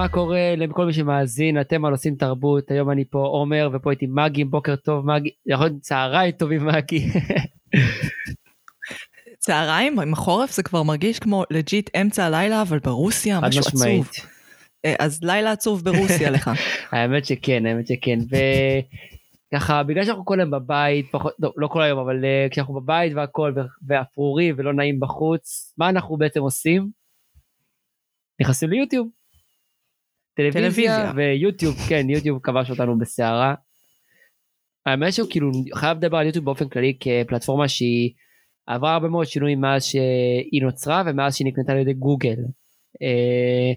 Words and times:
מה 0.00 0.08
קורה 0.08 0.54
לכל 0.56 0.86
מי 0.86 0.92
שמאזין, 0.92 1.60
אתם 1.60 1.84
על 1.84 1.92
עושים 1.92 2.14
תרבות, 2.14 2.70
היום 2.70 2.90
אני 2.90 3.04
פה 3.10 3.18
עומר 3.18 3.70
ופה 3.72 3.90
איתי 3.90 4.06
מגי, 4.08 4.44
בוקר 4.44 4.76
טוב 4.76 5.06
מגי, 5.06 5.30
יכול 5.46 5.66
להיות 5.66 5.80
צהריים 5.80 6.30
טובים 6.32 6.66
מגי. 6.66 7.06
צהריים 9.44 10.00
עם 10.00 10.12
החורף 10.12 10.52
זה 10.52 10.62
כבר 10.62 10.82
מרגיש 10.82 11.18
כמו 11.18 11.44
לג'יט 11.50 11.90
אמצע 11.96 12.24
הלילה 12.24 12.62
אבל 12.62 12.78
ברוסיה 12.78 13.40
משהו 13.40 13.60
עצוב. 13.60 14.08
אה, 14.84 14.94
אז 14.98 15.22
לילה 15.22 15.52
עצוב 15.52 15.84
ברוסיה 15.84 16.30
לך. 16.36 16.50
האמת 16.90 17.26
שכן 17.26 17.66
האמת 17.66 17.86
שכן 17.86 18.18
וככה 19.52 19.82
בגלל 19.82 20.04
שאנחנו 20.04 20.24
כל 20.24 20.40
היום 20.40 20.50
בבית 20.50 21.06
פחות 21.10 21.32
לא, 21.38 21.52
לא 21.56 21.68
כל 21.68 21.82
היום 21.82 21.98
אבל 21.98 22.16
uh, 22.22 22.52
כשאנחנו 22.52 22.74
בבית 22.74 23.12
והכל 23.16 23.54
ואפרורי 23.86 24.52
ולא 24.56 24.72
נעים 24.72 25.00
בחוץ 25.00 25.74
מה 25.78 25.88
אנחנו 25.88 26.16
בעצם 26.16 26.40
עושים? 26.40 26.90
נכנסים 28.40 28.70
ליוטיוב. 28.70 29.19
טלוויזיה, 30.52 31.12
ויוטיוב 31.16 31.76
כן 31.88 32.10
יוטיוב 32.10 32.38
כבש 32.42 32.70
אותנו 32.70 32.98
בסערה. 32.98 33.54
האמת 34.86 35.12
שהוא 35.12 35.30
כאילו 35.30 35.50
חייב 35.74 35.98
לדבר 35.98 36.16
על 36.16 36.26
יוטיוב 36.26 36.44
באופן 36.44 36.68
כללי 36.68 36.98
כפלטפורמה 37.00 37.68
שהיא 37.68 38.10
עברה 38.66 38.94
הרבה 38.94 39.08
מאוד 39.08 39.26
שינויים 39.26 39.60
מאז 39.60 39.84
שהיא 39.84 40.62
נוצרה 40.62 41.02
ומאז 41.06 41.36
שהיא 41.36 41.46
נקנתה 41.46 41.72
על 41.72 41.78
ידי 41.78 41.92
גוגל. 41.92 42.36
אה, 43.02 43.72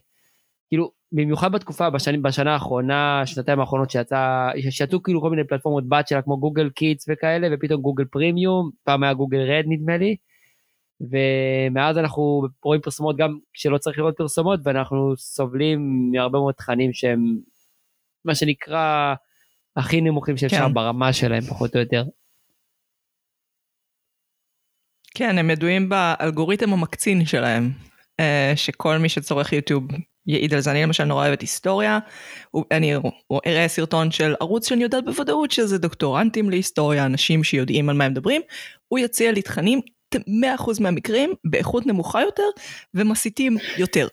כאילו 0.70 0.92
במיוחד 1.12 1.52
בתקופה 1.52 1.90
בשנים 1.90 2.22
בשנה 2.22 2.54
האחרונה 2.54 3.22
שנתיים 3.26 3.60
האחרונות 3.60 3.90
שיצא 3.90 4.48
שיצאו 4.70 5.04
כאילו 5.04 5.22
כל 5.22 5.30
מיני 5.30 5.48
פלטפורמות 5.48 5.90
בת 5.90 6.08
שלה 6.08 6.22
כמו 6.22 6.40
גוגל 6.40 6.70
קידס 6.70 7.06
וכאלה 7.10 7.48
ופתאום 7.52 7.82
גוגל 7.82 8.06
פרימיום 8.06 8.70
פעם 8.84 9.04
היה 9.04 9.14
גוגל 9.14 9.38
רד 9.38 9.64
נדמה 9.68 9.98
לי. 9.98 10.16
ומאז 11.10 11.98
אנחנו 11.98 12.48
רואים 12.64 12.82
פרסומות 12.82 13.18
גם 13.18 13.38
כשלא 13.54 13.78
צריך 13.78 13.98
לראות 13.98 14.18
פרסומות 14.18 14.60
ואנחנו 14.64 15.14
סובלים 15.18 16.10
מהרבה 16.12 16.40
מאוד 16.40 16.54
תכנים 16.54 16.94
שהם 16.94 17.38
מה 18.26 18.36
שנקרא 18.36 19.14
הכי 19.76 20.02
נמוכים 20.02 20.38
שאפשר 20.38 20.68
כן. 20.68 20.74
ברמה 20.74 21.14
שלהם 21.14 21.42
פחות 21.42 21.76
או 21.76 21.80
יותר. 21.80 22.04
כן, 25.16 25.38
הם 25.38 25.50
ידועים 25.50 25.90
באלגוריתם 25.90 26.74
המקצין 26.74 27.26
שלהם, 27.26 27.72
אה, 28.20 28.54
שכל 28.56 28.98
מי 28.98 29.10
שצורך 29.10 29.54
יוטיוב 29.54 29.84
יעיד 30.28 30.54
על 30.54 30.60
זה. 30.60 30.72
אני 30.72 30.84
למשל 30.84 31.04
נורא 31.04 31.28
אוהבת 31.28 31.42
היסטוריה, 31.42 32.00
אני 32.72 32.94
אראה 33.46 33.68
סרטון 33.68 34.12
של 34.12 34.36
ערוץ 34.40 34.70
שאני 34.70 34.84
יודעת 34.84 35.06
בוודאות 35.06 35.52
שזה 35.52 35.78
דוקטורנטים 35.78 36.50
להיסטוריה, 36.50 37.06
אנשים 37.06 37.44
שיודעים 37.44 37.90
על 37.90 37.96
מה 37.96 38.06
הם 38.06 38.12
מדברים, 38.12 38.42
הוא 38.88 39.00
יציע 39.00 39.32
לי 39.32 39.42
תכנים 39.42 39.82
100% 40.20 40.82
מהמקרים 40.82 41.34
באיכות 41.46 41.86
נמוכה 41.86 42.22
יותר 42.22 42.44
ומסיתים 42.94 43.58
יותר. 43.78 44.08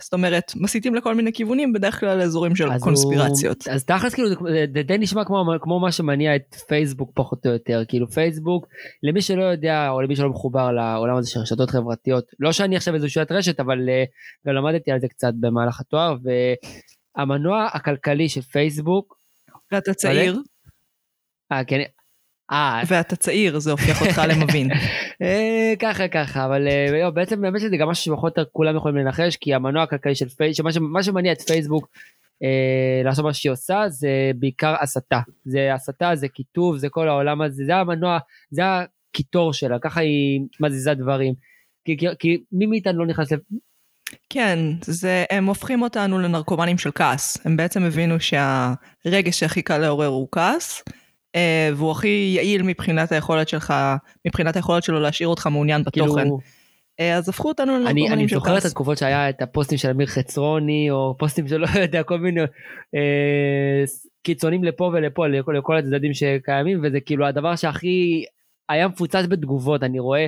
זאת 0.00 0.12
אומרת, 0.12 0.52
מסיתים 0.56 0.94
לכל 0.94 1.14
מיני 1.14 1.32
כיוונים, 1.32 1.72
בדרך 1.72 2.00
כלל 2.00 2.18
לאזורים 2.18 2.56
של 2.56 2.72
אז 2.72 2.82
קונספירציות. 2.82 3.66
הוא, 3.66 3.74
אז 3.74 3.84
תכלס 3.84 4.14
כאילו 4.14 4.28
זה, 4.28 4.82
די 4.84 4.98
נשמע 4.98 5.24
כמו, 5.24 5.44
כמו 5.60 5.80
מה 5.80 5.92
שמניע 5.92 6.36
את 6.36 6.54
פייסבוק 6.54 7.10
פחות 7.14 7.46
או 7.46 7.52
יותר, 7.52 7.82
כאילו 7.88 8.08
פייסבוק, 8.08 8.66
למי 9.02 9.22
שלא 9.22 9.42
יודע 9.42 9.88
או 9.90 10.00
למי 10.00 10.16
שלא 10.16 10.28
מחובר 10.28 10.72
לעולם 10.72 11.16
הזה 11.16 11.30
של 11.30 11.40
רשתות 11.40 11.70
חברתיות, 11.70 12.24
לא 12.40 12.52
שאני 12.52 12.76
עכשיו 12.76 12.94
איזושהי 12.94 13.22
רשת, 13.30 13.60
אבל 13.60 13.78
uh, 13.78 14.48
גם 14.48 14.54
למדתי 14.54 14.92
על 14.92 15.00
זה 15.00 15.08
קצת 15.08 15.32
במהלך 15.40 15.80
התואר, 15.80 16.16
והמנוע 17.16 17.68
הכלכלי 17.72 18.28
של 18.28 18.42
פייסבוק, 18.42 19.18
ואתה 19.72 19.94
צעיר. 19.94 20.40
אה, 21.52 21.64
כן, 21.64 21.80
אה. 22.50 22.82
ואתה 22.88 23.16
צעיר, 23.16 23.58
זה 23.58 23.70
הופך 23.70 24.02
אותך 24.02 24.22
למבין. 24.28 24.70
אה, 25.22 25.74
ככה 25.78 26.08
ככה, 26.08 26.46
אבל 26.46 26.68
אה, 26.68 27.10
בעצם 27.10 27.40
באמת 27.40 27.60
שזה 27.60 27.76
גם 27.76 27.88
משהו 27.88 28.04
שפחות 28.04 28.38
כולם 28.52 28.76
יכולים 28.76 28.96
לנחש, 28.96 29.36
כי 29.36 29.54
המנוע 29.54 29.82
הכלכלי 29.82 30.14
של 30.14 30.28
פייסבוק, 30.28 30.66
מה 30.80 31.02
שמניע 31.02 31.32
את 31.32 31.40
פייסבוק 31.40 31.88
לעשות 33.04 33.24
מה 33.24 33.32
שהיא 33.32 33.52
עושה 33.52 33.84
זה 33.88 34.30
בעיקר 34.36 34.74
הסתה. 34.80 35.20
זה 35.44 35.74
הסתה, 35.74 36.10
זה 36.14 36.28
קיטוב, 36.28 36.76
זה 36.76 36.88
כל 36.88 37.08
העולם 37.08 37.42
הזה, 37.42 37.64
זה 37.66 37.76
המנוע, 37.76 38.18
זה 38.50 38.62
הקיטור 38.64 39.52
שלה, 39.52 39.78
ככה 39.78 40.00
היא 40.00 40.40
מזיזה 40.60 40.94
דברים. 40.94 41.34
כי, 42.18 42.42
מי 42.52 42.66
מאיתנו 42.66 42.98
לא 42.98 43.06
נכנס 43.06 43.32
ל... 43.32 43.36
כן, 44.30 44.58
זה, 44.80 45.24
הם 45.30 45.46
הופכים 45.46 45.82
אותנו 45.82 46.18
לנרקומנים 46.18 46.78
של 46.78 46.90
כעס. 46.94 47.46
הם 47.46 47.56
בעצם 47.56 47.82
הבינו 47.82 48.14
שהרגש 48.20 49.40
שהכי 49.40 49.62
קל 49.62 49.78
לעורר 49.78 50.06
הוא 50.06 50.28
כעס. 50.32 50.82
אה, 51.34 51.70
והוא 51.74 51.90
הכי 51.90 52.32
יעיל 52.36 52.62
מבחינת 52.62 53.12
היכולת 53.12 53.48
שלך, 53.48 53.74
מבחינת 54.26 54.56
היכולת 54.56 54.82
שלו 54.82 55.00
להשאיר 55.00 55.28
אותך 55.28 55.46
מעוניין 55.46 55.82
בתוכן. 55.82 56.22
כאילו... 56.22 56.38
אז 56.98 57.28
הפכו 57.28 57.48
אותנו 57.48 57.78
לנרקומנים 57.78 58.06
של 58.06 58.10
כעס. 58.10 58.18
אני 58.18 58.28
זוכר 58.28 58.58
את 58.58 58.64
התקופות 58.64 58.98
שהיה 58.98 59.28
את 59.28 59.42
הפוסטים 59.42 59.78
של 59.78 59.90
אמיר 59.90 60.06
חצרוני, 60.06 60.90
או 60.90 61.14
פוסטים 61.18 61.48
שלא 61.48 61.66
יודע, 61.82 62.02
כל 62.02 62.18
מיני 62.18 62.40
אה, 62.94 63.84
קיצונים 64.22 64.64
לפה 64.64 64.90
ולפה, 64.94 65.26
לכל, 65.26 65.76
הצדדים 65.76 66.14
שקיימים, 66.14 66.80
וזה 66.82 67.00
כאילו 67.00 67.26
הדבר 67.26 67.56
שהכי 67.56 68.24
היה 68.68 68.88
מפוצץ 68.88 69.24
בתגובות, 69.28 69.82
אני 69.82 69.98
רואה, 69.98 70.26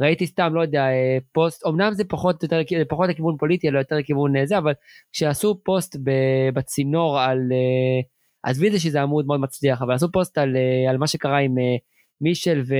ראיתי 0.00 0.26
סתם, 0.26 0.54
לא 0.54 0.60
יודע, 0.60 0.82
אה, 0.82 1.18
פוסט, 1.32 1.66
אמנם 1.66 1.94
זה 1.94 2.04
פחות, 2.04 2.42
יותר, 2.42 2.60
פחות 2.88 3.08
לכיוון 3.08 3.36
פוליטי, 3.38 3.68
אלא 3.68 3.78
יותר 3.78 3.96
לכיוון 3.96 4.46
זה, 4.46 4.58
אבל 4.58 4.72
כשעשו 5.12 5.60
פוסט 5.64 5.96
בצינור 6.54 7.20
על... 7.20 7.38
אה, 7.52 8.00
עזבי 8.42 8.68
את 8.68 8.72
זה 8.72 8.80
שזה 8.80 9.02
עמוד 9.02 9.26
מאוד 9.26 9.40
מצליח, 9.40 9.82
אבל 9.82 9.94
עשו 9.94 10.12
פוסט 10.12 10.38
על, 10.38 10.56
אה, 10.56 10.90
על 10.90 10.98
מה 10.98 11.06
שקרה 11.06 11.38
עם 11.38 11.58
אה, 11.58 11.76
מישל 12.20 12.62
ו... 12.66 12.74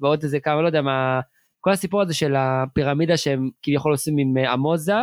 ועוד 0.00 0.22
איזה 0.22 0.40
כמה, 0.40 0.62
לא 0.62 0.66
יודע 0.66 0.82
מה, 0.82 1.20
כל 1.60 1.70
הסיפור 1.70 2.02
הזה 2.02 2.14
של 2.14 2.34
הפירמידה 2.36 3.16
שהם 3.16 3.50
כביכול 3.62 3.92
עושים 3.92 4.18
עם 4.18 4.38
אה, 4.38 4.52
עמוזה, 4.52 4.94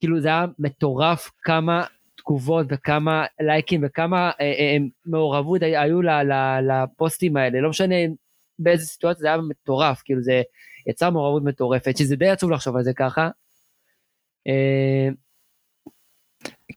כאילו 0.00 0.20
זה 0.20 0.28
היה 0.28 0.46
מטורף 0.58 1.30
כמה 1.42 1.84
תגובות 2.16 2.66
וכמה 2.70 3.24
לייקים 3.40 3.80
וכמה 3.84 4.30
אה, 4.40 4.76
מעורבות 5.06 5.62
היו 5.62 6.00
לפוסטים 6.62 7.36
האלה, 7.36 7.60
לא 7.60 7.70
משנה 7.70 7.94
באיזה 8.58 8.86
סיטואציה, 8.86 9.20
זה 9.20 9.26
היה 9.26 9.36
מטורף, 9.36 10.02
כאילו 10.04 10.22
זה 10.22 10.42
יצר 10.86 11.10
מעורבות 11.10 11.42
מטורפת, 11.42 11.96
שזה 11.96 12.16
די 12.16 12.28
עצוב 12.28 12.50
לחשוב 12.50 12.76
על 12.76 12.82
זה 12.82 12.92
ככה. 12.94 13.28
אה, 14.46 15.08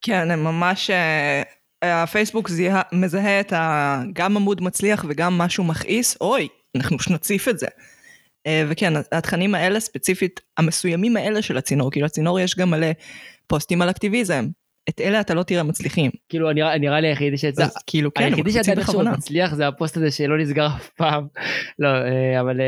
כן, 0.01 0.31
הם 0.31 0.43
ממש... 0.43 0.89
אה, 0.89 1.43
הפייסבוק 1.83 2.49
זיהה, 2.49 2.81
מזהה 2.91 3.39
את 3.39 3.53
ה, 3.53 4.01
גם 4.13 4.37
עמוד 4.37 4.63
מצליח 4.63 5.05
וגם 5.09 5.37
משהו 5.37 5.63
מכעיס, 5.63 6.17
אוי, 6.21 6.47
אנחנו 6.75 6.99
שנציף 6.99 7.47
את 7.47 7.59
זה. 7.59 7.67
אה, 8.47 8.63
וכן, 8.69 8.93
התכנים 9.11 9.55
האלה 9.55 9.79
ספציפית, 9.79 10.41
המסוימים 10.57 11.17
האלה 11.17 11.41
של 11.41 11.57
הצינור, 11.57 11.91
כאילו 11.91 12.05
הצינור 12.05 12.39
יש 12.39 12.55
גם 12.57 12.71
מלא 12.71 12.87
פוסטים 13.47 13.81
על 13.81 13.89
אקטיביזם. 13.89 14.47
את 14.89 15.01
אלה 15.01 15.19
אתה 15.19 15.33
לא 15.33 15.43
תראה 15.43 15.63
מצליחים. 15.63 16.11
כאילו 16.29 16.51
נראה, 16.51 16.77
נראה 16.77 16.99
לי 16.99 17.07
היחידי 17.07 17.37
שיצא, 17.37 17.67
כאילו 17.87 18.13
כן, 18.13 18.23
היחידי 18.23 18.59
איכשהו 18.77 19.03
מצליח 19.03 19.53
זה 19.53 19.67
הפוסט 19.67 19.97
הזה 19.97 20.11
שלא 20.11 20.37
נסגר 20.37 20.67
אף 20.67 20.89
פעם. 20.89 21.27
לא, 21.79 21.87
אה, 21.87 22.41
אבל 22.41 22.61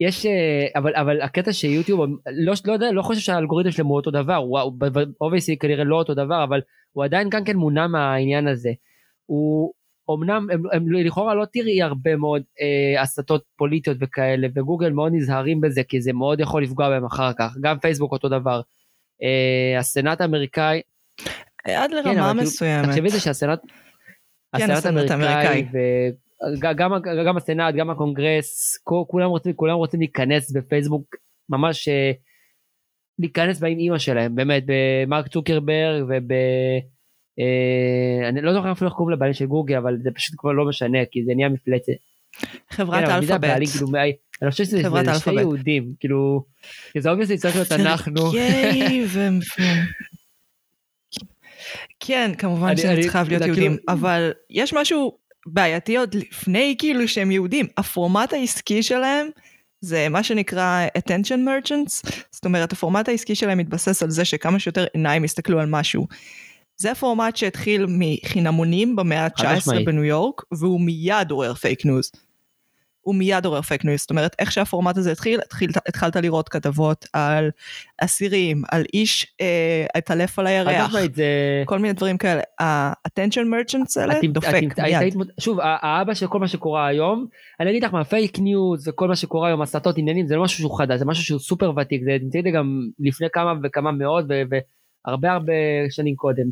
יש 0.00 0.26
אה, 0.26 0.66
אבל 0.76 0.94
אבל 0.94 1.20
הקטע 1.20 1.52
שיוטיוב 1.52 2.00
לא 2.26 2.54
לא 2.66 2.72
יודע 2.72 2.92
לא 2.92 3.02
חושב 3.02 3.20
שהאלגוריתם 3.20 3.70
שלהם 3.70 3.86
הוא 3.86 3.96
אותו 3.96 4.10
דבר 4.10 4.34
הוא 4.34 4.72
אובייסי 5.20 5.58
כנראה 5.58 5.84
לא 5.84 5.96
אותו 5.96 6.14
דבר 6.14 6.44
אבל 6.44 6.60
הוא 6.92 7.04
עדיין 7.04 7.28
גם 7.30 7.44
כן 7.44 7.56
מונע 7.56 7.86
מהעניין 7.86 8.48
הזה. 8.48 8.70
הוא 9.26 9.72
אמנם 10.10 10.46
הם, 10.52 10.62
הם 10.72 10.92
לכאורה 10.92 11.34
לא 11.34 11.44
תראי 11.52 11.82
הרבה 11.82 12.16
מאוד 12.16 12.42
אה, 12.60 13.02
הסתות 13.02 13.44
פוליטיות 13.56 13.96
וכאלה 14.00 14.48
וגוגל 14.54 14.90
מאוד 14.90 15.12
נזהרים 15.14 15.60
בזה 15.60 15.82
כי 15.82 16.00
זה 16.00 16.12
מאוד 16.12 16.40
יכול 16.40 16.62
לפגוע 16.62 16.88
בהם 16.88 17.04
אחר 17.04 17.32
כך 17.32 17.56
גם 17.60 17.78
פייסבוק 17.78 18.12
אותו 18.12 18.28
דבר. 18.28 18.60
אה, 19.22 19.78
הסנאט 19.78 20.20
האמריקאי. 20.20 20.80
עד 21.64 21.90
לרמה 21.90 22.32
כן, 22.34 22.40
מסוימת. 22.40 22.88
תחשבי 22.88 23.10
זה 23.10 23.20
שהסנאט. 23.20 23.60
כן, 24.56 24.70
הסנאט 24.70 25.10
האמריקאי. 25.10 25.66
גם, 26.58 26.90
גם 27.26 27.36
הסנאט, 27.36 27.74
גם 27.74 27.90
הקונגרס, 27.90 28.78
כולם 28.84 29.30
רוצים, 29.30 29.52
כולם 29.52 29.76
רוצים 29.76 30.00
להיכנס 30.00 30.52
בפייסבוק, 30.52 31.16
ממש 31.48 31.88
אה, 31.88 32.12
להיכנס 33.18 33.60
בה 33.60 33.68
עם 33.68 33.78
אימא 33.78 33.98
שלהם, 33.98 34.34
באמת, 34.34 34.62
במרק 34.66 35.28
צוקרברג 35.28 36.02
וב... 36.02 36.32
אה, 37.40 38.28
אני 38.28 38.42
לא 38.42 38.52
זוכר 38.52 38.72
אפילו 38.72 38.90
איך 38.90 38.96
קוראים 38.96 39.16
לבעלים 39.16 39.34
של 39.34 39.46
גוגל, 39.46 39.76
אבל 39.76 39.96
זה 40.02 40.10
פשוט 40.14 40.34
כבר 40.38 40.52
לא 40.52 40.68
משנה, 40.68 40.98
כי 41.10 41.24
זה 41.24 41.32
נהיה 41.34 41.48
מפלצת. 41.48 41.92
חברת 42.70 43.04
כן, 43.04 43.10
אלפאבת. 43.10 43.68
כאילו, 43.70 43.88
אני 44.42 44.50
חושב 44.50 44.64
שזה 44.64 44.82
שני 45.18 45.40
יהודים, 45.40 45.92
כאילו, 46.00 46.44
זה 46.98 47.10
obviously 47.10 47.38
צריך 47.38 47.56
להיות 47.56 47.72
אנחנו. 47.72 48.20
כן, 52.00 52.30
כמובן 52.38 52.76
שזה 52.76 52.94
צריך 53.02 53.16
להיות 53.28 53.42
יהודים, 53.42 53.72
כאילו- 53.72 53.82
אבל 53.88 54.32
יש 54.50 54.74
משהו 54.74 55.18
בעייתי 55.46 55.96
עוד 55.96 56.14
לפני 56.14 56.74
כאילו 56.78 57.08
שהם 57.08 57.30
יהודים. 57.30 57.66
הפורמט 57.76 58.32
העסקי 58.32 58.82
שלהם 58.82 59.28
זה 59.80 60.08
מה 60.08 60.22
שנקרא 60.22 60.86
attention 60.98 61.38
merchants, 61.46 62.10
זאת 62.30 62.44
אומרת 62.44 62.72
הפורמט 62.72 63.08
העסקי 63.08 63.34
שלהם 63.34 63.58
מתבסס 63.58 64.02
על 64.02 64.10
זה 64.10 64.24
שכמה 64.24 64.58
שיותר 64.58 64.84
עיניים 64.94 65.24
יסתכלו 65.24 65.60
על 65.60 65.66
משהו. 65.66 66.06
זה 66.76 66.92
הפורמט 66.92 67.36
שהתחיל 67.36 67.86
מחינמונים 67.88 68.96
במאה 68.96 69.24
ה-19 69.24 69.84
בניו 69.86 70.04
יורק, 70.04 70.42
והוא 70.52 70.80
מיד 70.80 71.30
עורר 71.30 71.54
פייק 71.54 71.86
ניוז. 71.86 72.10
הוא 73.00 73.14
מיד 73.14 73.44
עורר 73.44 73.62
פייק 73.62 73.84
ניוז. 73.84 74.00
זאת 74.00 74.10
אומרת, 74.10 74.36
איך 74.38 74.52
שהפורמט 74.52 74.96
הזה 74.96 75.12
התחיל, 75.12 75.40
התחיל 75.40 75.70
התחלת 75.88 76.16
לראות 76.16 76.48
כתבות 76.48 77.06
על 77.12 77.50
אסירים, 77.98 78.62
על 78.72 78.84
איש 78.94 79.34
אה, 79.40 79.86
התעלף 79.94 80.38
על 80.38 80.46
הירח, 80.46 80.92
זה... 81.14 81.24
כל 81.66 81.78
מיני 81.78 81.92
דברים 81.94 82.18
כאלה. 82.18 82.40
ה-attention 82.60 83.44
merchants 83.44 84.00
האלה 84.00 84.18
את- 84.18 84.32
דופק 84.32 84.48
את- 84.72 84.78
מיד. 84.80 84.96
היית- 85.00 85.14
שוב, 85.40 85.58
האבא 85.62 86.14
של 86.14 86.26
כל 86.26 86.38
מה 86.38 86.48
שקורה 86.48 86.86
היום, 86.86 87.26
אני 87.60 87.70
אגיד 87.70 87.84
לך 87.84 87.94
מה, 87.94 88.04
פייק 88.04 88.38
ניוז 88.38 88.88
וכל 88.88 89.08
מה 89.08 89.16
שקורה 89.16 89.48
היום, 89.48 89.62
הסטות 89.62 89.98
עניינים, 89.98 90.26
זה 90.26 90.36
לא 90.36 90.42
משהו 90.42 90.58
שהוא 90.58 90.78
חדש, 90.78 90.98
זה 90.98 91.04
משהו 91.04 91.24
שהוא 91.24 91.40
סופר 91.40 91.72
ותיק, 91.76 92.02
זה 92.04 92.16
נמצא 92.22 92.38
גם 92.54 92.86
לפני 93.00 93.26
כמה 93.32 93.52
וכמה 93.62 93.92
מאות 93.92 94.24
והרבה 95.04 95.32
הרבה 95.32 95.52
שנים 95.90 96.14
קודם. 96.14 96.44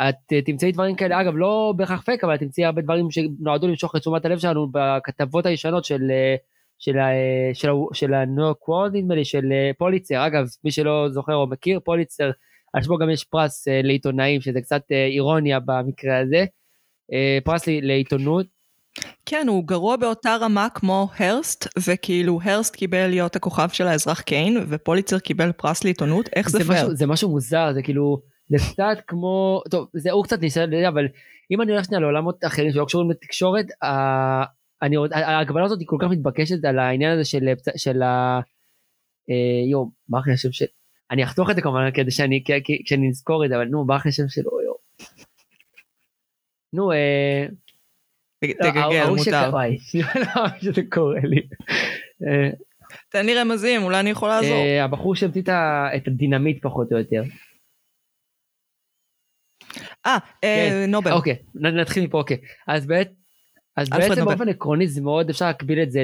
את 0.00 0.32
אה, 0.32 0.42
תמצאי 0.42 0.72
דברים 0.72 0.96
כאלה, 0.96 1.20
אגב, 1.20 1.32
לא 1.36 1.74
בהכרח 1.76 2.02
פייק, 2.02 2.24
אבל 2.24 2.34
את 2.34 2.40
תמצאי 2.40 2.64
הרבה 2.64 2.82
דברים 2.82 3.10
שנועדו 3.10 3.68
למשוך 3.68 3.96
את 3.96 4.00
תשומת 4.00 4.24
הלב 4.24 4.38
שלנו 4.38 4.68
בכתבות 4.72 5.46
הישנות 5.46 5.84
של... 5.84 6.10
אה, 6.10 6.36
של, 6.78 6.98
ה- 6.98 7.54
של, 7.54 7.68
של 7.92 8.14
הניו 8.14 8.44
יורק 8.44 8.68
וורלד 8.68 8.96
נדמה 8.96 9.14
לי, 9.14 9.24
של 9.24 9.52
אה, 9.52 9.70
פוליצר, 9.78 10.26
אגב, 10.26 10.46
מי 10.64 10.70
שלא 10.70 11.06
זוכר 11.10 11.34
או 11.34 11.46
מכיר, 11.46 11.80
פוליצר, 11.84 12.30
על 12.72 12.82
שמו 12.82 12.98
גם 12.98 13.10
יש 13.10 13.24
פרס 13.24 13.68
אה, 13.68 13.80
לעיתונאים, 13.84 14.40
שזה 14.40 14.60
קצת 14.60 14.82
אה, 14.92 15.06
אירוניה 15.06 15.60
במקרה 15.60 16.18
הזה. 16.18 16.44
אה, 17.12 17.38
פרס 17.44 17.62
לעיתונות. 17.66 18.46
כן, 19.26 19.46
הוא 19.48 19.64
גרוע 19.66 19.96
באותה 19.96 20.36
רמה 20.40 20.68
כמו 20.74 21.08
הרסט, 21.18 21.68
וכאילו 21.86 22.40
הרסט 22.44 22.76
קיבל 22.76 23.06
להיות 23.06 23.36
הכוכב 23.36 23.68
של 23.68 23.86
האזרח 23.86 24.20
קיין, 24.20 24.64
ופוליצר 24.68 25.18
קיבל 25.18 25.52
פרס 25.52 25.84
לעיתונות, 25.84 26.28
איך 26.36 26.50
זה 26.50 26.58
זה 26.58 26.64
פייר? 26.64 26.94
זה 26.94 27.06
משהו 27.06 27.30
מוזר, 27.30 27.72
זה 27.74 27.82
כאילו, 27.82 28.22
זה 28.58 28.72
קצת 28.72 28.98
כמו, 29.06 29.62
טוב, 29.70 29.88
זה 29.92 30.10
הוא 30.10 30.24
קצת 30.24 30.40
ניסיון, 30.40 30.74
אבל 30.74 31.08
אם 31.50 31.62
אני 31.62 31.72
הולך 31.72 31.84
שנייה 31.84 32.00
לעולמות 32.00 32.44
אחרים 32.44 32.72
שלא 32.72 32.84
קשורים 32.84 33.10
לתקשורת, 33.10 33.66
ה- 33.82 34.44
אני, 34.82 34.96
עוד- 34.96 35.12
ההגבלה 35.12 35.64
הזאת 35.64 35.78
היא 35.80 35.88
כל 35.88 35.96
כך 36.00 36.08
מתבקשת 36.10 36.64
על 36.64 36.78
העניין 36.78 37.12
הזה 37.12 37.24
של, 37.24 37.48
של 37.76 38.02
ה... 38.02 38.40
אה, 39.30 39.70
יו, 39.70 39.84
מה 40.08 40.18
אחרי 40.18 40.32
השם 40.34 40.52
של... 40.52 40.64
אני 41.10 41.24
אחתוך 41.24 41.50
את 41.50 41.56
זה 41.56 41.62
כמובן 41.62 41.90
כדי 41.94 42.10
שאני, 42.10 42.44
כשאני 42.84 43.08
נזכור 43.08 43.44
את 43.44 43.48
זה, 43.50 43.56
אבל 43.56 43.64
נו, 43.64 43.84
מה 43.84 43.96
אחרי 43.96 44.10
השם 44.10 44.28
שלו, 44.28 44.50
יו. 44.66 44.72
נו, 46.72 46.92
אה... 46.92 47.46
לא, 48.42 48.48
תגגל, 48.70 49.06
מותר. 49.08 49.50
וואי, 49.52 49.78
לא, 50.36 50.42
שזה 50.60 50.82
קורה 50.90 51.20
לי. 51.22 51.40
אה, 52.26 52.50
תן 53.08 53.26
לי 53.26 53.34
רמזים, 53.34 53.82
אולי 53.82 54.00
אני 54.00 54.10
יכול 54.10 54.28
לעזור. 54.28 54.52
אה, 54.52 54.84
הבחור 54.84 55.14
שהמציא 55.14 55.42
את 55.96 56.06
הדינמיט 56.08 56.62
פחות 56.62 56.92
או 56.92 56.98
יותר. 56.98 57.22
אה, 60.06 60.18
אה, 60.44 60.68
כן. 60.70 60.90
נובל. 60.90 61.12
אוקיי, 61.12 61.36
נתחיל 61.54 62.04
מפה, 62.04 62.18
אוקיי. 62.18 62.36
אז 62.66 62.86
בעצם, 62.86 63.12
אז 63.76 63.88
בעצם 63.90 64.08
נובל. 64.08 64.24
באופן 64.24 64.48
עקרוני 64.48 64.86
זה 64.86 65.00
מאוד 65.00 65.30
אפשר 65.30 65.46
להקביל 65.46 65.82
את 65.82 65.92
זה 65.92 66.02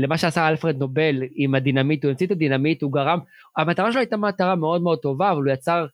למה 0.00 0.18
שעשה 0.18 0.48
אלפרד 0.48 0.76
נובל 0.78 1.22
עם 1.34 1.54
הדינמיט, 1.54 2.04
הוא 2.04 2.10
המציא 2.10 2.26
את 2.26 2.32
הדינמיט, 2.32 2.82
הוא 2.82 2.92
גרם, 2.92 3.18
המטרה 3.56 3.92
שלו 3.92 4.00
הייתה 4.00 4.16
מטרה 4.16 4.54
מאוד 4.54 4.82
מאוד 4.82 4.98
טובה, 4.98 5.32
אבל 5.32 5.42
הוא 5.42 5.52
יצר 5.52 5.86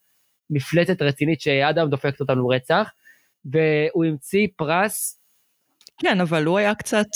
מפלצת 0.51 1.03
רצינית 1.03 1.41
שעד 1.41 1.79
היום 1.79 1.91
דופקת 1.91 2.21
אותנו 2.21 2.49
רצח, 2.49 2.91
והוא 3.45 4.05
המציא 4.05 4.47
פרס, 4.57 5.21
כן, 6.03 6.21
אבל 6.21 6.45
הוא 6.45 6.59
היה 6.59 6.75
קצת 6.75 7.07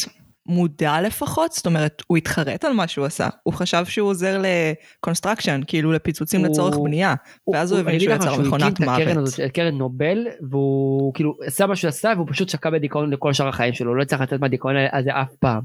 מודע 0.46 1.00
לפחות, 1.02 1.52
זאת 1.52 1.66
אומרת, 1.66 2.02
הוא 2.06 2.16
התחרט 2.16 2.64
על 2.64 2.72
מה 2.72 2.88
שהוא 2.88 3.06
עשה. 3.06 3.28
הוא 3.42 3.54
חשב 3.54 3.84
שהוא 3.84 4.08
עוזר 4.08 4.42
ל-construction, 4.42 5.60
כאילו 5.66 5.92
לפיצוצים 5.92 6.40
הוא- 6.40 6.48
לצורך 6.48 6.76
בנייה. 6.84 7.14
ואז 7.52 7.72
הוא 7.72 7.80
אני 7.80 7.88
הבין 7.88 8.00
שהוא 8.00 8.12
יצר 8.14 8.24
משהו, 8.30 8.36
הוא 8.40 8.46
מכונת 8.46 8.72
הקים 8.72 8.88
את 8.90 8.94
הקרן 8.94 9.08
מוות. 9.14 9.28
הזאת, 9.28 9.40
את 9.40 9.50
קרן 9.52 9.74
נובל, 9.74 10.26
והוא 10.50 11.14
כאילו 11.14 11.34
עשה 11.46 11.66
מה 11.66 11.76
שהוא 11.76 11.88
עשה, 11.88 12.12
והוא 12.16 12.26
פשוט 12.30 12.48
שקע 12.48 12.70
בדיכאון 12.70 13.10
לכל 13.12 13.32
שאר 13.32 13.48
החיים 13.48 13.72
שלו, 13.74 13.90
הוא 13.90 13.96
לא 13.96 14.02
הצליח 14.02 14.20
לצאת 14.20 14.40
מהדיכאון 14.40 14.74
הזה 14.92 15.10
אף 15.10 15.34
פעם. 15.40 15.62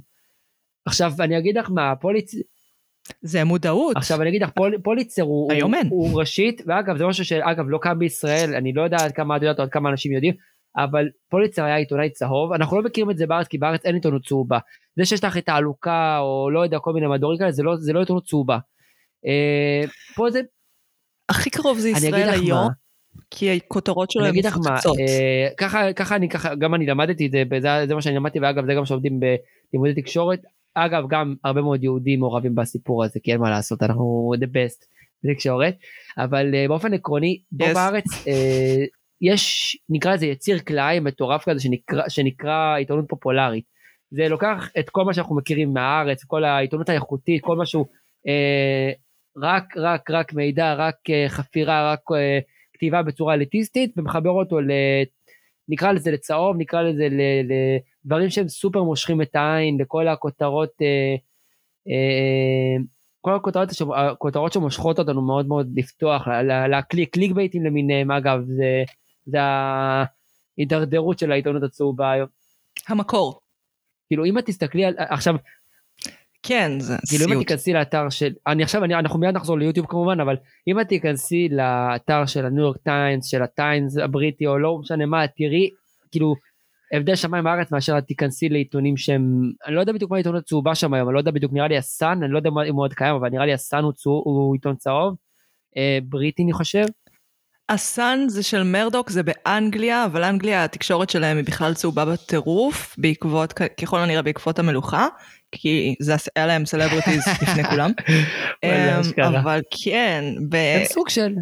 עכשיו 0.86 1.12
אני 1.20 1.38
אגיד 1.38 1.58
לך 1.58 1.70
מה, 1.74 1.96
פוליצ... 1.96 2.32
זה 3.22 3.44
מודעות. 3.44 3.98
עכשיו 3.98 4.22
אני 4.22 4.30
אגיד 4.30 4.44
לך, 4.44 4.50
פול, 4.56 4.78
פוליצר 4.84 5.22
הוא, 5.22 5.52
היום 5.54 5.74
אין. 5.76 5.88
הוא, 5.90 6.10
הוא 6.10 6.20
ראשית, 6.20 6.62
ואגב 6.68 6.98
זה 6.98 7.06
משהו 7.06 7.26
שאגב 7.26 7.66
לא 7.68 7.80
קם 7.82 8.00
בישראל, 8.00 8.56
אני 8.56 8.74
לא 8.74 8.82
יודע 8.82 8.98
עד 8.98 9.12
כמה 9.12 9.38
את 9.38 9.42
יודעת 9.42 9.60
עד 9.60 9.70
כמה 9.70 9.90
אנשים 9.90 10.12
יודעים, 10.12 10.34
אבל 10.78 11.08
פוליצר 11.30 11.64
היה 11.64 11.76
עיתונאי 11.76 12.10
צהוב, 12.10 12.54
אנחנו 12.54 12.78
לא 12.78 12.84
מכירים 12.84 13.12
את 13.12 13.18
זה 13.18 13.28
בארץ 13.28 13.48
כי 13.48 13.58
בארץ 13.58 13.86
אין 13.86 13.96
עיתונות 13.96 14.26
צהובה. 14.26 14.60
זה 14.96 15.06
שיש 15.06 15.24
לך 15.24 15.38
את 15.38 15.50
העלוקה 15.50 16.20
או 16.20 16.50
לא 16.50 16.64
יודע 16.64 16.80
כל 16.80 16.94
מיני 16.94 17.08
מדורים 17.08 17.40
כאלה 17.40 17.52
זה 17.52 17.64
לא, 17.64 17.76
זה 17.78 17.94
לא 17.94 18.00
עיתונות 18.00 18.26
צהובה. 18.26 18.58
אה, 19.26 19.82
פה 20.16 20.30
זה, 20.32 20.42
הכי 21.30 21.50
קרוב 21.50 21.78
זה 21.78 21.90
ישראל 21.90 22.30
היום, 22.30 22.60
מה, 22.60 22.70
כי 23.30 23.56
הכותרות 23.56 24.12
שלו 24.12 24.22
אני 24.22 24.30
הן 24.30 24.34
אגיד 24.34 24.46
לך 24.46 24.58
מה, 24.58 24.72
מפוצצות. 24.72 24.98
אה, 25.00 25.48
ככה, 25.58 25.94
ככה 25.94 26.16
אני 26.16 26.30
ככה, 26.30 26.56
גם 26.56 26.76
אני 26.76 26.86
למדתי 26.86 27.26
את 27.26 27.32
זה, 27.32 27.44
וזה 27.52 27.68
זה 27.88 27.96
מה 27.96 28.02
שאני 28.02 28.16
למדתי 28.16 28.40
ואגב 28.40 28.66
זה 28.66 28.74
גם 28.74 28.86
שעובדים 28.86 29.20
בלימודי 29.20 30.02
תקשורת, 30.02 30.40
אגב 30.74 31.04
גם 31.10 31.36
הרבה 31.44 31.62
מאוד 31.62 31.84
יהודים 31.84 32.20
מעורבים 32.20 32.56
בסיפור 32.56 33.04
הזה 33.04 33.20
כי 33.24 33.32
אין 33.32 33.40
מה 33.40 33.50
לעשות 33.50 33.84
אנחנו 33.84 34.34
the 34.36 34.48
best 34.48 34.86
בתקשורת, 35.24 35.76
אבל 36.18 36.56
אה, 36.56 36.66
באופן 36.68 36.94
עקרוני 36.94 37.42
פה 37.58 37.66
Yes. 37.66 37.74
בארץ 37.74 38.28
אה, 38.28 38.86
יש 39.22 39.78
נקרא 39.90 40.14
לזה 40.14 40.26
יציר 40.26 40.60
כלאיים 40.60 41.04
מטורף 41.04 41.50
כזה 41.50 41.60
שנקרא, 41.60 42.10
שנקרא 42.10 42.76
עיתונות 42.78 43.06
פופולרית. 43.08 43.66
זה 44.12 44.28
לוקח 44.30 44.70
את 44.80 44.90
כל 44.90 45.04
מה 45.04 45.14
שאנחנו 45.14 45.36
מכירים 45.36 45.74
מהארץ, 45.74 46.24
כל 46.24 46.44
העיתונות 46.44 46.90
האיכותית, 46.90 47.42
כל 47.44 47.58
משהו 47.58 47.86
אה, 48.28 48.92
רק 49.38 49.78
רק 49.78 50.10
רק 50.10 50.34
מידע, 50.34 50.74
רק 50.74 50.96
אה, 51.10 51.26
חפירה, 51.30 51.94
רק 51.94 52.00
אה, 52.16 52.40
כתיבה 52.74 53.04
בצורה 53.04 53.34
אליטיסטית 53.34 53.94
ומחבר 53.98 54.30
אותו 54.30 54.62
ל... 54.62 54.72
נקרא 55.70 55.92
לזה 55.92 56.12
לצהוב, 56.12 56.58
נקרא 56.58 56.82
לזה 56.82 57.08
ל- 57.10 57.52
לדברים 58.06 58.30
שהם 58.30 58.48
סופר 58.48 58.84
מושכים 58.84 59.22
את 59.22 59.36
העין, 59.36 59.82
לכל 59.82 60.08
הכותרות, 60.08 60.70
אה, 60.82 61.16
אה, 61.88 62.84
כל 63.22 63.36
הכותרות, 63.36 63.70
הכותרות 63.96 64.54
שמושכות 64.54 65.00
אותנו 65.00 65.22
מאוד 65.22 65.48
מאוד 65.48 65.68
לפתוח, 65.76 66.28
לקליק, 66.70 67.14
קליק 67.14 67.32
בייטים 67.32 67.66
למיניהם, 67.66 68.12
אגב, 68.12 68.40
זה, 68.46 68.84
זה 69.30 69.38
ההידרדרות 69.42 71.20
של 71.20 71.32
העיתונות 71.32 71.64
הצהובה 71.64 72.12
היום. 72.12 72.28
המקור. 72.88 73.40
כאילו 74.08 74.26
אם 74.26 74.38
את 74.38 74.46
תסתכלי 74.46 74.86
על, 74.86 74.94
עכשיו, 74.98 75.36
כן, 76.44 76.80
זה 76.80 76.96
כאילו 77.10 77.26
אם 77.26 77.30
את 77.30 77.34
סיוט. 77.34 77.48
תיכנסי 77.48 77.74
לאתר 77.74 78.10
של, 78.10 78.34
אני 78.48 78.64
עכשיו, 78.64 78.84
אני, 78.84 78.96
אנחנו 78.96 79.20
מיד 79.20 79.36
נחזור 79.36 79.58
ליוטיוב 79.58 79.86
כמובן, 79.90 80.20
אבל 80.20 80.36
אם 80.68 80.80
את 80.80 80.88
תיכנסי 80.88 81.50
לאתר 81.52 82.26
של 82.26 82.46
הניו 82.46 82.64
יורק 82.64 82.78
טיימס, 82.78 83.26
של 83.26 83.42
הטיימס 83.42 83.98
הבריטי 83.98 84.48
או 84.48 84.58
לא 84.58 84.78
משנה 84.78 85.06
מה, 85.06 85.28
תראי, 85.28 85.70
כאילו, 86.12 86.36
הבדל 86.94 87.16
שמיים 87.16 87.48
וארץ 87.48 87.72
מאשר 87.72 87.98
את 87.98 88.04
תיכנסי 88.04 88.50
לעיתונים 88.50 88.98
שהם, 88.98 89.52
אני 89.66 89.76
לא 89.76 89.80
יודע 89.80 89.94
בדיוק 89.94 90.12
מה 90.12 90.18
העיתונות 90.18 90.44
הצהובה 90.44 90.76
שם 90.76 90.94
היום, 90.94 91.08
אני 91.08 91.14
לא 91.14 91.20
יודע 91.20 91.32
בדיוק, 91.32 91.54
נראה 91.54 91.68
לי 91.68 91.78
הסאן, 91.78 92.24
אני 92.24 92.32
לא 92.32 92.38
יודע 92.38 92.50
אם 92.70 92.76
הוא 92.76 92.84
עוד 92.84 92.94
קיים, 92.94 93.16
אבל 93.16 93.30
נראה 93.30 93.46
לי 93.46 93.54
הסאן 93.54 93.84
הוא, 93.84 93.94
צהוב, 93.94 94.24
הוא 94.26 94.56
עיתון 94.56 94.76
צהוב, 94.76 95.16
אה, 95.78 96.00
בריטי 96.04 96.44
אני 96.44 96.54
חושב, 96.54 96.86
הסאן 97.70 98.26
זה 98.28 98.44
של 98.44 98.64
מרדוק, 98.64 99.10
זה 99.10 99.22
באנגליה, 99.24 100.06
אבל 100.06 100.24
אנגליה 100.24 100.64
התקשורת 100.64 101.10
שלהם 101.10 101.38
היא 101.38 101.46
בכלל 101.46 101.74
צהובה 101.74 102.06
בטירוף, 102.06 102.96
בעקבות, 102.98 103.54
ככל 103.54 104.00
הנראה 104.00 104.22
בעקבות 104.22 104.60
המלוכה, 104.60 105.08
כי 105.52 105.96
זה 106.00 106.16
היה 106.36 106.48
להם 106.48 106.66
סלבריטיז 106.66 107.28
לפני 107.42 107.64
כולם. 107.64 107.92
אמ. 108.64 109.34
אבל 109.36 109.62
כן, 109.84 110.24
ב- 110.50 110.56
הם 110.56 110.86
סוג 110.86 111.10
של, 111.10 111.34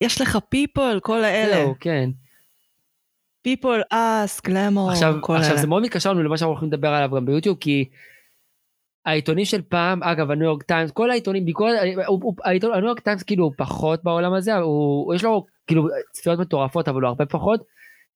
יש 0.00 0.20
לך 0.20 0.38
People, 0.54 1.00
כל 1.02 1.24
האלה. 1.24 1.56
זהו, 1.56 1.74
כן. 1.80 2.10
People, 3.48 3.94
Us, 3.94 4.40
גלמור, 4.44 4.90
עכשיו, 4.90 5.14
כל 5.20 5.36
עכשיו 5.36 5.50
האלה. 5.50 5.60
זה 5.60 5.66
מאוד 5.66 5.82
מתקשר 5.82 6.12
לנו 6.12 6.22
למה 6.22 6.36
שאנחנו 6.36 6.52
הולכים 6.52 6.68
לדבר 6.68 6.88
עליו 6.88 7.10
גם 7.16 7.26
ביוטיוב 7.26 7.56
כי 7.60 7.88
העיתונים 9.06 9.44
של 9.44 9.62
פעם 9.62 10.02
אגב 10.02 10.30
הניו 10.30 10.44
יורק 10.44 10.62
טיימס 10.62 10.90
כל 10.90 11.10
העיתונים 11.10 11.44
ביקורת 11.44 11.78
העיתון- 12.44 12.72
הניו 12.74 12.86
יורק 12.86 13.00
טיימס 13.00 13.22
כאילו 13.22 13.44
הוא 13.44 13.52
פחות 13.58 14.04
בעולם 14.04 14.32
הזה 14.34 14.56
הוא 14.56 15.14
יש 15.14 15.24
לו 15.24 15.46
כאילו 15.66 15.86
צפיות 16.12 16.38
מטורפות 16.38 16.88
אבל 16.88 17.00
הוא 17.00 17.08
הרבה 17.08 17.26
פחות. 17.26 17.60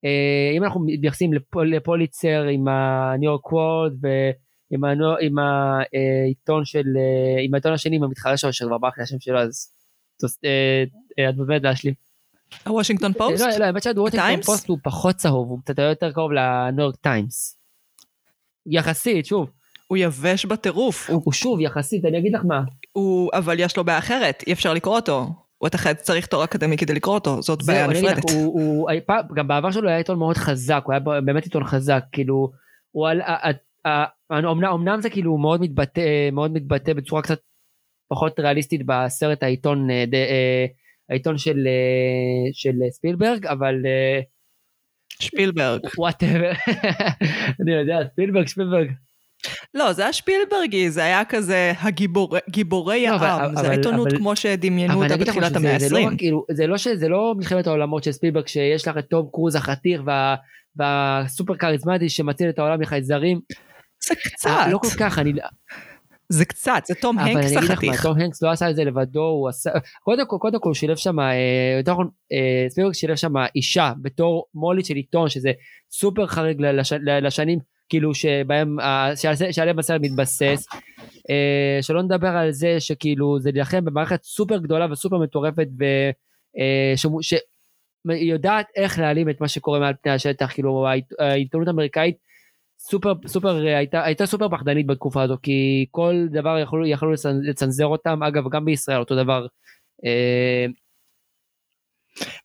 אה, 0.05 0.57
אם 0.57 0.65
אנחנו 0.65 0.81
מתייחסים 0.87 1.33
לפול- 1.33 1.75
לפוליצר 1.75 2.43
עם 2.43 2.69
הניו 2.69 3.31
יורק 3.31 3.53
וורלד 3.53 3.93
ועם 4.03 4.85
הניו- 4.85 5.17
עם 5.21 5.35
העיתון 5.39 6.65
של 6.65 6.85
אה, 6.97 7.43
עם 7.45 7.55
העיתון 7.55 7.73
השני 7.73 7.97
עם 7.97 8.03
המתחרה 8.03 8.37
שלו 8.37 8.53
שכבר 8.53 8.79
ברח 8.79 8.99
לי 8.99 9.03
השם 9.05 9.21
שלו 9.21 9.39
אז 9.41 9.69
אה, 10.45 10.85
את 11.29 11.37
באמת 11.37 11.63
להשלים. 11.63 11.95
הוושינגטון 12.67 13.13
פוסט? 13.13 13.45
לא, 13.45 13.59
לא, 13.59 13.65
האמת 13.65 13.83
שהוושינגטון? 13.83 14.43
פוסט 14.43 14.69
הוא 14.69 14.79
פחות 14.85 15.17
צהוב, 15.17 15.49
הוא 15.49 15.59
קצת 15.65 15.79
יותר 15.79 16.13
קרוב 16.13 16.33
לניו 16.33 16.85
יורק 16.85 16.97
טיימס. 16.97 17.59
יחסית, 18.67 19.27
שוב, 19.27 19.51
הוא 19.87 19.99
יבש 19.99 20.45
בטירוף, 20.47 21.11
הוא- 21.11 21.23
הוא 21.25 21.33
שוב 21.33 21.61
יחסית, 21.61 22.05
אני 22.05 22.19
אגיד 22.19 22.35
לך 22.35 22.41
מה, 22.45 22.63
הוא, 22.93 23.31
אבל 23.35 23.61
יש 23.61 23.77
לו 23.77 23.85
בעיה 23.85 23.99
אחרת, 23.99 24.43
אי 24.47 24.53
אפשר 24.53 24.75
לקרוא 24.75 24.97
אותו. 24.97 25.27
הוא 25.59 25.67
אתה 25.69 25.79
חייב- 25.79 25.97
צריך 25.97 26.27
תואר 26.27 26.45
אקדמי 26.45 26.77
כדי 26.77 26.95
לקרוא 26.95 27.15
אותו, 27.15 27.43
זאת 27.43 27.61
זהו, 27.63 27.75
בעיה 27.75 27.85
אגיד 27.91 28.05
לך, 28.05 28.19
נפרדת. 28.19 28.31
הוא- 28.31 28.61
הוא- 28.61 28.91
היה 28.91 29.01
פעם- 29.01 29.25
גם 29.37 29.49
בעבר 29.49 29.71
שלו 29.71 29.89
היה 29.89 29.99
עיתון 29.99 30.19
מאוד 30.19 30.37
חזק, 30.37 30.83
הוא 30.85 30.93
היה 30.93 31.21
באמת 31.21 31.45
עיתון 31.45 31.65
חזק, 31.65 32.05
כאילו, 32.13 32.51
הוא 32.91 33.09
על, 33.09 33.21
אמנם 34.75 34.99
זה 35.01 35.11
כאילו 35.11 35.39
מאוד 35.39 35.61
מתבטא, 35.61 36.01
מאוד 36.33 36.53
מתבטא 36.53 36.93
בצורה 36.93 37.23
קצת 37.23 37.39
פחות 38.09 38.41
ריאליסטית 38.41 38.81
בסרט 38.87 39.43
העיתון, 39.43 39.91
אה, 39.91 40.05
ד- 40.07 40.15
אה, 40.15 40.67
העיתון 41.11 41.39
של 41.39 41.59
אה, 41.67 42.51
של 42.53 42.75
ספילברג, 42.91 43.47
אבל 43.47 43.75
שפילברג. 45.21 45.81
whatever, 45.99 46.53
אני 47.61 47.73
יודע, 47.73 47.99
ספילברג, 48.13 48.47
ספילברג. 48.47 48.89
לא, 49.75 49.93
זה 49.93 50.03
היה 50.03 50.13
שפילברגי, 50.13 50.91
זה 50.91 51.05
היה 51.05 51.25
כזה 51.25 51.73
הגיבור, 51.81 52.37
גיבורי 52.51 53.07
לא, 53.09 53.15
אבל- 53.15 53.27
העם, 53.27 53.55
זה 53.57 53.61
אבל- 53.61 53.71
עיתונות 53.71 54.09
אבל- 54.09 54.17
כמו 54.19 54.37
שדמיינו 54.37 54.95
אבל 54.95 55.03
אותה 55.03 55.17
בתחילת 55.17 55.57
המאה 55.57 55.79
זה- 55.79 55.89
זה 55.89 55.95
לא 55.95 55.99
ה-20. 56.01 56.17
כאילו, 56.19 56.45
זה 56.51 56.67
לא 56.67 56.79
שזה 56.79 57.09
לא 57.09 57.35
מלחמת 57.37 57.67
העולמות 57.67 58.05
של 58.05 58.13
ספילברג 58.13 58.47
שיש 58.47 58.89
לך 58.89 58.99
את 58.99 59.05
תום 59.05 59.29
קרוז 59.33 59.55
החתיך 59.57 60.01
וה- 60.07 60.35
והסופר 60.77 61.57
כריזמטי 61.57 62.09
שמציל 62.09 62.49
את 62.49 62.59
העולם 62.59 62.81
מחייזרים. 62.81 63.41
זה 64.09 64.15
קצת, 64.15 64.51
אה, 64.51 64.69
לא 64.69 64.79
כל 64.79 64.89
כך, 64.99 65.19
אני... 65.19 65.33
זה 66.29 66.45
קצת, 66.45 66.83
זה 66.87 66.95
תום 66.95 67.19
אבל 67.19 67.29
הנקס 67.29 67.47
אני 67.47 67.59
אגיד 67.59 67.63
לך 67.63 67.69
מה, 67.69 67.75
החתיך. 67.75 68.03
תום 68.03 68.19
הנקס 68.21 68.43
לא 68.43 68.51
עשה 68.51 68.71
את 68.71 68.77
זה 68.77 68.85
לבדו, 68.85 69.23
הוא 69.23 69.49
עשה... 69.49 69.71
קודם 70.03 70.27
כל, 70.27 70.37
קודם 70.41 70.61
כל 70.61 70.69
הוא 70.69 70.75
שילב 70.75 70.97
שם, 70.97 71.21
אה, 71.21 71.35
יותר 71.79 71.93
נכון, 71.93 72.09
אה, 72.33 72.67
ספילברג 72.71 72.95
שילב 72.95 73.17
שם 73.17 73.33
אישה 73.57 73.93
בתור 74.03 74.45
מו"לית 74.55 74.87
של 74.87 74.95
עיתון, 74.95 75.29
שזה 75.29 75.53
סופר 75.93 76.27
חריג 76.27 76.61
לש- 76.61 76.93
לשנים, 77.23 77.59
כאילו 77.89 78.15
שבהם, 78.15 78.77
שעליהם 79.51 79.79
הסרט 79.79 80.01
מתבסס. 80.01 80.67
אה, 81.31 81.79
שלא 81.83 82.03
נדבר 82.03 82.29
על 82.29 82.51
זה 82.51 82.81
שכאילו 82.81 83.41
זה 83.41 83.51
להילחם 83.53 83.85
במערכת 83.85 84.23
סופר 84.23 84.57
גדולה 84.59 84.87
וסופר 84.93 85.19
מטורפת, 85.19 85.69
ושהיא 86.95 87.41
יודעת 88.09 88.67
איך 88.77 88.99
להעלים 88.99 89.31
את 89.31 89.41
מה 89.41 89.49
שקורה 89.49 89.79
מעל 89.79 89.95
פני 90.03 90.13
השטח, 90.13 90.53
כאילו 90.53 90.87
העית- 90.89 91.13
העיתונות 91.19 91.69
האמריקאית 91.69 92.17
סופר 92.79 93.13
סופר 93.27 93.67
אה, 93.67 93.79
הייתה 93.79 94.05
הייתה 94.05 94.27
סופר 94.27 94.49
פחדנית 94.49 94.87
בתקופה 94.87 95.23
הזו 95.23 95.37
כי 95.43 95.87
כל 95.91 96.27
דבר 96.31 96.59
יכלו 96.59 96.87
יכלו 96.87 97.13
לצנ- 97.15 97.49
לצנזר 97.49 97.87
אותם 97.87 98.23
אגב 98.23 98.49
גם 98.51 98.65
בישראל 98.65 98.99
אותו 99.01 99.17
דבר. 99.17 99.47
אה, 100.05 100.67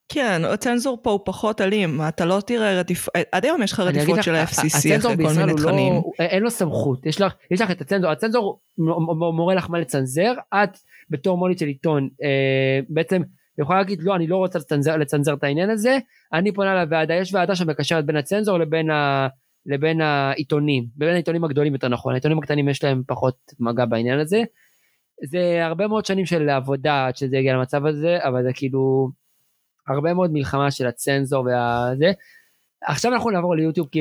כן, 0.10 0.42
הצנזור 0.46 1.00
פה 1.04 1.12
הוא 1.12 1.20
פחות 1.26 1.62
אלים, 1.62 2.02
אתה 2.08 2.26
לא 2.26 2.42
תראה 2.46 2.80
רדיפ... 2.80 3.08
עד 3.32 3.46
היום 3.46 3.64
יש 3.64 3.72
לך 3.74 3.80
רדיפות 3.80 4.24
של 4.24 4.36
ה-FCC 4.36 4.98
אחרי 4.98 5.02
כל 5.02 5.34
מיני 5.34 5.52
לא- 5.54 5.58
תכנים. 5.58 5.94
הוא- 5.94 6.14
אין 6.20 6.44
לו 6.44 6.52
סמכות 6.52 7.06
יש 7.06 7.22
לך 7.22 7.34
יש 7.52 7.62
לך 7.62 7.72
את 7.72 7.82
הצנזור 7.82 8.12
הצנזור 8.12 8.60
מורה 9.36 9.56
לך 9.56 9.70
מה 9.70 9.80
לצנזר 9.80 10.34
את 10.54 10.70
בתור 11.10 11.38
מונית 11.38 11.60
של 11.60 11.66
עיתון 11.68 12.10
אה, 12.24 12.80
בעצם 12.90 13.22
יכולה 13.62 13.80
להגיד 13.80 14.02
לא 14.04 14.16
אני 14.16 14.28
לא 14.28 14.38
רוצה 14.38 14.60
לצנזר, 14.60 14.98
לצנזר 14.98 15.34
את 15.34 15.44
העניין 15.44 15.70
הזה 15.70 15.98
אני 16.34 16.52
פונה 16.52 16.84
לוועדה 16.84 17.14
יש 17.14 17.34
ועדה 17.34 17.56
שמקשרת 17.56 18.06
בין 18.06 18.16
הצנזור 18.16 18.58
לבין 18.58 18.90
ה... 18.90 19.28
לבין 19.66 20.02
העיתונים, 20.02 20.86
בין 20.96 21.10
העיתונים 21.10 21.44
הגדולים 21.44 21.74
יותר 21.74 21.88
נכון, 21.88 22.14
העיתונים 22.14 22.40
הקטנים 22.40 22.70
יש 22.70 22.84
להם 22.84 23.02
פחות 23.08 23.36
מגע 23.60 23.86
בעניין 23.86 24.20
הזה. 24.20 24.42
זה 25.30 25.66
הרבה 25.66 25.88
מאוד 25.88 26.06
שנים 26.06 26.26
של 26.26 26.50
עבודה 26.50 27.08
עד 27.08 27.16
שזה 27.16 27.38
יגיע 27.38 27.54
למצב 27.54 27.86
הזה, 27.86 28.18
אבל 28.28 28.44
זה 28.44 28.50
כאילו 28.54 29.10
הרבה 29.90 30.14
מאוד 30.14 30.32
מלחמה 30.34 30.72
של 30.72 30.88
הצנזור 30.88 31.46
והזה. 31.46 32.12
עכשיו 32.82 33.14
אנחנו 33.14 33.30
נעבור 33.30 33.56
ליוטיוב, 33.56 33.88
כי 33.92 34.00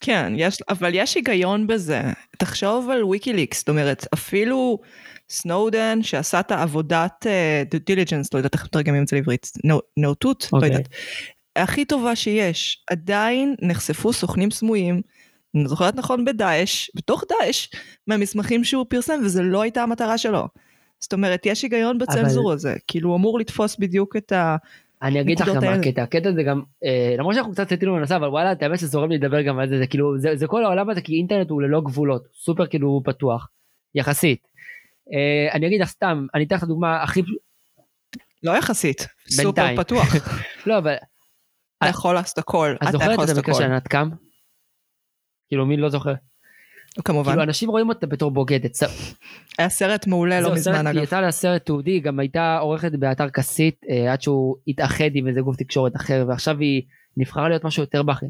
כן, 0.00 0.32
יש, 0.36 0.62
אבל 0.68 0.90
יש 0.94 1.14
היגיון 1.14 1.66
בזה. 1.66 2.02
תחשוב 2.38 2.90
על 2.90 3.04
ויקיליקס, 3.04 3.58
זאת 3.58 3.68
אומרת, 3.68 4.06
אפילו 4.14 4.78
סנודן 5.28 6.02
שעשה 6.02 6.40
את 6.40 6.50
העבודת 6.50 7.26
uh, 7.26 7.76
diligence, 7.90 8.28
לא 8.32 8.38
יודעת 8.38 8.54
איך 8.54 8.64
מתרגמים 8.64 9.02
את 9.02 9.08
זה 9.08 9.16
לעברית, 9.16 9.52
נאותות, 9.96 10.48
לא 10.52 10.58
אוקיי. 10.58 10.72
יודעת, 10.72 10.88
הכי 11.56 11.84
טובה 11.84 12.16
שיש, 12.16 12.84
עדיין 12.90 13.54
נחשפו 13.62 14.12
סוכנים 14.12 14.50
סמויים, 14.50 15.00
אני 15.54 15.68
זוכרת 15.68 15.94
נכון 15.94 16.24
בדאעש, 16.24 16.90
בתוך 16.94 17.24
דאעש, 17.28 17.68
מהמסמכים 18.06 18.64
שהוא 18.64 18.86
פרסם, 18.88 19.20
וזה 19.24 19.42
לא 19.42 19.62
הייתה 19.62 19.82
המטרה 19.82 20.18
שלו. 20.18 20.48
זאת 21.00 21.12
אומרת, 21.12 21.46
יש 21.46 21.62
היגיון 21.62 21.98
בצנזור 21.98 22.52
הזה, 22.52 22.74
כאילו 22.88 23.08
הוא 23.08 23.16
אמור 23.16 23.38
לתפוס 23.38 23.76
בדיוק 23.76 24.16
את 24.16 24.32
ה... 24.32 24.56
אני 25.02 25.20
אגיד 25.20 25.40
לך 25.40 25.48
גם 25.48 25.64
מה. 25.64 25.72
הקטע, 25.74 26.02
הקטע 26.02 26.32
זה 26.32 26.42
גם, 26.42 26.62
אה, 26.84 27.14
למרות 27.18 27.34
שאנחנו 27.34 27.52
קצת 27.52 27.72
סטינו 27.72 27.94
מנסה, 27.94 28.16
אבל 28.16 28.28
וואלה, 28.28 28.52
את 28.52 28.62
האמת 28.62 28.78
שזורם 28.78 29.10
לי 29.10 29.18
לדבר 29.18 29.42
גם 29.42 29.58
על 29.58 29.68
זה, 29.68 29.78
זה 29.78 29.86
כאילו, 29.86 30.18
זה, 30.18 30.36
זה 30.36 30.46
כל 30.46 30.64
העולם 30.64 30.90
הזה, 30.90 31.00
כי 31.00 31.14
אינטרנט 31.14 31.50
הוא 31.50 31.62
ללא 31.62 31.80
גבולות, 31.80 32.24
סופר 32.34 32.66
כאילו 32.66 33.02
פתוח, 33.04 33.48
יחסית. 33.94 34.46
אה, 35.12 35.54
אני 35.54 35.66
אגיד 35.66 35.80
לך 35.80 35.88
סתם, 35.88 36.26
אני 36.34 36.44
אתן 36.44 36.56
לך 36.56 36.64
דוגמה 36.64 37.02
הכי, 37.02 37.22
לא 38.42 38.52
יחסית, 38.52 39.06
סופר. 39.30 39.76
פתוח. 39.76 40.06
לא, 40.66 40.78
אבל 40.78 40.94
אתה 41.78 41.88
יכול 41.88 42.14
לעשות 42.14 42.38
הכל, 42.38 42.74
את 42.76 42.82
אתה 42.82 42.92
זוכרת 42.92 43.10
יכול 43.12 43.24
את 43.24 43.28
לעשות 43.28 43.36
המקרה 43.36 43.54
הכל. 43.54 43.62
של 43.64 43.70
ענת 43.72 43.88
קם? 43.88 44.08
כאילו 45.48 45.66
מי 45.66 45.76
לא 45.76 45.88
זוכר? 45.88 46.14
כמובן. 47.04 47.30
כאילו 47.30 47.42
אנשים 47.42 47.70
רואים 47.70 47.88
אותה 47.88 48.06
בתור 48.06 48.30
בוגדת. 48.30 48.78
היה 49.58 49.68
סרט 49.68 50.06
מעולה 50.06 50.40
לא 50.40 50.52
מזמן 50.52 50.74
סרט- 50.74 50.86
היא 50.86 50.94
אגב. 50.94 51.02
יצאה 51.02 51.20
לסרט 51.20 51.64
תיעודי, 51.66 51.90
היא 51.90 52.02
גם 52.02 52.20
הייתה 52.20 52.58
עורכת 52.58 52.92
באתר 52.92 53.30
כסית 53.30 53.80
אה, 53.90 54.12
עד 54.12 54.22
שהוא 54.22 54.56
התאחד 54.68 55.10
עם 55.14 55.28
איזה 55.28 55.40
גוף 55.40 55.56
תקשורת 55.56 55.96
אחר, 55.96 56.24
ועכשיו 56.28 56.58
היא 56.58 56.82
נבחרה 57.16 57.48
להיות 57.48 57.64
משהו 57.64 57.82
יותר 57.82 58.02
בכיר. 58.02 58.28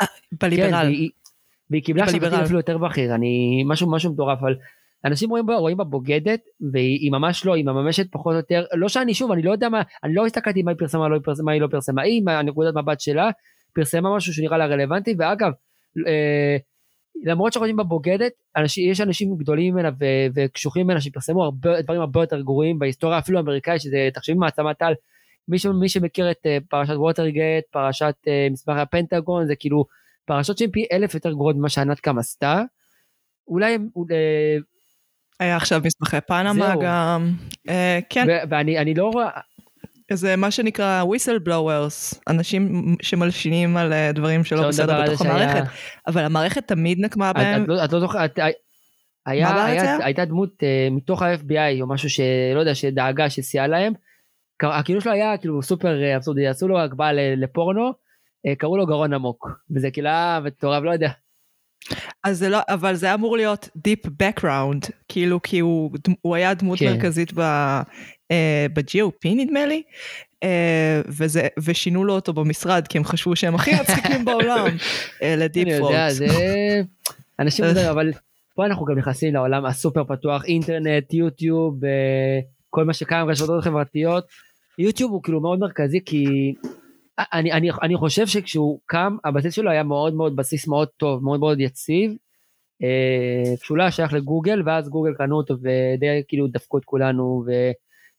כן, 0.00 0.06
בליברל. 0.42 0.84
והיא- 0.86 1.10
והיא 1.70 1.82
קיבלה 1.82 2.02
שם. 2.06 2.12
תפקיד 2.18 2.44
אפילו 2.44 2.58
יותר 2.58 2.78
בכיר, 2.78 3.14
אני 3.14 3.62
משהו 3.66 3.90
משהו 3.90 4.12
מטורף, 4.12 4.38
אבל 4.40 4.54
אנשים 5.04 5.30
רואים 5.30 5.46
בה, 5.46 5.54
רואים 5.56 5.76
בה 5.76 5.84
בוגדת, 5.84 6.40
והיא 6.72 6.98
היא 7.00 7.12
ממש 7.12 7.44
לא, 7.46 7.54
היא 7.54 7.64
מממשת 7.64 8.06
פחות 8.12 8.32
או 8.32 8.36
יותר, 8.36 8.64
לא 8.74 8.88
שאני 8.88 9.14
שוב, 9.14 9.32
אני 9.32 9.42
לא 9.42 9.52
יודע 9.52 9.68
מה, 9.68 9.82
אני 10.04 10.14
לא 10.14 10.26
הסתכלתי 10.26 10.62
מה 10.62 10.70
היא 10.70 10.78
פרסמה, 10.78 11.08
לא 11.08 11.18
פרסמה, 11.24 11.44
מה 11.44 11.52
היא 11.52 11.60
לא 11.60 11.66
פרסמה, 11.70 12.02
היא 12.02 12.22
מהנקודת 12.24 12.74
מבט 12.74 13.00
שלה, 13.00 13.30
פרסמה 13.74 14.16
משהו 14.16 14.32
שנראה 14.34 14.58
לה 14.58 14.66
רלוונטי, 14.66 15.14
ואגב, 15.18 15.50
אה, 16.06 16.56
למרות 17.24 17.52
שרואים 17.52 17.76
בה 17.76 17.82
בוגדת, 17.82 18.32
אנשים, 18.56 18.90
יש 18.90 19.00
אנשים 19.00 19.36
גדולים 19.36 19.74
ממנה 19.74 19.90
ו- 20.00 20.26
וקשוחים 20.34 20.86
ממנה 20.86 21.00
שפרסמו 21.00 21.44
הרבה, 21.44 21.82
דברים 21.82 22.00
הרבה 22.00 22.22
יותר 22.22 22.40
גרועים 22.40 22.78
בהיסטוריה 22.78 23.18
אפילו 23.18 23.38
האמריקאית, 23.38 23.80
שזה 23.80 24.08
תחשבי 24.14 24.36
מעצמת 24.36 24.82
על, 24.82 24.94
מי, 25.48 25.56
מי 25.80 25.88
שמכיר 25.88 26.30
את 26.30 26.46
אה, 26.46 26.58
פרשת 26.70 26.94
ווטרגייט, 26.96 27.64
פרשת 27.70 28.14
אה, 28.28 28.48
מסמך 28.50 28.76
הפנטגון, 28.76 29.46
זה 29.46 29.56
כאילו 29.56 29.84
פרשות 30.24 30.58
שהן 30.58 30.70
פי 30.70 30.86
אלף 30.92 31.14
יותר 31.14 31.32
גרועות 31.32 31.56
ממה 31.56 31.68
שענת 31.68 32.00
קם 32.00 32.18
עשתה. 32.18 32.62
אולי, 33.48 33.78
היה 35.40 35.56
עכשיו 35.56 35.80
מסמכי 35.84 36.16
פנמה. 36.26 36.74
גם. 36.82 37.32
אה, 37.68 37.98
כן, 38.10 38.26
ואני 38.50 38.78
אני 38.78 38.94
לא 38.94 39.06
רואה, 39.06 39.30
זה 40.12 40.36
מה 40.36 40.50
שנקרא 40.50 41.04
whistle-blowers, 41.04 42.18
אנשים 42.28 42.94
מלשינים 43.16 43.76
על 43.76 43.92
אה, 43.92 44.12
דברים 44.12 44.44
שלא 44.44 44.68
בסדר 44.68 45.02
בתוך 45.02 45.22
המערכת, 45.22 45.62
אבל 46.06 46.24
המערכת 46.24 46.68
תמיד 46.68 46.98
נקמה 47.00 47.32
בהם. 47.32 47.62
את, 47.62 47.68
לא, 47.68 47.76
לא 47.92 48.00
זוכרת? 48.00 48.38
הייתה 49.26 50.24
דמות 50.24 50.52
uh, 50.62 50.94
מתוך 50.94 51.22
ה-FBI 51.22 51.80
או 51.80 51.88
משהו 51.88 52.10
שלא 52.10 52.60
יודע, 52.60 52.74
שדאגה, 52.74 53.30
שסייעה 53.30 53.66
להם. 53.66 53.92
הכינוי 54.62 55.02
שלו 55.02 55.12
היה 55.12 55.38
כאילו 55.38 55.62
סופר 55.62 56.02
אה, 56.02 56.16
אבסורדי, 56.16 56.46
עשו 56.46 56.68
לו 56.68 56.80
הגבהה 56.80 57.12
ל- 57.12 57.44
לפורנו, 57.44 57.92
אה, 58.46 58.54
קראו 58.54 58.76
לו 58.76 58.86
גרון 58.86 59.12
עמוק, 59.12 59.48
וזה 59.74 59.90
כאילו 59.90 60.08
היה 60.08 60.40
מטורף, 60.44 60.82
לא 60.82 60.90
יודע. 60.90 61.10
אז 62.24 62.38
זה 62.38 62.48
לא, 62.48 62.58
אבל 62.68 62.94
זה 62.94 63.14
אמור 63.14 63.36
להיות 63.36 63.68
deep 63.78 64.08
background, 64.22 64.90
כאילו 65.08 65.42
כי 65.42 65.58
הוא, 65.58 65.90
הוא 66.20 66.34
היה 66.34 66.54
דמות 66.54 66.78
כן. 66.78 66.92
מרכזית 66.92 67.32
ב, 67.32 67.40
אה, 67.40 67.82
ב-GOP 68.72 69.28
נדמה 69.36 69.66
לי, 69.66 69.82
אה, 70.42 71.00
וזה, 71.08 71.46
ושינו 71.64 72.04
לו 72.04 72.14
אותו 72.14 72.32
במשרד 72.32 72.86
כי 72.88 72.98
הם 72.98 73.04
חשבו 73.04 73.36
שהם 73.36 73.54
הכי 73.54 73.70
מצחיקים 73.80 74.24
בעולם, 74.24 74.66
אה, 75.22 75.36
לדיפ 75.36 75.68
אני 75.68 75.76
יודע. 75.76 76.10
זה... 76.10 76.26
אנשים 77.40 77.64
יודעים, 77.64 77.86
אבל 77.88 78.12
פה 78.54 78.66
אנחנו 78.66 78.84
גם 78.84 78.98
נכנסים 78.98 79.34
לעולם 79.34 79.66
הסופר 79.66 80.04
פתוח, 80.04 80.44
אינטרנט, 80.44 81.14
יוטיוב, 81.14 81.84
אה, 81.84 82.40
כל 82.70 82.84
מה 82.84 82.92
שקיים, 82.92 83.28
רשתות 83.28 83.64
חברתיות. 83.64 84.24
יוטיוב 84.78 85.12
הוא 85.12 85.22
כאילו 85.22 85.40
מאוד 85.40 85.58
מרכזי 85.58 86.00
כי 86.04 86.54
אני, 87.18 87.52
אני, 87.52 87.70
אני 87.82 87.96
חושב 87.96 88.26
שכשהוא 88.26 88.78
קם, 88.86 89.16
הבסיס 89.24 89.54
שלו 89.54 89.70
היה 89.70 89.82
מאוד 89.82 90.14
מאוד 90.14 90.36
בסיס 90.36 90.68
מאוד 90.68 90.88
טוב, 90.96 91.24
מאוד 91.24 91.40
מאוד 91.40 91.60
יציב. 91.60 92.14
אה, 92.82 93.56
כשהוא 93.60 93.78
לא 93.78 93.82
היה 93.82 93.90
שייך 93.90 94.12
לגוגל, 94.12 94.62
ואז 94.66 94.88
גוגל 94.88 95.14
קנו 95.14 95.36
אותו 95.36 95.54
ודי 95.54 96.22
כאילו 96.28 96.46
דפקו 96.46 96.78
את 96.78 96.84
כולנו 96.84 97.44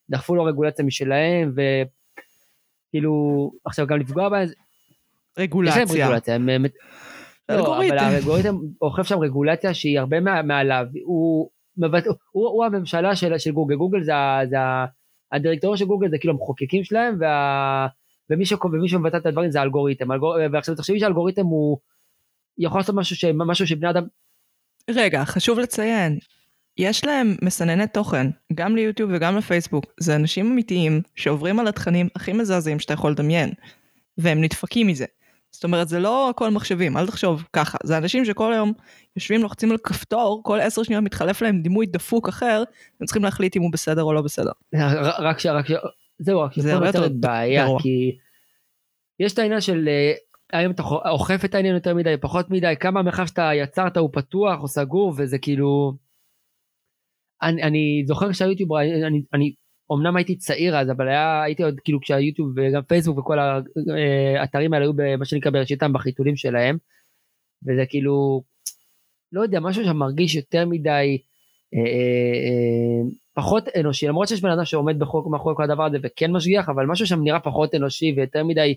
ודחפו 0.09 0.35
לו 0.35 0.43
רגולציה 0.43 0.85
משלהם, 0.85 1.53
וכאילו 2.91 3.51
עכשיו 3.65 3.87
גם 3.87 3.99
לפגוע 3.99 4.29
בהם, 4.29 4.47
יש 4.47 4.53
להם 5.77 5.87
רגולציה. 5.87 6.05
רגולציה, 6.05 6.35
הם... 6.35 6.49
לא. 7.49 7.77
אבל 7.77 7.97
האלגוריתם 7.97 8.55
אוכף 8.81 9.03
שם 9.03 9.19
רגולציה 9.19 9.73
שהיא 9.73 9.99
הרבה 9.99 10.19
מעליו, 10.43 10.85
הוא, 11.05 11.49
מבט... 11.77 12.05
הוא, 12.07 12.47
הוא 12.47 12.65
הממשלה 12.65 13.15
של, 13.15 13.37
של 13.37 13.51
גוגל, 13.51 13.75
גוגל 13.75 14.03
זה, 14.03 14.13
זה 14.49 14.57
הדירקטוריון 15.31 15.77
של 15.77 15.85
גוגל 15.85 16.09
זה 16.09 16.17
כאילו 16.17 16.33
המחוקקים 16.33 16.83
שלהם, 16.83 17.17
וה... 17.19 17.87
ומי, 18.29 18.45
שקוב... 18.45 18.73
ומי 18.73 18.89
שמבצע 18.89 19.17
את 19.17 19.25
הדברים 19.25 19.51
זה 19.51 19.59
האלגוריתם, 19.59 20.11
אלגור... 20.11 20.35
ועכשיו 20.51 20.75
תחשבי 20.75 20.99
שהאלגוריתם 20.99 21.45
הוא 21.45 21.77
יכול 22.57 22.79
לעשות 22.79 22.95
משהו, 22.95 23.15
ש... 23.15 23.25
משהו 23.25 23.67
שבני 23.67 23.89
אדם, 23.89 24.03
רגע, 24.89 25.25
חשוב 25.25 25.59
לציין, 25.59 26.19
יש 26.77 27.05
להם 27.05 27.35
מסנני 27.41 27.87
תוכן, 27.87 28.27
גם 28.53 28.75
ליוטיוב 28.75 29.11
וגם 29.13 29.37
לפייסבוק. 29.37 29.85
זה 29.99 30.15
אנשים 30.15 30.51
אמיתיים 30.51 31.01
שעוברים 31.15 31.59
על 31.59 31.67
התכנים 31.67 32.07
הכי 32.15 32.33
מזעזעים 32.33 32.79
שאתה 32.79 32.93
יכול 32.93 33.11
לדמיין, 33.11 33.49
והם 34.17 34.41
נדפקים 34.41 34.87
מזה. 34.87 35.05
זאת 35.51 35.63
אומרת, 35.63 35.87
זה 35.87 35.99
לא 35.99 36.29
הכל 36.29 36.49
מחשבים, 36.49 36.97
אל 36.97 37.07
תחשוב 37.07 37.43
ככה. 37.53 37.77
זה 37.83 37.97
אנשים 37.97 38.25
שכל 38.25 38.53
היום 38.53 38.73
יושבים, 39.15 39.41
לוחצים 39.41 39.71
על 39.71 39.77
כפתור, 39.77 40.41
כל 40.43 40.59
עשר 40.59 40.83
שניות 40.83 41.03
מתחלף 41.03 41.41
להם 41.41 41.61
דימוי 41.61 41.85
דפוק 41.85 42.27
אחר, 42.27 42.63
הם 43.01 43.05
צריכים 43.05 43.23
להחליט 43.23 43.57
אם 43.57 43.61
הוא 43.61 43.71
בסדר 43.71 44.03
או 44.03 44.13
לא 44.13 44.21
בסדר. 44.21 44.51
רק 45.19 45.39
ש... 45.39 45.45
רק 45.45 45.67
ש... 45.67 45.71
זהו, 46.19 46.41
רק 46.41 46.51
זה 46.59 46.71
יותר 46.71 47.07
בעיה, 47.19 47.65
גרוע. 47.65 47.81
כי 47.81 48.17
יש 49.19 49.33
את 49.33 49.39
העניין 49.39 49.61
של... 49.61 49.87
אה, 49.87 50.13
האם 50.53 50.71
אתה 50.71 50.83
אוכף 50.83 51.45
את 51.45 51.55
העניין 51.55 51.75
יותר 51.75 51.95
מדי, 51.95 52.15
פחות 52.21 52.49
מדי, 52.49 52.73
כמה 52.79 52.99
המרחב 52.99 53.25
שאתה 53.25 53.49
יצרת 53.53 53.97
הוא 53.97 54.09
פתוח 54.13 54.61
או 54.61 54.67
סגור, 54.67 55.13
וזה 55.17 55.37
כאילו... 55.37 56.06
אני, 57.41 57.63
אני 57.63 58.03
זוכר 58.05 58.31
שהיוטיוב, 58.31 58.73
אני, 58.73 59.05
אני, 59.05 59.21
אני 59.33 59.53
אמנם 59.93 60.15
הייתי 60.15 60.35
צעיר 60.35 60.77
אז, 60.77 60.91
אבל 60.91 61.07
היה, 61.07 61.43
הייתי 61.43 61.63
עוד 61.63 61.79
כאילו 61.83 61.99
כשהיוטיוב 62.01 62.49
וגם 62.55 62.81
פייסבוק 62.81 63.17
וכל 63.17 63.37
האתרים 64.39 64.73
האלה 64.73 64.85
היו 64.85 64.93
במה 64.95 65.25
שנקרא 65.25 65.51
בראשיתם 65.51 65.93
בחיתולים 65.93 66.35
שלהם, 66.35 66.77
וזה 67.67 67.85
כאילו, 67.89 68.43
לא 69.31 69.41
יודע, 69.41 69.59
משהו 69.59 69.83
שם 69.85 69.97
מרגיש 69.97 70.35
יותר 70.35 70.65
מדי 70.65 71.17
אה, 71.73 71.79
אה, 71.79 71.85
אה, 71.85 73.09
פחות 73.33 73.63
אנושי, 73.79 74.07
למרות 74.07 74.27
שיש 74.27 74.41
בן 74.41 74.51
אדם 74.51 74.65
שעומד 74.65 74.99
בחוק 74.99 75.27
מאחורי 75.27 75.55
כל 75.55 75.63
הדבר 75.63 75.85
הזה 75.85 75.97
וכן 76.03 76.31
משגיח, 76.31 76.69
אבל 76.69 76.85
משהו 76.85 77.07
שם 77.07 77.23
נראה 77.23 77.39
פחות 77.39 77.75
אנושי 77.75 78.13
ויותר 78.17 78.43
מדי, 78.43 78.75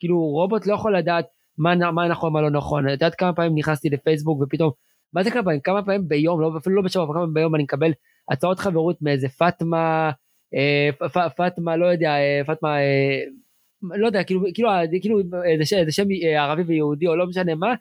כאילו 0.00 0.20
רובוט 0.20 0.66
לא 0.66 0.74
יכול 0.74 0.96
לדעת 0.96 1.26
מה, 1.58 1.90
מה 1.90 2.08
נכון 2.08 2.32
מה 2.32 2.40
לא 2.40 2.50
נכון, 2.50 2.86
את 2.86 2.92
יודעת 2.92 3.14
כמה 3.14 3.32
פעמים 3.32 3.54
נכנסתי 3.54 3.90
לפייסבוק 3.90 4.40
ופתאום, 4.40 4.70
מה 5.12 5.22
זה 5.22 5.30
כמה 5.30 5.42
פעמים? 5.42 5.60
כמה 5.60 5.82
פעמים 5.82 6.08
ביום, 6.08 6.40
לא, 6.40 6.52
אפילו 6.58 6.76
לא 6.76 6.82
בשבוע, 6.82 7.06
כמה 7.06 7.14
פעמים 7.14 7.34
ביום 7.34 7.54
אני 7.54 7.62
מקבל 7.62 7.92
הצעות 8.30 8.58
חברות 8.58 9.02
מאיזה 9.02 9.28
פאטמה, 9.28 10.10
אה, 10.54 11.08
פאטמה, 11.36 11.76
לא 11.76 11.86
יודע, 11.86 12.10
אה, 12.10 12.40
פאטמה, 12.46 12.78
אה, 12.78 13.20
לא 13.82 14.06
יודע, 14.06 14.24
כאילו, 14.24 14.40
כאילו, 14.54 14.70
כאילו 15.02 15.20
זה 15.58 15.64
שם, 15.64 15.76
זה 15.84 15.92
שם 15.92 16.04
ערבי 16.36 16.62
ויהודי 16.62 17.06
או 17.06 17.16
לא 17.16 17.26
משנה 17.26 17.54
מה, 17.54 17.74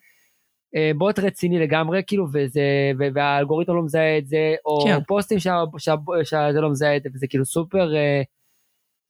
בוט 0.97 1.19
רציני 1.19 1.59
לגמרי, 1.59 2.01
כאילו, 2.07 2.27
וזה, 2.33 2.91
והאלגוריתם 3.13 3.75
לא 3.75 3.83
מזהה 3.83 4.17
את 4.17 4.27
זה, 4.27 4.55
או 4.65 4.85
כן. 4.85 5.03
פוסטים 5.07 5.39
שזה 5.39 6.61
לא 6.61 6.69
מזהה 6.69 6.97
את 6.97 7.03
זה, 7.03 7.09
וזה 7.13 7.27
כאילו 7.27 7.45
סופר, 7.45 7.91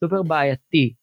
סופר 0.04 0.24
בעייתי. 0.24 0.94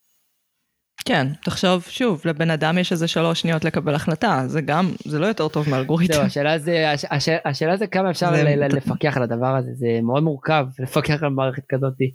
כן, 1.08 1.26
תחשוב 1.44 1.82
שוב, 1.82 2.22
לבן 2.24 2.50
אדם 2.50 2.78
יש 2.78 2.92
איזה 2.92 3.08
שלוש 3.08 3.40
שניות 3.40 3.64
לקבל 3.64 3.94
החלטה, 3.94 4.42
זה 4.46 4.60
גם, 4.60 4.90
זה 5.04 5.18
לא 5.18 5.26
יותר 5.26 5.48
טוב 5.48 5.70
מאלגוריתם. 5.70 6.14
זהו, 6.14 6.22
השאלה 6.22 6.58
זה, 6.58 6.90
הש, 6.90 7.28
השאלה 7.44 7.76
זה 7.76 7.86
כמה 7.86 8.10
אפשר 8.10 8.30
זה... 8.32 8.54
לפקח 8.56 9.16
על 9.16 9.22
הדבר 9.22 9.56
הזה, 9.56 9.70
זה 9.74 9.86
מאוד 10.02 10.22
מורכב 10.22 10.66
לפקח 10.78 11.22
על 11.22 11.28
מערכת 11.28 11.62
כזאתי. 11.68 12.14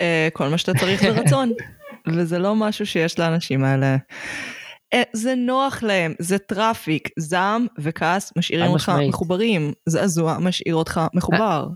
אה, 0.00 0.28
כל 0.32 0.48
מה 0.48 0.58
שאתה 0.58 0.72
צריך 0.78 1.00
זה 1.00 1.08
רצון, 1.10 1.52
וזה 2.14 2.38
לא 2.38 2.54
משהו 2.56 2.86
שיש 2.86 3.18
לאנשים 3.18 3.64
האלה. 3.64 3.96
אה, 4.94 5.02
זה 5.12 5.34
נוח 5.34 5.82
להם, 5.82 6.14
זה 6.18 6.38
traffic, 6.38 7.08
זעם 7.18 7.66
וכעס 7.78 8.32
משאירים 8.36 8.70
אותך 8.70 8.92
מחוברים, 9.08 9.72
זעזוע 9.88 10.38
משאיר 10.38 10.74
אותך 10.74 11.00
מחובר. 11.14 11.66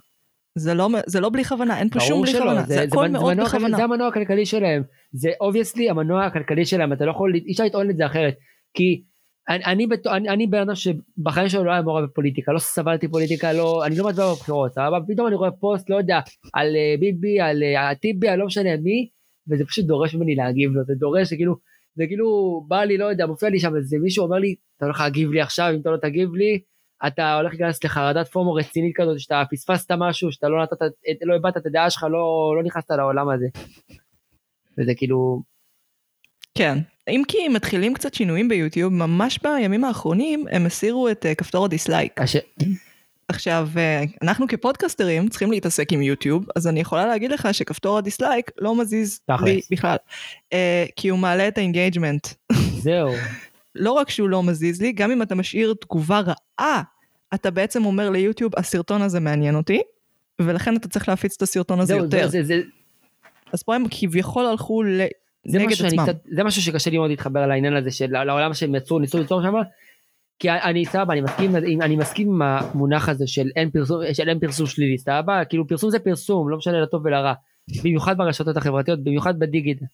זה 0.61 0.75
לא, 0.75 0.89
זה 1.07 1.21
לא 1.21 1.31
בלי 1.31 1.45
כוונה, 1.45 1.79
אין 1.79 1.89
פה 1.89 2.01
שום 2.01 2.23
בלי 2.23 2.33
כוונה, 2.33 2.63
זה, 2.63 2.75
זה 2.75 2.83
הכל 2.83 3.07
זה 3.07 3.13
מאוד 3.13 3.37
בכוונה. 3.41 3.77
זה 3.77 3.85
המנוע 3.85 4.09
הכלכלי 4.09 4.47
שלהם, 4.47 4.83
זה 5.13 5.31
obviously 5.41 5.91
המנוע 5.91 6.25
הכלכלי 6.25 6.65
שלהם, 6.65 6.93
אתה 6.93 7.05
לא 7.05 7.11
יכול, 7.11 7.35
אי 7.35 7.53
אפשר 7.53 7.65
לטעון 7.65 7.91
את 7.91 7.97
זה 7.97 8.07
אחרת, 8.07 8.35
כי 8.75 9.03
אני, 9.49 9.65
אני, 9.65 9.87
אני, 10.07 10.29
אני 10.29 10.47
בן 10.47 10.59
אדם 10.59 10.75
שבחיים 10.75 11.49
שלו 11.49 11.65
לא 11.65 11.71
היה 11.71 11.83
מעורב 11.83 12.05
בפוליטיקה, 12.05 12.53
לא 12.53 12.59
סבלתי 12.59 13.09
פוליטיקה, 13.09 13.53
לא, 13.53 13.87
אני 13.87 13.97
לא 13.97 14.09
מצביע 14.09 14.27
בבחירות, 14.27 14.79
אבל 14.79 15.01
פתאום 15.09 15.27
אני 15.27 15.37
רואה 15.37 15.51
פוסט, 15.51 15.91
לא 15.91 15.97
יודע, 15.97 16.21
על 16.55 16.69
uh, 16.69 17.01
ביבי, 17.01 17.41
על 17.41 17.63
uh, 17.63 17.95
טיבי, 17.95 18.29
על 18.29 18.39
לא 18.39 18.47
משנה 18.47 18.77
מי, 18.77 19.09
וזה 19.51 19.65
פשוט 19.65 19.85
דורש 19.85 20.15
ממני 20.15 20.35
להגיב 20.35 20.73
לו, 20.73 20.85
זה 20.85 20.95
דורש, 20.95 21.29
זה 21.29 21.37
כאילו, 21.37 21.55
זה 21.95 22.05
כאילו, 22.07 22.27
בא 22.69 22.85
לי, 22.85 22.99
לא 22.99 23.05
יודע, 23.05 23.27
מופיע 23.27 23.49
לי 23.49 23.59
שם 23.61 23.77
איזה 23.77 23.97
מישהו 24.03 24.25
אומר 24.25 24.37
לי, 24.37 24.55
אתה 24.77 24.85
הולך 24.85 25.01
להגיב 25.01 25.31
לי 25.31 25.41
עכשיו, 25.41 25.73
אם 25.75 25.81
אתה 25.81 25.91
לא 25.91 25.97
תגיב 25.97 26.35
לי, 26.35 26.61
אתה 27.07 27.35
הולך 27.35 27.51
להיכנס 27.53 27.85
לחרדת 27.85 28.29
פומו 28.29 28.55
רצינית 28.55 28.97
כזאת, 28.97 29.21
שאתה 29.21 29.43
פספסת 29.51 29.93
משהו, 29.93 30.33
שאתה 30.33 30.49
לא 30.49 30.63
נתת, 30.63 30.77
לא 31.23 31.37
הבעת 31.37 31.57
את 31.57 31.67
הדעה 31.67 31.91
שלך, 31.91 32.03
לא, 32.03 32.55
לא 32.57 32.63
נכנסת 32.65 32.91
לעולם 32.91 33.29
הזה. 33.29 33.47
וזה 34.79 34.95
כאילו... 34.95 35.43
כן, 36.55 36.79
אם 37.09 37.23
כי 37.29 37.49
מתחילים 37.49 37.95
קצת 37.95 38.15
שינויים 38.15 38.49
ביוטיוב, 38.49 38.93
ממש 38.93 39.39
בימים 39.43 39.85
האחרונים 39.85 40.45
הם 40.51 40.67
הסירו 40.67 41.09
את 41.09 41.27
אה, 41.27 41.35
כפתור 41.35 41.65
ה 41.65 41.71
dislike. 41.71 42.21
הש... 42.21 42.37
עכשיו, 43.29 43.69
אה, 43.75 43.79
אנחנו 44.23 44.47
כפודקסטרים 44.49 45.29
צריכים 45.29 45.51
להתעסק 45.51 45.93
עם 45.93 46.03
יוטיוב, 46.03 46.47
אז 46.57 46.67
אני 46.67 46.81
יכולה 46.81 47.07
להגיד 47.07 47.33
לך 47.33 47.49
שכפתור 47.53 47.99
ה 47.99 48.05
dislike 48.05 48.51
לא 48.59 48.81
מזיז 48.81 49.21
לי 49.45 49.61
בכלל, 49.71 49.97
אה, 50.55 50.57
כי 50.97 51.09
הוא 51.09 51.19
מעלה 51.19 51.49
את 51.49 51.59
ה 51.59 51.64
engagement. 51.64 52.27
זהו. 52.83 53.11
לא 53.75 53.93
רק 53.93 54.11
שהוא 54.11 54.29
לא 54.29 54.43
מזיז 54.43 54.83
לי, 54.83 54.93
גם 54.93 55.11
אם 55.11 55.23
אתה 55.23 55.35
משאיר 55.35 55.75
תגובה 55.81 56.21
רעה, 56.21 56.83
אתה 57.35 57.51
בעצם 57.51 57.85
אומר 57.85 58.11
ליוטיוב, 58.11 58.53
הסרטון 58.57 59.03
הזה 59.03 59.21
מעניין 59.21 59.55
אותי, 59.55 59.81
ולכן 60.39 60.77
אתה 60.77 60.89
צריך 60.89 61.09
להפיץ 61.09 61.37
את 61.37 61.43
הסרטון 61.43 61.81
הזה 61.81 61.95
זהו, 61.95 62.05
יותר. 62.05 62.29
זה, 62.29 62.43
זה, 62.43 62.43
זה... 62.43 62.63
אז 63.53 63.63
פה 63.63 63.75
הם 63.75 63.85
כביכול 63.91 64.47
הלכו 64.47 64.83
ל... 64.83 65.01
נגד 65.47 65.73
עצמם. 65.73 66.03
קצת, 66.03 66.17
זה 66.31 66.45
משהו 66.45 66.63
שקשה 66.63 66.91
לי 66.91 66.99
מאוד 66.99 67.11
להתחבר 67.11 67.47
לעניין 67.47 67.77
הזה 67.77 67.91
של 67.91 68.25
לעולם 68.25 68.55
שהם 68.55 68.75
יצרו 68.75 68.99
ניסו 68.99 69.19
ליצור 69.19 69.43
שם 69.43 69.55
כי 70.39 70.51
אני 70.51 70.87
סבבה 70.87 71.13
אני 71.13 71.21
מסכים 71.21 71.57
אני 71.57 71.97
מסכים 71.97 72.29
עם 72.29 72.43
המונח 72.43 73.09
הזה 73.09 73.27
של 73.27 73.51
אין 73.57 73.71
פרסום 73.71 74.01
של 74.13 74.29
אין 74.29 74.39
פרסום 74.39 74.67
שלילי 74.67 74.99
סבבה 74.99 75.45
כאילו 75.45 75.69
פרסום 75.69 75.91
זה 75.91 75.99
פרסום 75.99 76.49
לא 76.49 76.57
משנה 76.57 76.81
לטוב 76.81 77.03
ולרע 77.05 77.33
במיוחד 77.85 78.19
ברשתות 78.19 78.57
החברתיות 78.57 79.05
במיוחד 79.05 79.39
בדיגיטל. 79.39 79.85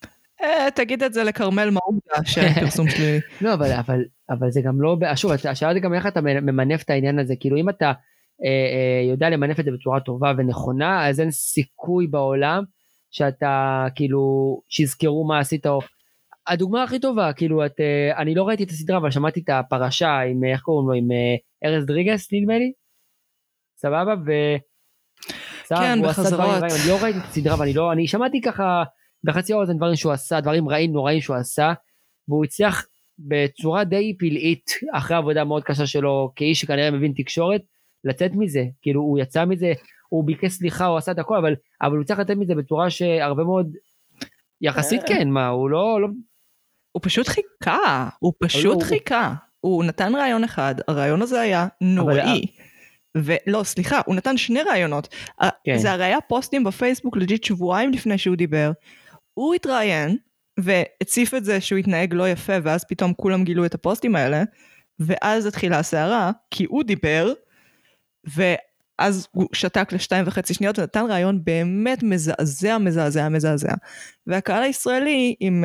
אה, 0.47 0.71
תגיד 0.75 1.03
את 1.03 1.13
זה 1.13 1.23
לכרמל 1.23 1.69
מעודה 1.69 2.23
שאין 2.31 2.53
פרסום 2.53 2.89
שלילי. 2.89 3.19
לא 3.41 3.53
אבל 3.53 3.71
אבל 3.71 4.05
אבל 4.29 4.51
זה 4.51 4.61
גם 4.61 4.81
לא 4.81 4.97
שוב 5.15 5.31
השאלה 5.31 5.73
זה 5.73 5.79
גם 5.79 5.93
איך 5.93 6.07
אתה 6.07 6.21
ממנף 6.21 6.83
את 6.83 6.89
העניין 6.89 7.19
הזה. 7.19 7.33
כאילו 7.39 7.57
אם 7.57 7.69
אתה 7.69 7.85
אה, 7.85 7.91
אה, 8.43 9.09
יודע 9.11 9.29
למנף 9.29 9.59
את 9.59 9.65
זה 9.65 9.71
בצורה 9.71 9.99
טובה 9.99 10.33
ונכונה 10.37 11.07
אז 11.07 11.19
אין 11.19 11.31
סיכוי 11.31 12.07
בעולם 12.07 12.63
שאתה 13.11 13.85
כאילו 13.95 14.21
שיזכרו 14.69 15.27
מה 15.27 15.39
עשית 15.39 15.67
או 15.67 15.79
הדוגמה 16.47 16.83
הכי 16.83 16.99
טובה 16.99 17.33
כאילו 17.33 17.65
את 17.65 17.79
אה, 17.79 18.21
אני 18.21 18.35
לא 18.35 18.47
ראיתי 18.47 18.63
את 18.63 18.69
הסדרה 18.69 18.97
אבל 18.97 19.11
שמעתי 19.11 19.39
את 19.39 19.49
הפרשה 19.49 20.19
עם 20.19 20.43
איך 20.43 20.61
קוראים 20.61 20.87
לו? 20.87 20.93
עם 20.93 21.11
אה, 21.11 21.69
ארז 21.69 21.85
דריגס 21.85 22.33
נדמה 22.33 22.57
לי? 22.57 22.71
סבבה? 23.77 24.13
ו... 24.25 24.31
כן 25.69 25.99
בחזרות. 26.03 26.63
אני 26.63 26.89
לא 26.89 26.97
ראיתי 27.03 27.19
את 27.19 27.23
הסדרה 27.23 27.59
ואני 27.59 27.73
לא 27.73 27.91
אני 27.91 28.07
שמעתי 28.07 28.41
ככה 28.41 28.83
בחצי 29.23 29.53
האוזן 29.53 29.77
דברים 29.77 29.95
שהוא 29.95 30.11
עשה 30.11 30.41
דברים 30.41 30.69
רעים 30.69 30.93
נוראים 30.93 31.21
שהוא 31.21 31.35
עשה 31.35 31.73
והוא 32.27 32.45
הצליח 32.45 32.85
בצורה 33.19 33.83
די 33.83 34.15
פלאית 34.19 34.71
אחרי 34.93 35.17
עבודה 35.17 35.43
מאוד 35.43 35.63
קשה 35.63 35.87
שלו 35.87 36.31
כאיש 36.35 36.61
שכנראה 36.61 36.91
מבין 36.91 37.13
תקשורת 37.17 37.61
לצאת 38.03 38.31
מזה 38.35 38.63
כאילו 38.81 39.01
הוא 39.01 39.19
יצא 39.19 39.45
מזה 39.45 39.73
הוא 40.09 40.25
ביקש 40.25 40.51
סליחה 40.51 40.85
הוא 40.85 40.97
עשה 40.97 41.11
את 41.11 41.19
הכל 41.19 41.37
אבל 41.37 41.55
אבל 41.81 41.97
הוא 41.97 42.05
צריך 42.05 42.19
לתת 42.19 42.35
מזה 42.35 42.55
בצורה 42.55 42.89
שהרבה 42.89 43.43
מאוד 43.43 43.75
יחסית 44.61 45.01
אה. 45.01 45.07
כן 45.07 45.29
מה 45.29 45.47
הוא 45.47 45.69
לא 45.69 46.01
לא 46.01 46.07
הוא 46.91 47.01
פשוט 47.03 47.27
חיכה 47.27 48.09
הוא 48.19 48.33
פשוט 48.43 48.83
חיכה 48.83 49.33
הוא 49.59 49.83
נתן 49.83 50.15
רעיון 50.15 50.43
אחד 50.43 50.75
הרעיון 50.87 51.21
הזה 51.21 51.41
היה 51.41 51.67
נוראי. 51.81 52.45
ולא 53.15 53.63
סליחה 53.63 54.01
הוא 54.05 54.15
נתן 54.15 54.37
שני 54.37 54.61
רעיונות 54.61 55.07
כן. 55.63 55.77
זה 55.77 55.91
הרי 55.91 56.03
היה 56.03 56.21
פוסטים 56.21 56.63
בפייסבוק 56.63 57.17
legit 57.17 57.43
שבועיים 57.43 57.91
לפני 57.91 58.17
שהוא 58.17 58.35
דיבר 58.35 58.71
הוא 59.37 59.53
התראיין 59.53 60.17
והציף 60.59 61.33
את 61.33 61.45
זה 61.45 61.61
שהוא 61.61 61.79
התנהג 61.79 62.13
לא 62.13 62.29
יפה 62.29 62.53
ואז 62.63 62.85
פתאום 62.85 63.13
כולם 63.13 63.43
גילו 63.43 63.65
את 63.65 63.73
הפוסטים 63.73 64.15
האלה 64.15 64.43
ואז 64.99 65.45
התחילה 65.45 65.79
הסערה 65.79 66.31
כי 66.51 66.65
הוא 66.69 66.83
דיבר 66.83 67.33
ואז 68.35 69.27
הוא 69.31 69.47
שתק 69.53 69.93
לשתיים 69.93 70.27
וחצי 70.27 70.53
שניות 70.53 70.79
ונתן 70.79 71.05
רעיון 71.09 71.43
באמת 71.43 72.03
מזעזע 72.03 72.77
מזעזע 72.77 73.29
מזעזע. 73.29 73.73
והקהל 74.27 74.63
הישראלי 74.63 75.35
עם 75.39 75.63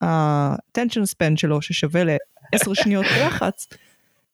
ה-attention 0.00 1.02
uh, 1.02 1.14
span 1.14 1.36
שלו 1.36 1.62
ששווה 1.62 2.02
לעשר 2.04 2.74
שניות 2.82 3.06
לחץ 3.26 3.68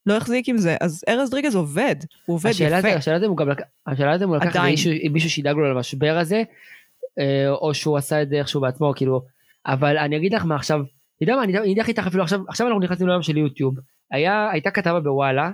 לא 0.06 0.16
החזיק 0.16 0.48
עם 0.48 0.58
זה. 0.58 0.76
אז 0.80 1.04
ארז 1.08 1.30
דריגז 1.30 1.54
עובד 1.54 1.96
הוא 2.26 2.34
עובד 2.34 2.50
השאלה 2.50 2.78
יפה. 2.78 2.88
זה, 2.90 2.96
השאלה 2.96 3.20
זה 3.20 3.26
הוא 3.26 3.36
גם 3.36 3.48
השאלה 3.86 4.18
זה 4.18 4.24
הוא 4.24 4.36
לקח 4.36 4.56
מישהו, 4.56 4.92
מישהו 5.10 5.30
שידאג 5.30 5.56
לו 5.56 5.74
למשבר 5.74 6.18
הזה 6.18 6.36
אה, 6.36 6.42
או 7.50 7.74
שהוא 7.74 7.96
עשה 7.96 8.22
את 8.22 8.28
זה 8.28 8.36
איכשהו 8.36 8.60
בעצמו 8.60 8.92
כאילו 8.96 9.22
אבל 9.66 9.98
אני 9.98 10.16
אגיד 10.16 10.34
לך 10.34 10.44
מה 10.44 10.54
עכשיו, 10.54 10.80
אתה 10.80 11.22
יודע 11.22 11.36
מה, 11.36 11.44
אני 11.44 11.58
אגיד 11.58 11.78
לך 11.78 11.88
איתך 11.88 12.06
אפילו 12.06 12.22
עכשיו, 12.22 12.40
עכשיו 12.48 12.66
אנחנו 12.66 12.80
נכנסים 12.80 13.06
לעולם 13.06 13.22
של 13.22 13.36
יוטיוב, 13.36 13.74
היה, 14.10 14.50
הייתה 14.50 14.70
כתבה 14.70 15.00
בוואלה, 15.00 15.50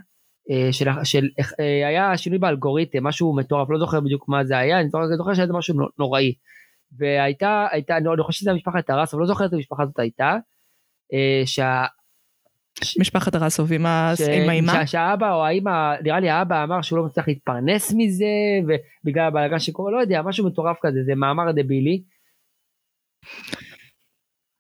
אה, 0.51 0.73
של, 0.73 0.89
של, 1.05 1.29
אה, 1.61 1.89
היה 1.89 2.17
שינוי 2.17 2.39
באלגוריתם, 2.39 3.05
משהו 3.05 3.37
מטורף, 3.37 3.71
לא 3.71 3.79
זוכר 3.79 4.01
בדיוק 4.01 4.29
מה 4.29 4.45
זה 4.45 4.59
היה, 4.59 4.81
אני 4.81 4.89
זוכר, 4.89 5.17
זוכר 5.17 5.35
שהיה 5.35 5.49
משהו 5.53 5.75
נוראי. 5.99 6.35
והייתה, 6.99 7.67
הייתה, 7.71 7.97
אני 7.97 8.23
חושב 8.23 8.41
שזה 8.41 8.53
משפחת 8.53 8.87
טרסוב, 8.87 9.15
אבל 9.15 9.21
לא 9.21 9.27
זוכר 9.27 9.45
איזה 9.45 9.57
משפחה 9.57 9.87
זאת 9.87 9.99
הייתה, 9.99 10.37
שה... 11.45 11.85
משפחת 12.99 13.35
הרסוב 13.35 13.73
עם 13.73 13.87
האימא? 13.87 14.87
שהאבא 14.87 15.35
או 15.35 15.45
האימא, 15.45 15.95
נראה 16.03 16.21
לי 16.21 16.31
האבא 16.31 16.65
אמר 16.65 16.83
שהוא 16.83 16.99
לא 16.99 17.05
מצליח 17.05 17.29
להתפרנס 17.29 17.93
מזה, 17.97 18.27
ובגלל 19.05 19.27
הבלגן 19.27 19.59
שקורה, 19.59 19.93
לא 19.93 20.01
יודע, 20.01 20.23
משהו 20.23 20.47
מטורף 20.47 20.77
כזה, 20.83 20.99
זה 21.07 21.15
מאמר 21.15 21.53
דבילי. 21.53 22.03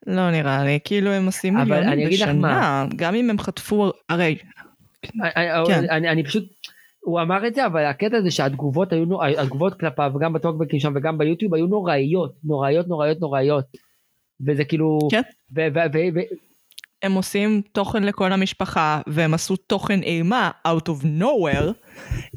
לא 0.06 0.30
נראה 0.30 0.64
לי, 0.64 0.78
כאילו 0.84 1.10
הם 1.10 1.26
עושים 1.26 1.56
מיליונים 1.56 2.08
בשנה, 2.08 2.86
גם 2.96 3.14
אם 3.14 3.30
הם 3.30 3.38
חטפו, 3.38 3.90
הרי... 4.08 4.36
כן. 5.66 5.84
אני, 5.90 6.08
אני 6.08 6.24
פשוט, 6.24 6.44
הוא 7.00 7.20
אמר 7.20 7.46
את 7.46 7.54
זה, 7.54 7.66
אבל 7.66 7.84
הקטע 7.84 8.20
זה 8.20 8.30
שהתגובות 8.30 8.92
היו, 8.92 9.24
התגובות 9.38 9.80
כלפיו, 9.80 10.12
גם 10.20 10.32
בטוקבקים 10.32 10.80
שם 10.80 10.92
וגם 10.96 11.18
ביוטיוב, 11.18 11.54
היו 11.54 11.66
נוראיות, 11.66 12.34
נוראיות, 12.44 12.88
נוראיות, 12.88 13.20
נוראיות. 13.20 13.64
וזה 14.46 14.64
כאילו... 14.64 14.98
כן. 15.10 15.22
הם 17.02 17.12
עושים 17.12 17.62
תוכן 17.72 18.04
לכל 18.04 18.32
המשפחה, 18.32 19.00
והם 19.06 19.34
עשו 19.34 19.56
תוכן 19.56 20.02
אימה 20.02 20.50
out 20.66 20.88
of 20.88 21.04
nowhere, 21.04 21.72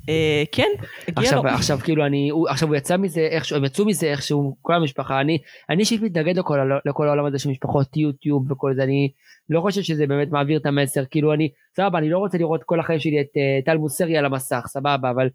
אה, 0.10 0.44
כן, 0.52 0.70
הגיע 1.08 1.24
עכשיו, 1.24 1.44
לו. 1.44 1.50
עכשיו 1.50 1.80
כאילו 1.80 2.06
אני, 2.06 2.30
הוא, 2.30 2.50
עכשיו 2.50 2.68
הוא 2.68 2.76
יצא 2.76 2.98
מזה 2.98 3.22
איכשהו, 3.22 3.58
הם 3.58 3.66
יצאו 3.66 3.86
מזה 3.86 4.08
איכשהו, 4.08 4.58
כל 4.62 4.74
המשפחה, 4.74 5.22
אני, 5.22 5.38
אני 5.70 5.80
אישית 5.80 6.02
מתנגד 6.02 6.38
לכל, 6.38 6.60
לכל 6.86 7.08
העולם 7.08 7.26
הזה 7.26 7.40
של 7.40 7.50
משפחות 7.50 7.98
יוטיוב 7.98 8.52
וכל 8.52 8.74
זה, 8.76 8.84
אני 8.84 9.12
לא 9.50 9.62
חושב 9.62 9.82
שזה 9.82 10.08
באמת 10.08 10.28
מעביר 10.32 10.60
את 10.60 10.66
המסר, 10.66 11.06
כאילו 11.06 11.34
אני, 11.34 11.50
סבבה, 11.76 11.98
אני 12.00 12.10
לא 12.10 12.18
רוצה 12.18 12.38
לראות 12.38 12.64
כל 12.64 12.80
החיים 12.80 13.00
שלי 13.00 13.22
את 13.22 13.28
uh, 13.28 13.66
טל 13.66 13.78
מוסרי 13.78 14.18
על 14.18 14.26
המסך, 14.26 14.64
סבבה, 14.68 15.10
אבל, 15.12 15.30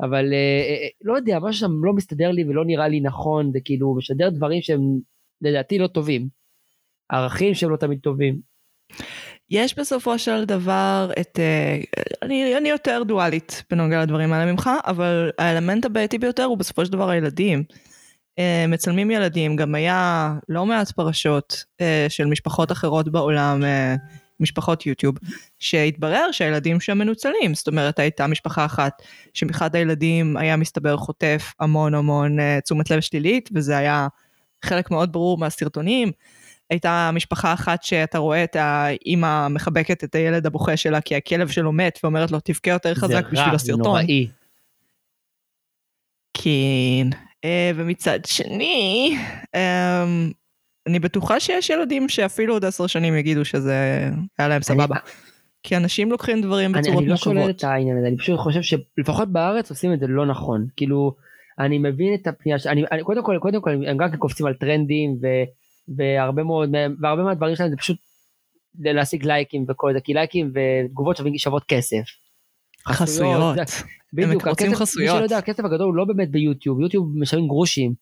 אבל 0.00 0.24
uh, 0.24 0.32
uh, 0.32 0.96
לא 1.04 1.16
יודע, 1.16 1.38
משהו 1.38 1.60
שם 1.60 1.84
לא 1.84 1.92
מסתדר 1.92 2.30
לי 2.30 2.44
ולא 2.44 2.64
נראה 2.64 2.88
לי 2.88 3.00
נכון, 3.00 3.50
זה 3.52 3.58
כאילו 3.64 3.94
משדר 3.96 4.30
דברים 4.30 4.62
שהם 4.62 4.80
לדעתי 5.42 5.78
לא 5.78 5.86
טובים, 5.86 6.43
ערכים 7.12 7.54
שהם 7.54 7.70
לא 7.70 7.76
תמיד 7.76 7.98
טובים. 8.02 8.54
יש 9.50 9.78
בסופו 9.78 10.18
של 10.18 10.44
דבר 10.44 11.10
את... 11.20 11.38
אה, 11.38 11.78
אני, 12.22 12.56
אני 12.56 12.68
יותר 12.68 13.02
דואלית 13.06 13.64
בנוגע 13.70 14.02
לדברים 14.02 14.32
האלה 14.32 14.52
ממך, 14.52 14.70
אבל 14.86 15.30
האלמנט 15.38 15.84
הבעייתי 15.84 16.18
ביותר 16.18 16.44
הוא 16.44 16.58
בסופו 16.58 16.86
של 16.86 16.92
דבר 16.92 17.10
הילדים. 17.10 17.64
אה, 18.38 18.64
מצלמים 18.68 19.10
ילדים, 19.10 19.56
גם 19.56 19.74
היה 19.74 20.34
לא 20.48 20.66
מעט 20.66 20.90
פרשות 20.90 21.64
אה, 21.80 22.06
של 22.08 22.26
משפחות 22.26 22.72
אחרות 22.72 23.08
בעולם, 23.08 23.62
משפחות 24.40 24.86
יוטיוב, 24.86 25.14
שהתברר 25.58 26.32
שהילדים 26.32 26.80
שם 26.80 26.98
מנוצלים. 26.98 27.54
זאת 27.54 27.68
אומרת, 27.68 27.98
הייתה 27.98 28.26
משפחה 28.26 28.64
אחת 28.64 29.02
שמאחד 29.34 29.76
הילדים 29.76 30.36
היה 30.36 30.56
מסתבר 30.56 30.96
חוטף 30.96 31.52
המון 31.60 31.94
המון 31.94 32.36
תשומת 32.64 32.90
לב 32.90 33.00
שלילית, 33.00 33.48
וזה 33.54 33.76
היה 33.76 34.08
חלק 34.64 34.90
מאוד 34.90 35.12
ברור 35.12 35.38
מהסרטונים. 35.38 36.12
הייתה 36.74 37.10
משפחה 37.12 37.52
אחת 37.52 37.82
שאתה 37.82 38.18
רואה 38.18 38.44
את 38.44 38.56
האימא 38.56 39.48
מחבקת 39.48 40.04
את 40.04 40.14
הילד 40.14 40.46
הבוכה 40.46 40.76
שלה 40.76 41.00
כי 41.00 41.16
הכלב 41.16 41.48
שלו 41.48 41.72
מת 41.72 41.98
ואומרת 42.02 42.30
לו 42.30 42.40
תבכה 42.40 42.70
יותר 42.70 42.94
חזק 42.94 43.24
בשביל 43.24 43.40
רע, 43.40 43.48
זה 43.48 43.54
הסרטון. 43.54 43.82
נוראי. 43.82 44.28
כן. 46.34 47.18
אה, 47.44 47.70
ומצד 47.74 48.24
שני, 48.26 49.16
אמ, 49.56 50.30
אני 50.86 50.98
בטוחה 50.98 51.40
שיש 51.40 51.70
ילדים 51.70 52.08
שאפילו 52.08 52.54
עוד 52.54 52.64
עשר 52.64 52.86
שנים 52.86 53.16
יגידו 53.16 53.44
שזה 53.44 54.08
היה 54.38 54.48
להם 54.48 54.62
סבבה. 54.62 54.96
כי 55.62 55.76
אנשים 55.76 56.10
לוקחים 56.10 56.40
דברים 56.40 56.72
בצורות 56.72 57.02
אני 57.02 57.08
לא 57.08 57.16
שולל 57.16 57.34
מורכבות. 57.34 57.56
את 57.56 57.64
העניין 57.64 57.98
הזה, 57.98 58.06
אני 58.06 58.16
פשוט 58.16 58.38
חושב 58.38 58.60
שלפחות 58.62 59.32
בארץ 59.32 59.70
עושים 59.70 59.92
את 59.92 60.00
זה 60.00 60.06
לא 60.06 60.26
נכון. 60.26 60.66
כאילו, 60.76 61.14
אני 61.58 61.78
מבין 61.78 62.14
את 62.14 62.26
הפנייה, 62.26 62.58
ש... 62.58 62.66
אני, 62.66 62.84
אני, 62.92 63.02
קודם 63.02 63.24
כל, 63.24 63.38
קודם 63.40 63.60
כל, 63.60 63.70
הם 63.70 63.96
גם 63.96 64.10
כן 64.10 64.16
קופצים 64.16 64.46
על 64.46 64.54
טרנדים, 64.54 65.16
ו, 65.22 65.26
והרבה 65.96 66.42
מאוד 66.42 66.70
והרבה 67.02 67.22
מהדברים 67.22 67.56
שלהם 67.56 67.70
זה 67.70 67.76
פשוט 67.76 67.96
להשיג 68.80 69.24
לייקים 69.26 69.64
וכל 69.68 69.92
זה, 69.94 70.00
כי 70.00 70.14
לייקים 70.14 70.52
ותגובות 70.54 71.16
שוות 71.36 71.64
כסף. 71.68 72.02
חסויות. 72.88 73.56
זה- 73.56 73.84
בדיוק, 74.12 74.46
רוצים 74.46 74.66
הכסף, 74.70 74.80
חסויות. 74.82 75.10
מי 75.12 75.18
שלא 75.18 75.24
יודע, 75.24 75.38
הכסף 75.38 75.64
הגדול 75.64 75.86
הוא 75.86 75.94
לא 75.94 76.04
באמת 76.04 76.30
ביוטיוב, 76.30 76.80
יוטיוב 76.80 77.18
משלמים 77.18 77.48
גרושים. 77.48 77.92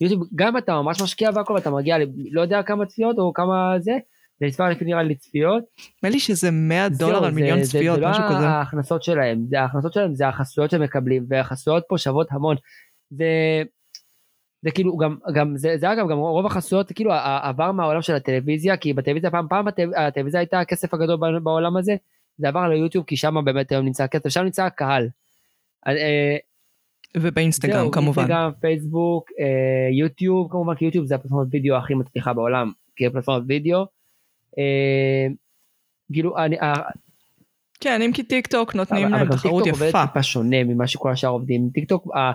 יוטיוב, 0.00 0.22
גם 0.34 0.56
אתה 0.58 0.72
ממש 0.82 1.02
משקיע 1.02 1.30
והכל, 1.34 1.52
ואתה 1.52 1.70
מגיע 1.70 1.96
לא 2.32 2.40
יודע 2.40 2.62
כמה 2.62 2.86
צפיות 2.86 3.18
או 3.18 3.32
כמה 3.34 3.74
זה, 3.80 3.92
זה 4.40 4.46
נספר 4.46 4.68
לפי 4.68 4.84
נראה 4.84 5.02
לי 5.02 5.14
צפיות. 5.14 5.64
נדמה 6.02 6.10
לי 6.12 6.20
שזה 6.20 6.50
100 6.50 6.88
זהו, 6.90 7.08
דולר 7.08 7.24
על 7.24 7.30
זה- 7.34 7.40
מיליון 7.40 7.62
זה- 7.62 7.70
צפיות, 7.78 8.00
זה 8.00 8.06
משהו 8.06 8.22
לא 8.22 8.28
כזה. 8.28 8.46
ההכנסות 8.48 9.02
שלהם, 9.02 9.44
זה 9.48 9.60
ההכנסות 9.60 9.92
שלהם 9.92 10.14
זה 10.14 10.28
החסויות 10.28 10.70
שהם 10.70 10.82
מקבלים, 10.82 11.26
והחסויות 11.28 11.84
פה 11.88 11.98
שוות 11.98 12.26
המון. 12.30 12.56
זה, 13.10 13.24
זה 14.66 14.70
כאילו 14.70 14.96
גם, 14.96 15.16
גם 15.34 15.56
זה, 15.56 15.76
זה 15.76 15.92
אגב 15.92 16.08
גם 16.10 16.18
רוב 16.18 16.46
החסויות 16.46 16.92
כאילו 16.92 17.12
עבר 17.42 17.72
מהעולם 17.72 18.02
של 18.02 18.14
הטלוויזיה, 18.14 18.76
כי 18.76 18.92
בטלוויזיה 18.92 19.30
פעם 19.30 19.46
פעם 19.48 19.68
הטל- 19.68 19.94
הטלוויזיה 19.96 20.40
הייתה 20.40 20.60
הכסף 20.60 20.94
הגדול 20.94 21.38
בעולם 21.38 21.76
הזה, 21.76 21.96
זה 22.38 22.48
עבר 22.48 22.68
ליוטיוב 22.68 23.04
כי 23.04 23.16
שם 23.16 23.44
באמת 23.44 23.72
היום 23.72 23.84
נמצא 23.84 24.04
הכסף, 24.04 24.28
שם 24.28 24.42
נמצא 24.42 24.64
הקהל. 24.64 25.08
אה, 25.86 26.36
ובאינסטגרם 27.16 27.80
זהו, 27.80 27.90
כמובן. 27.90 28.22
אינסטגרם, 28.22 28.50
פייסבוק, 28.60 29.30
אה, 29.40 29.88
יוטיוב, 29.98 30.48
כמובן 30.50 30.74
כי 30.74 30.84
יוטיוב 30.84 31.06
זה 31.06 31.14
הפלטפורמת 31.14 31.48
וידאו 31.50 31.76
הכי 31.76 31.94
מצליחה 31.94 32.32
בעולם, 32.32 32.72
כפלטפורמת 32.96 33.44
וידאו. 33.48 33.84
אה, 34.58 35.26
כאילו, 36.12 36.38
אני, 36.38 36.60
אה, 36.60 36.74
כן, 37.80 38.02
אם 38.02 38.12
כי 38.12 38.22
טיק 38.22 38.46
טוק 38.46 38.74
נותנים 38.74 39.06
אבל 39.06 39.16
להם 39.16 39.28
תחרות 39.32 39.64
טיקטוק 39.64 39.80
עובד 39.80 39.88
יפה. 39.88 40.06
טיפה 40.06 40.22
שונה 40.22 40.64
ממה 40.64 40.86
שכל 40.86 41.12
השאר 41.12 41.30
עובדים. 41.30 41.70
טיקטוק, 41.74 42.06
אה, 42.16 42.32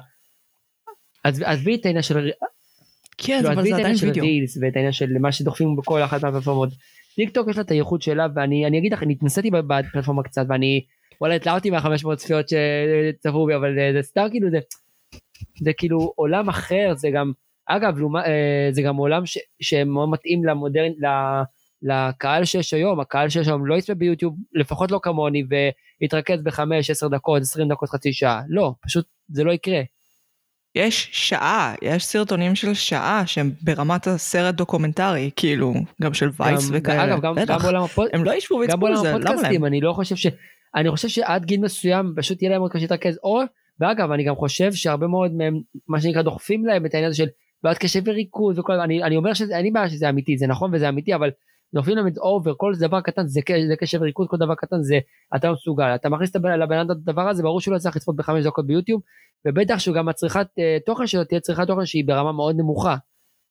עזבי 1.24 1.76
את 1.76 1.86
העניין 1.86 2.02
של 2.04 2.30
כן, 3.18 3.34
כאילו, 3.38 3.52
אבל 3.54 3.64
זה 3.64 3.76
עדיין 3.76 3.96
וידאו. 4.02 4.24
רילס 4.24 4.58
ואת 4.62 4.76
העניין 4.76 4.92
של 4.92 5.18
מה 5.20 5.32
שדוחפים 5.32 5.76
בכל 5.76 6.02
אחת 6.04 6.24
מהפלטפורמות. 6.24 6.70
טיקטוק 7.16 7.48
יש 7.50 7.56
לה 7.56 7.62
את 7.64 7.72
הייחוד 7.72 8.02
שלה 8.02 8.28
ואני 8.36 8.66
אני 8.68 8.78
אגיד 8.78 8.94
לך 8.94 9.04
אני 9.04 9.14
התנסיתי 9.14 9.52
בפלטפורמה 9.52 10.24
קצת 10.24 10.46
ואני 10.50 10.86
וואלה 11.22 11.36
התלהבתי 11.36 11.70
מה-500 11.70 12.16
צפיות 12.16 12.46
שצפו 12.50 13.46
בי 13.46 13.56
אבל 13.56 13.76
זה- 13.76 13.92
זה 13.94 14.08
סתם 14.08 14.28
כאילו 14.32 14.50
זה 14.52 14.60
זה 15.64 15.72
כאילו 15.78 16.14
עולם 16.16 16.50
אחר 16.50 16.94
זה 16.96 17.10
גם 17.14 17.32
אגב 17.68 17.98
אה, 18.26 18.70
זה 18.72 18.82
גם 18.82 18.96
עולם 18.96 19.26
ש- 19.26 19.38
שמאוד 19.62 20.10
מתאים 20.10 20.46
ל 20.46 20.53
modern 20.53 20.92
לקהל 21.82 22.46
שיש 22.46 22.74
היום 22.74 23.00
הקהל 23.00 23.30
שיש 23.30 23.48
היום 23.48 23.66
לא 23.66 23.76
יצפה 23.76 23.94
ביוטיוב 23.94 24.36
לפחות 24.54 24.92
לא 24.92 25.00
כמוני 25.04 25.44
ויתרכז 26.02 26.42
בחמש 26.44 26.90
עשר 26.90 27.08
דקות 27.08 27.42
20 27.42 27.68
דקות 27.70 27.90
חצי 27.90 28.14
שעה 28.14 28.42
לא 28.50 28.74
פשוט 28.86 29.06
זה 29.30 29.44
לא 29.44 29.52
יקרה. 29.52 29.82
יש 30.76 31.10
שעה, 31.12 31.74
יש 31.82 32.06
סרטונים 32.06 32.56
של 32.56 32.74
שעה 32.74 33.24
שהם 33.26 33.52
ברמת 33.62 34.08
הסרט 34.08 34.56
דוקומנטרי, 34.56 35.30
כאילו, 35.36 35.74
גם 36.02 36.14
של 36.14 36.30
וייס 36.40 36.70
וכאלה. 36.74 37.04
אגב 37.04 37.22
גם, 37.22 37.36
גם. 37.46 37.58
בעולם 37.60 37.84
הפוד... 37.84 38.10
הם 38.14 38.24
לא 38.24 38.34
ישבו 38.34 38.56
ויצפו 38.56 38.78
בזה, 38.78 38.90
למה 38.90 39.04
להם? 39.04 39.16
הפודקאסטים 39.16 39.66
אני 39.66 39.82
לא 39.82 39.94
חושב 39.94 40.16
ש... 40.16 40.28
אני 40.76 40.92
חושב 40.92 41.08
שעד 41.08 41.46
גיל 41.46 41.62
מסוים 41.62 42.14
פשוט 42.18 42.42
יהיה 42.42 42.52
להם 42.52 42.62
עוד 42.62 42.72
קשה 42.72 42.82
להתרכז 42.82 43.20
או 43.24 43.42
ואגב 43.80 44.12
אני 44.12 44.24
גם 44.24 44.36
חושב 44.36 44.74
שהרבה 44.74 45.08
מאוד 45.08 45.32
מהם 45.34 45.62
מה 45.88 46.02
שנקרא 46.02 46.22
דוחפים 46.22 46.66
להם 46.66 46.86
את 46.86 46.94
העניין 46.94 47.10
הזה 47.10 47.18
של 47.18 47.28
בעיות 47.64 47.78
קשב 47.78 48.02
וריכוז 48.06 48.60
וכל 48.60 48.74
אני, 48.74 49.04
אני 49.04 49.18
אומר 49.18 49.34
שזה 49.34 49.56
אין 49.56 49.64
לי 49.64 49.72
בעיה 49.72 49.90
שזה 49.90 50.10
אמיתי 50.10 50.38
זה 50.38 50.48
נכון 50.48 50.72
וזה 50.74 50.90
אמיתי 50.90 51.16
אבל 51.16 51.30
דוחפים 51.74 51.98
להם 51.98 52.08
את 52.08 52.18
אובר 52.18 52.54
כל 52.58 52.74
דבר 52.80 53.02
קטן 53.02 53.28
זה, 53.28 53.42
זה 53.68 53.76
קשב 53.76 54.02
וריכוז 54.02 54.28
כל 54.28 54.38
דבר 54.38 54.56
קטן 54.56 54.82
זה 54.82 55.00
אתה 55.36 55.48
לא 55.48 55.54
מסוגל 55.54 55.96
אתה 55.96 56.10
מכניס 56.10 56.36
לבן 56.36 56.78
אדם 56.78 56.86
את 56.86 56.90
הדבר 56.90 57.30
הזה 57.30 57.44
ברור 57.44 57.62
שהוא 57.62 57.74
לא 57.74 57.80
צריך 57.80 57.96
לצפות 57.96 58.16
בחמש 58.16 58.46
דקות 58.46 58.68
ביוטיוב 58.68 59.02
ובטח 59.48 59.80
שהוא 59.80 59.96
גם 59.96 60.10
הצריכת 60.10 60.48
אה, 60.60 60.78
תוכן 60.86 61.08
שלו 61.08 61.24
תהיה 61.24 61.40
צריכת 61.40 61.68
תוכן 61.68 61.86
שהיא 61.86 62.06
ברמה 62.08 62.32
מאוד 62.32 62.56
נמוכה. 62.56 62.96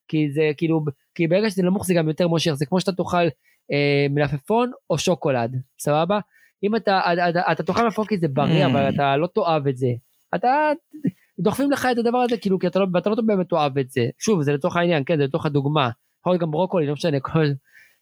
כי 0.09 0.30
זה 0.33 0.50
כאילו 0.56 0.85
כי 1.14 1.26
ברגע 1.26 1.50
שזה 1.50 1.62
נמוך 1.62 1.87
זה 1.87 1.94
גם 1.94 2.09
יותר 2.09 2.28
מושך 2.28 2.52
זה 2.52 2.66
כמו 2.66 2.80
שאתה 2.80 2.92
תאכל 2.92 3.26
אה, 3.72 4.06
מלפפון 4.11 4.70
או 4.90 4.98
שוקולד 4.98 5.56
סבבה 5.78 6.20
אם 6.62 6.76
אתה 6.76 7.00
אתה, 7.12 7.28
אתה, 7.28 7.52
אתה 7.52 7.62
תאכל 7.62 7.85
מלפפון 7.85 8.06
כי 8.06 8.18
זה 8.18 8.28
בריא. 8.28 8.66
אבל 8.66 8.88
אתה 8.94 9.16
לא 9.16 9.28
תאהב 9.35 9.68
את 9.68 9.76
זה 9.76 9.88
אתה 10.35 10.72
דוחפים 11.40 11.70
לך 11.70 11.88
את 11.92 11.98
הדבר 11.98 12.18
הזה 12.18 12.37
כאילו 12.37 12.59
כי 12.59 12.66
אתה 12.66 12.78
לא, 12.78 12.87
ואתה 12.94 13.11
לא 13.11 13.16
באמת 13.26 13.48
תאהב 13.48 13.78
את 13.78 13.90
זה 13.90 14.09
שוב 14.18 14.42
זה 14.42 14.52
לצורך 14.52 14.76
העניין 14.76 15.02
כן 15.06 15.16
זה 15.16 15.24
לצורך 15.24 15.46
הדוגמה 15.46 15.90
יכול 16.20 16.33
להיות 16.33 16.42
גם 16.42 16.50
ברוקולי 16.50 16.87
לא 16.87 16.92
משנה 16.92 17.20
כל 17.20 17.46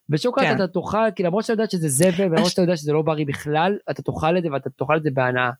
בשוקולד 0.08 0.46
כן. 0.46 0.56
אתה 0.56 0.66
תאכל 0.66 1.10
כי 1.16 1.22
למרות 1.22 1.44
שאתה 1.44 1.52
יודע 1.52 1.70
שזה 1.70 1.88
זבל 1.88 2.24
ולמרות 2.24 2.46
הש- 2.46 2.50
שאתה 2.50 2.62
יודע 2.62 2.76
שזה 2.76 2.92
לא 2.92 3.02
בריא 3.02 3.26
בכלל 3.26 3.76
אתה 3.90 4.02
תאכל 4.02 4.38
את 4.38 4.42
זה 4.42 4.48
ואתה 4.52 4.70
תאכל 4.70 4.96
את 4.96 5.02
זה 5.02 5.10
בהנאה. 5.10 5.50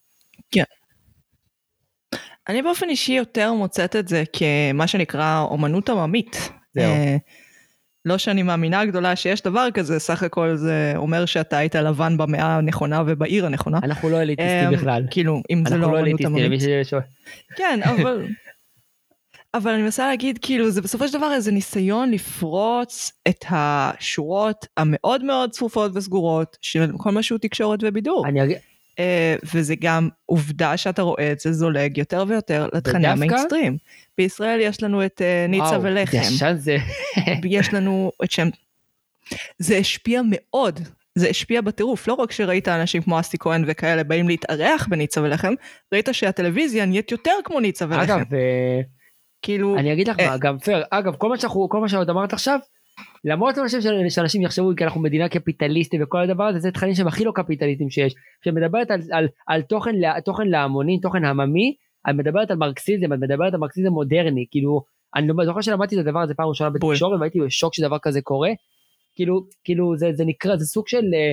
אני 2.49 2.61
באופן 2.61 2.89
אישי 2.89 3.11
יותר 3.13 3.53
מוצאת 3.53 3.95
את 3.95 4.07
זה 4.07 4.23
כמה 4.33 4.87
שנקרא 4.87 5.41
אומנות 5.41 5.89
עממית. 5.89 6.51
זהו. 6.73 6.83
אה, 6.83 7.17
לא 8.05 8.17
שאני 8.17 8.43
מאמינה 8.43 8.85
גדולה 8.85 9.15
שיש 9.15 9.41
דבר 9.41 9.67
כזה, 9.73 9.99
סך 9.99 10.23
הכל 10.23 10.55
זה 10.55 10.93
אומר 10.95 11.25
שאתה 11.25 11.57
היית 11.57 11.75
לבן 11.75 12.17
במאה 12.17 12.57
הנכונה 12.57 13.03
ובעיר 13.07 13.45
הנכונה. 13.45 13.79
אנחנו 13.83 14.09
לא 14.09 14.21
אליטיסטים 14.21 14.65
אה, 14.65 14.71
בכלל. 14.71 15.03
כאילו, 15.11 15.41
אם 15.49 15.63
זה 15.67 15.77
לא 15.77 15.85
אנחנו 15.85 15.93
לא 15.93 15.97
אומנות 15.99 16.07
אליטיסטים 16.07 16.35
למי 16.35 16.45
עממית. 16.45 16.61
ששואל. 16.85 17.01
כן, 17.55 17.79
אבל... 17.83 18.25
אבל 19.53 19.71
אני 19.71 19.83
מנסה 19.83 20.07
להגיד, 20.07 20.39
כאילו, 20.41 20.71
זה 20.71 20.81
בסופו 20.81 21.07
של 21.07 21.17
דבר 21.17 21.33
איזה 21.33 21.51
ניסיון 21.51 22.11
לפרוץ 22.11 23.11
את 23.27 23.45
השורות 23.49 24.65
המאוד 24.77 25.23
מאוד 25.23 25.51
צפופות 25.51 25.91
וסגורות 25.95 26.57
של 26.61 26.91
כל 26.97 27.11
מה 27.11 27.23
שהוא 27.23 27.39
תקשורת 27.39 27.79
ובידור. 27.83 28.27
אני 28.27 28.43
אגיד 28.43 28.57
אה, 28.99 29.35
וזה 29.53 29.75
גם 29.79 30.09
עובדה 30.25 30.77
שאתה 30.77 31.01
רואה 31.01 31.31
את 31.31 31.39
זה 31.39 31.53
זולג 31.53 31.97
יותר 31.97 32.25
ויותר 32.27 32.67
לתכני 32.73 33.07
המיינסטרים. 33.07 33.77
בישראל 34.17 34.59
יש 34.59 34.83
לנו 34.83 35.05
את 35.05 35.21
אה, 35.21 35.45
ניצה 35.49 35.65
וואו, 35.65 35.83
ולחם, 35.83 36.17
ישן 36.17 36.55
זה 36.57 36.77
יש 37.43 37.73
לנו 37.73 38.11
את 38.23 38.31
שם... 38.31 38.47
זה 39.59 39.77
השפיע 39.77 40.21
מאוד, 40.29 40.79
זה 41.15 41.29
השפיע 41.29 41.61
בטירוף, 41.61 42.07
לא 42.07 42.13
רק 42.13 42.31
שראית 42.31 42.67
אנשים 42.67 43.01
כמו 43.01 43.19
אסי 43.19 43.37
כהן 43.37 43.63
וכאלה 43.67 44.03
באים 44.03 44.27
להתארח 44.27 44.87
בניצה 44.89 45.21
ולחם, 45.21 45.53
ראית 45.93 46.09
שהטלוויזיה 46.11 46.85
נהיית 46.85 47.11
יותר 47.11 47.35
כמו 47.43 47.59
ניצה 47.59 47.85
ולחם. 47.85 48.01
אגב 48.01 48.33
אה, 48.33 48.81
כאילו, 49.41 49.77
אני 49.77 49.93
אגיד 49.93 50.07
לך 50.07 50.19
אה. 50.19 50.29
מה, 50.29 50.37
גם 50.37 50.57
פייר, 50.57 50.83
אגב, 50.89 51.15
כל 51.15 51.29
מה 51.29 51.37
שאנחנו, 51.37 51.69
כל 51.69 51.79
מה 51.79 51.89
שעוד 51.89 52.09
אמרת 52.09 52.33
עכשיו, 52.33 52.59
למרות 53.25 53.55
חושב 53.57 53.81
שאנשים 54.09 54.41
יחשבו 54.41 54.71
כי 54.77 54.83
אנחנו 54.83 55.01
מדינה 55.01 55.29
קפיטליסטית 55.29 56.01
וכל 56.03 56.17
הדבר 56.17 56.43
הזה, 56.43 56.59
זה 56.59 56.71
תכנים 56.71 56.95
שהם 56.95 57.07
הכי 57.07 57.25
לא 57.25 57.31
קפיטליסטים 57.35 57.89
שיש. 57.89 58.15
כשמדברת 58.41 58.91
על, 58.91 59.01
על, 59.11 59.27
על 59.47 59.61
תוכן, 59.61 59.95
תוכן 60.25 60.47
להמונים, 60.47 60.99
תוכן 60.99 61.25
עממי, 61.25 61.75
את 62.09 62.15
מדברת 62.15 62.51
על 62.51 62.57
מרקסיזם, 62.57 63.13
את 63.13 63.19
מדברת 63.19 63.53
על 63.53 63.59
מרקסיזם 63.59 63.89
מודרני, 63.89 64.45
כאילו, 64.51 64.83
אני 65.15 65.27
לא- 65.27 65.45
זוכר 65.45 65.61
שלמדתי 65.61 65.95
את 65.95 66.07
הדבר 66.07 66.19
הזה 66.19 66.33
פעם 66.33 66.47
ראשונה. 66.47 66.69
בתקשורת 66.69 67.19
והייתי 67.19 67.39
בשוק 67.39 67.73
שדבר 67.73 67.97
כזה 68.01 68.21
קורה. 68.21 68.49
כאילו, 69.15 69.45
כאילו 69.63 69.97
זה, 69.97 70.09
זה 70.13 70.25
נקרא, 70.25 70.55
זה 70.55 70.65
סוג 70.65 70.87
של, 70.87 71.03
אה, 71.13 71.31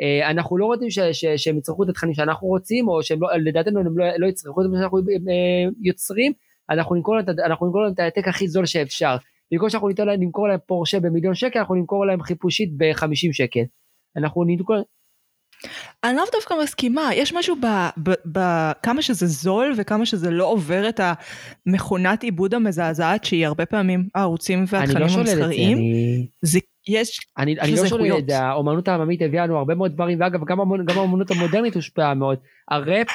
אה, 0.00 0.30
אנחנו 0.30 0.58
לא 0.58 0.66
רוצים 0.66 0.90
ש, 0.90 0.98
ש, 0.98 1.24
שהם 1.36 1.58
יצרכו 1.58 1.84
את 1.84 1.88
התכנים 1.88 2.14
שאנחנו 2.14 2.48
רוצים, 2.48 2.88
או 2.88 3.02
שהם 3.02 3.22
לא, 3.22 3.28
לדעתנו 3.36 3.80
הם 3.80 3.98
לא, 3.98 4.04
לא 4.18 4.26
יצרכו 4.26 4.62
את 4.62 4.66
מה 4.70 4.78
שאנחנו 4.78 4.98
אה, 4.98 5.70
יוצרים, 5.82 6.32
אנחנו 6.70 6.96
נמכור 6.96 7.16
להם, 7.16 7.92
את 7.92 7.98
ההעתק 7.98 8.28
הכי 8.28 8.48
זול 8.48 8.66
שאפשר. 8.66 9.16
במקום 9.52 9.70
שאנחנו 9.70 9.88
ניתן 9.88 10.06
להם, 10.06 10.20
נמכור 10.20 10.48
להם 10.48 10.58
פורשה 10.66 11.00
במיליון 11.00 11.34
שקל, 11.34 11.58
אנחנו 11.58 11.74
נמכור 11.74 12.06
להם 12.06 12.22
חיפושית 12.22 12.70
ב-50 12.76 13.32
שקל. 13.32 13.62
אנחנו 14.16 14.44
נמכור, 14.44 14.76
אני 16.04 16.16
לאו 16.16 16.24
דווקא 16.32 16.54
מסכימה, 16.62 17.10
יש 17.14 17.32
משהו 17.32 17.56
בכמה 18.26 19.02
שזה 19.02 19.26
זול 19.26 19.74
וכמה 19.76 20.06
שזה 20.06 20.30
לא 20.30 20.46
עובר 20.46 20.88
את 20.88 21.00
המכונת 21.66 22.22
עיבוד 22.22 22.54
המזעזעת 22.54 23.24
שהיא 23.24 23.46
הרבה 23.46 23.66
פעמים 23.66 24.08
הערוצים 24.14 24.58
אני 24.58 24.66
והתכנים 24.70 25.06
לא 25.06 25.20
המסחריים. 25.20 25.78
אני... 25.78 26.26
זה, 26.42 26.58
יש, 26.88 27.20
אני, 27.38 27.60
אני 27.60 27.76
לא 27.76 27.86
שולל. 27.86 28.18
את 28.18 28.28
זה, 28.28 28.38
האומנות 28.38 28.88
העממית 28.88 29.22
הביאה 29.22 29.46
לנו 29.46 29.58
הרבה 29.58 29.74
מאוד 29.74 29.92
דברים, 29.92 30.20
ואגב, 30.20 30.40
גם, 30.44 30.58
גם 30.86 30.98
האומנות 30.98 31.30
המודרנית 31.30 31.74
הושפעה 31.74 32.14
מאוד. 32.14 32.38
הראפ, 32.70 33.08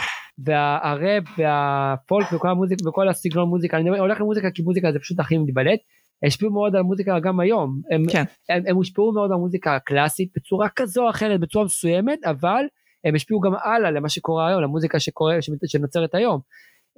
וה, 0.45 0.79
הראפ 0.89 1.23
והפולק 1.37 2.33
וכל 2.33 2.49
המוזיקה, 2.49 2.89
וכל 2.89 3.09
הסגנון 3.09 3.49
מוזיקה, 3.49 3.77
אני 3.77 3.89
הולך 3.89 4.21
למוזיקה 4.21 4.51
כי 4.51 4.61
מוזיקה 4.61 4.91
זה 4.91 4.99
פשוט 4.99 5.19
הכי 5.19 5.37
מתבלט, 5.37 5.79
השפיעו 6.25 6.51
מאוד 6.51 6.75
על 6.75 6.81
מוזיקה 6.81 7.19
גם 7.19 7.39
היום. 7.39 7.81
הם, 7.91 8.03
כן. 8.11 8.23
הם, 8.49 8.63
הם 8.67 8.75
הושפעו 8.75 9.13
מאוד 9.13 9.29
מהמוזיקה 9.29 9.75
הקלאסית 9.75 10.29
בצורה 10.35 10.69
כזו 10.75 11.03
או 11.03 11.09
אחרת, 11.09 11.39
בצורה 11.39 11.65
מסוימת, 11.65 12.19
אבל 12.25 12.63
הם 13.05 13.15
השפיעו 13.15 13.39
גם 13.39 13.51
הלאה 13.63 13.91
למה 13.91 14.09
שקורה 14.09 14.47
היום, 14.47 14.61
למוזיקה 14.61 14.99
שקורה, 14.99 15.37
שנוצרת 15.65 16.15
היום. 16.15 16.39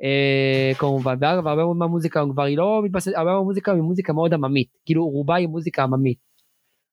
אה, 0.03 0.71
כמובן, 0.77 1.15
ואגב, 1.21 1.47
הרבה 1.47 1.63
מאוד 1.63 1.77
מהמוזיקה 1.77 2.23
כבר 2.31 2.43
היא 2.43 2.57
לא 2.57 2.81
מתבססת, 2.83 3.11
הרבה 3.15 3.31
מהמוזיקה 3.31 3.71
היא 3.71 3.81
מוזיקה 3.81 4.13
מאוד 4.13 4.33
עממית, 4.33 4.67
כאילו 4.85 5.09
רובה 5.09 5.35
היא 5.35 5.47
מוזיקה 5.47 5.83
עממית. 5.83 6.17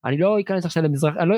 אני 0.04 0.16
לא 0.16 0.40
אכנס 0.40 0.64
עכשיו 0.64 0.82
למזרח, 0.82 1.14
אני 1.16 1.28
לא, 1.28 1.36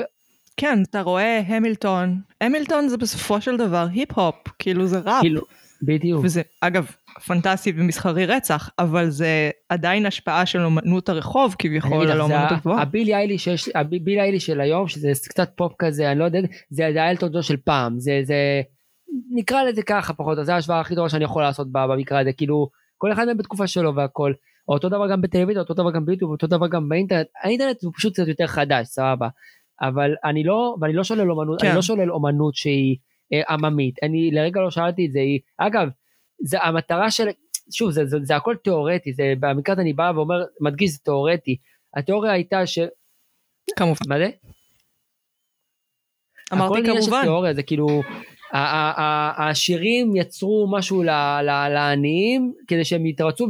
כן, 0.57 0.79
אתה 0.89 1.01
רואה 1.01 1.41
המילטון, 1.47 2.21
המילטון 2.41 2.87
זה 2.87 2.97
בסופו 2.97 3.41
של 3.41 3.57
דבר 3.57 3.87
היפ-הופ, 3.91 4.35
כאילו 4.59 4.87
זה 4.87 4.99
ראפ. 4.99 5.21
כאילו, 5.21 5.41
בדיוק. 5.81 6.21
וזה, 6.23 6.41
אגב, 6.61 6.91
פנטסטי 7.25 7.73
ומסחרי 7.75 8.25
רצח, 8.25 8.69
אבל 8.79 9.09
זה 9.09 9.49
עדיין 9.69 10.05
השפעה 10.05 10.45
של 10.45 10.61
אומנות 10.61 11.09
הרחוב 11.09 11.55
כביכול 11.59 12.11
על 12.11 12.19
האומנות 12.21 12.51
הגבוהה. 12.51 12.81
הבילי 12.81 13.15
אייליש, 13.15 13.69
הבילי 13.75 14.21
אייליש 14.21 14.39
של 14.39 14.61
היום, 14.61 14.87
שזה 14.87 15.11
קצת 15.29 15.51
פופ 15.55 15.73
כזה, 15.79 16.11
אני 16.11 16.19
לא 16.19 16.23
יודע, 16.23 16.39
זה 16.69 17.03
האלטון 17.03 17.31
ג'ון 17.31 17.41
של 17.41 17.57
פעם, 17.57 17.99
זה, 17.99 18.21
זה, 18.23 18.61
נקרא 19.31 19.63
לזה 19.63 19.83
ככה 19.83 20.13
פחות, 20.13 20.37
אז 20.37 20.45
זה 20.45 20.53
ההשוואה 20.53 20.79
הכי 20.79 20.95
טובה 20.95 21.09
שאני 21.09 21.23
יכול 21.23 21.43
לעשות 21.43 21.67
במקרה 21.71 22.19
הזה, 22.19 22.33
כאילו, 22.33 22.69
כל 22.97 23.11
אחד 23.11 23.25
מהם 23.25 23.37
בתקופה 23.37 23.67
שלו 23.67 23.95
והכל. 23.95 24.33
אותו 24.67 24.89
דבר 24.89 25.07
גם 25.11 25.21
בטלוויזיה, 25.21 25.61
אותו 25.61 25.73
דבר 25.73 25.91
גם 25.91 26.05
ביוטיוב, 26.05 26.31
אותו 26.31 26.47
דבר 26.47 26.67
גם 26.67 26.89
באינטרנט, 26.89 27.27
האינטרנט 27.43 27.83
הוא 27.83 27.93
פשוט 27.95 28.13
קצת 28.13 28.27
יותר 28.27 28.47
חדש, 28.47 28.87
סבבה. 28.87 29.27
אבל 29.81 30.15
אני 30.23 30.43
לא, 30.43 30.75
ואני 30.81 30.93
לא 30.93 31.03
שולל 31.03 31.31
אומנות, 31.31 31.61
כן. 31.61 31.67
אני 31.67 31.75
לא 31.75 31.81
שולל 31.81 32.11
אומנות 32.11 32.55
שהיא 32.55 32.97
אה, 33.33 33.41
עממית, 33.49 33.95
אני 34.03 34.31
לרגע 34.31 34.61
לא 34.61 34.71
שאלתי 34.71 35.05
את 35.05 35.11
זה, 35.11 35.19
היא, 35.19 35.39
אגב, 35.57 35.89
זה 36.39 36.63
המטרה 36.63 37.11
של, 37.11 37.27
שוב, 37.71 37.91
זה, 37.91 38.05
זה, 38.05 38.17
זה 38.23 38.35
הכל 38.35 38.55
תיאורטי, 38.55 39.13
זה, 39.13 39.33
במקרה 39.39 39.73
הזה 39.73 39.81
אני 39.81 39.93
בא 39.93 40.11
ואומר, 40.15 40.43
מדגיש, 40.61 40.91
זה 40.91 40.97
תיאורטי. 40.97 41.57
התיאוריה 41.95 42.31
הייתה 42.31 42.65
ש... 42.65 42.79
כמובן. 43.75 43.95
מה 44.07 44.17
זה? 44.17 44.29
אמרתי 46.53 46.73
הכל 46.73 46.77
עניין 46.77 47.01
של 47.01 47.07
כמובן. 47.07 47.23
תיאוריה, 47.23 47.53
זה 47.53 47.63
כאילו, 47.63 48.01
העשירים 48.53 50.15
יצרו 50.15 50.67
משהו 50.71 51.03
לעניים 51.69 52.53
כדי 52.67 52.85
שהם 52.85 53.05
יתרצו, 53.05 53.47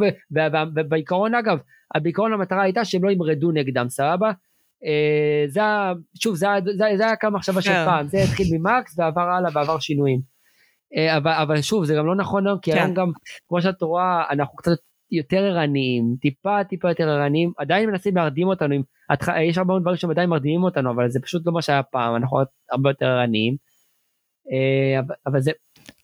ובעיקרון 0.76 1.36
אגב, 1.36 1.58
בעיקרון 2.02 2.34
המטרה 2.34 2.62
הייתה 2.62 2.86
שהם 2.86 3.04
לא 3.04 3.12
ימרדו 3.12 3.52
נגדם, 3.52 3.90
סבבה? 3.90 4.32
אה, 4.86 5.44
זה, 5.48 5.62
שוב, 6.24 6.36
זה, 6.36 6.48
זה, 6.78 6.86
זה 6.98 7.06
היה 7.06 7.16
כמה 7.16 7.38
מחשבה 7.38 7.62
של 7.62 7.70
כן. 7.70 7.86
פעם, 7.86 8.08
זה 8.08 8.18
התחיל 8.18 8.48
ממקס 8.52 9.00
ועבר 9.00 9.22
הלאה 9.22 9.52
ועבר 9.54 9.80
שינויים. 9.80 10.20
אה, 10.98 11.18
אבל, 11.18 11.32
אבל 11.32 11.62
שוב, 11.62 11.86
זה 11.86 11.96
גם 11.96 12.06
לא 12.08 12.16
נכון 12.16 12.48
היום, 12.48 12.60
כי 12.60 12.72
כן. 12.72 12.78
היום 12.78 12.94
גם, 12.94 13.12
כמו 13.48 13.62
שאת 13.62 13.82
רואה, 13.82 14.24
אנחנו 14.32 14.56
קצת 14.58 14.72
יותר 15.12 15.38
ערניים, 15.38 16.16
טיפה 16.22 16.64
טיפה 16.64 16.90
יותר 16.90 17.10
ערניים, 17.10 17.52
עדיין 17.58 17.90
מנסים 17.90 18.16
להרדים 18.16 18.48
אותנו, 18.48 18.76
עם, 18.76 18.82
יש 19.42 19.58
הרבה 19.58 19.80
דברים 19.82 19.98
שהם 19.98 20.10
עדיין 20.12 20.30
מרדימים 20.30 20.64
אותנו, 20.64 20.92
אבל 20.92 21.10
זה 21.10 21.20
פשוט 21.20 21.46
לא 21.46 21.54
מה 21.54 21.62
שהיה 21.62 21.84
פעם, 21.84 22.16
אנחנו 22.16 22.38
הרבה 22.72 22.90
יותר 22.90 23.06
ערניים. 23.06 23.56
אה, 24.52 25.00
אבל- 25.00 25.16
אבל 25.28 25.42
זה, 25.42 25.52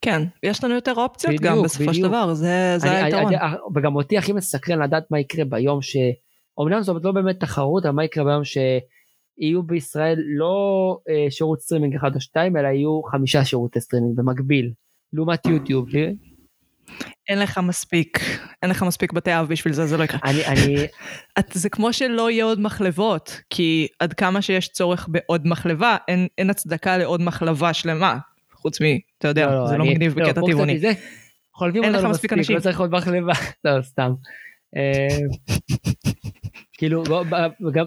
כן, 0.02 0.22
יש 0.44 0.64
לנו 0.64 0.74
יותר 0.74 0.94
אופציות 0.98 1.42
גם 1.42 1.52
בדיוק, 1.54 1.66
בסופו 1.66 1.94
של. 1.94 2.02
דבר, 2.02 2.34
זה 2.34 2.74
זה 2.78 2.92
היתרון. 3.06 3.34
וגם 3.76 3.96
אותי 3.96 4.18
הכי 4.18 4.34
מסקרן 4.34 4.82
לדעת 4.82 5.04
מה 5.12 5.20
יקרה 5.20 5.46
ביום 5.46 5.82
ש... 5.82 5.98
אומנם 6.58 6.82
זאת 6.82 7.04
לא 7.06 7.12
באמת 7.12 7.40
תחרות, 7.40 7.86
אבל 7.86 7.96
מה 7.96 8.04
יקרה 8.06 8.24
ביום 8.24 8.44
שיהיו 8.44 9.64
בישראל 9.64 10.20
לא 10.38 10.98
אה, 11.10 11.32
שירות 11.32 11.60
סטרימינג 11.62 11.96
אחד 11.96 12.16
או 12.16 12.22
שתיים, 12.22 12.58
אלא 12.58 12.68
יהיו 12.68 13.02
חמישה 13.04 13.46
שירותי 13.46 13.82
סטרימינג 13.82 14.16
במקביל, 14.18 14.72
לעומת 15.14 15.46
יוטיוב. 15.46 15.90
אין 17.30 17.40
לך 17.40 17.58
מספיק, 17.58 18.20
אין 18.62 18.70
לך 18.72 18.84
מספיק 18.84 19.14
בתי 19.14 19.32
אב 19.40 19.48
בשביל 19.50 19.74
זה, 19.74 19.86
זה 19.86 19.98
לא 19.98 20.04
יקרה. 20.04 20.20
אני, 20.24 20.46
אני, 20.46 20.76
את, 21.40 21.46
זה 21.54 21.70
כמו 21.70 21.94
שלא 21.94 22.32
יהיה 22.32 22.46
עוד 22.46 22.60
מחלבות, 22.60 23.42
כי 23.50 23.88
עד 24.00 24.14
כמה 24.14 24.42
שיש 24.42 24.68
צורך 24.68 25.08
בעוד 25.12 25.48
מחלבה, 25.48 25.98
אין, 26.08 26.28
אין 26.38 26.50
הצדקה 26.50 26.98
לעוד 26.98 27.22
מחלבה 27.22 27.74
שלמה. 27.74 28.18
חוץ 28.54 28.82
מ... 28.82 28.86
אתה 29.18 29.28
יודע, 29.28 29.66
זה 29.68 29.78
לא 29.78 29.84
אני- 29.84 29.94
מגניב 29.94 30.14
בקטע 30.14 30.34
פה 30.34 30.42
קצת 30.42 30.52
טבעוני. 30.52 30.80
חולבים 31.54 31.84
אין 31.84 31.92
לך 31.92 31.98
מספיק 32.04 32.14
מספיק, 32.14 32.34
אנשים. 32.34 32.56
לא 32.56 32.62
צריך 32.62 32.80
עוד 32.80 32.92
מחלבה, 32.92 33.34
לא 33.66 33.82
סתם. 33.82 34.12
אה, 36.84 36.88
כאילו, 36.88 37.04
וגם, 37.68 37.86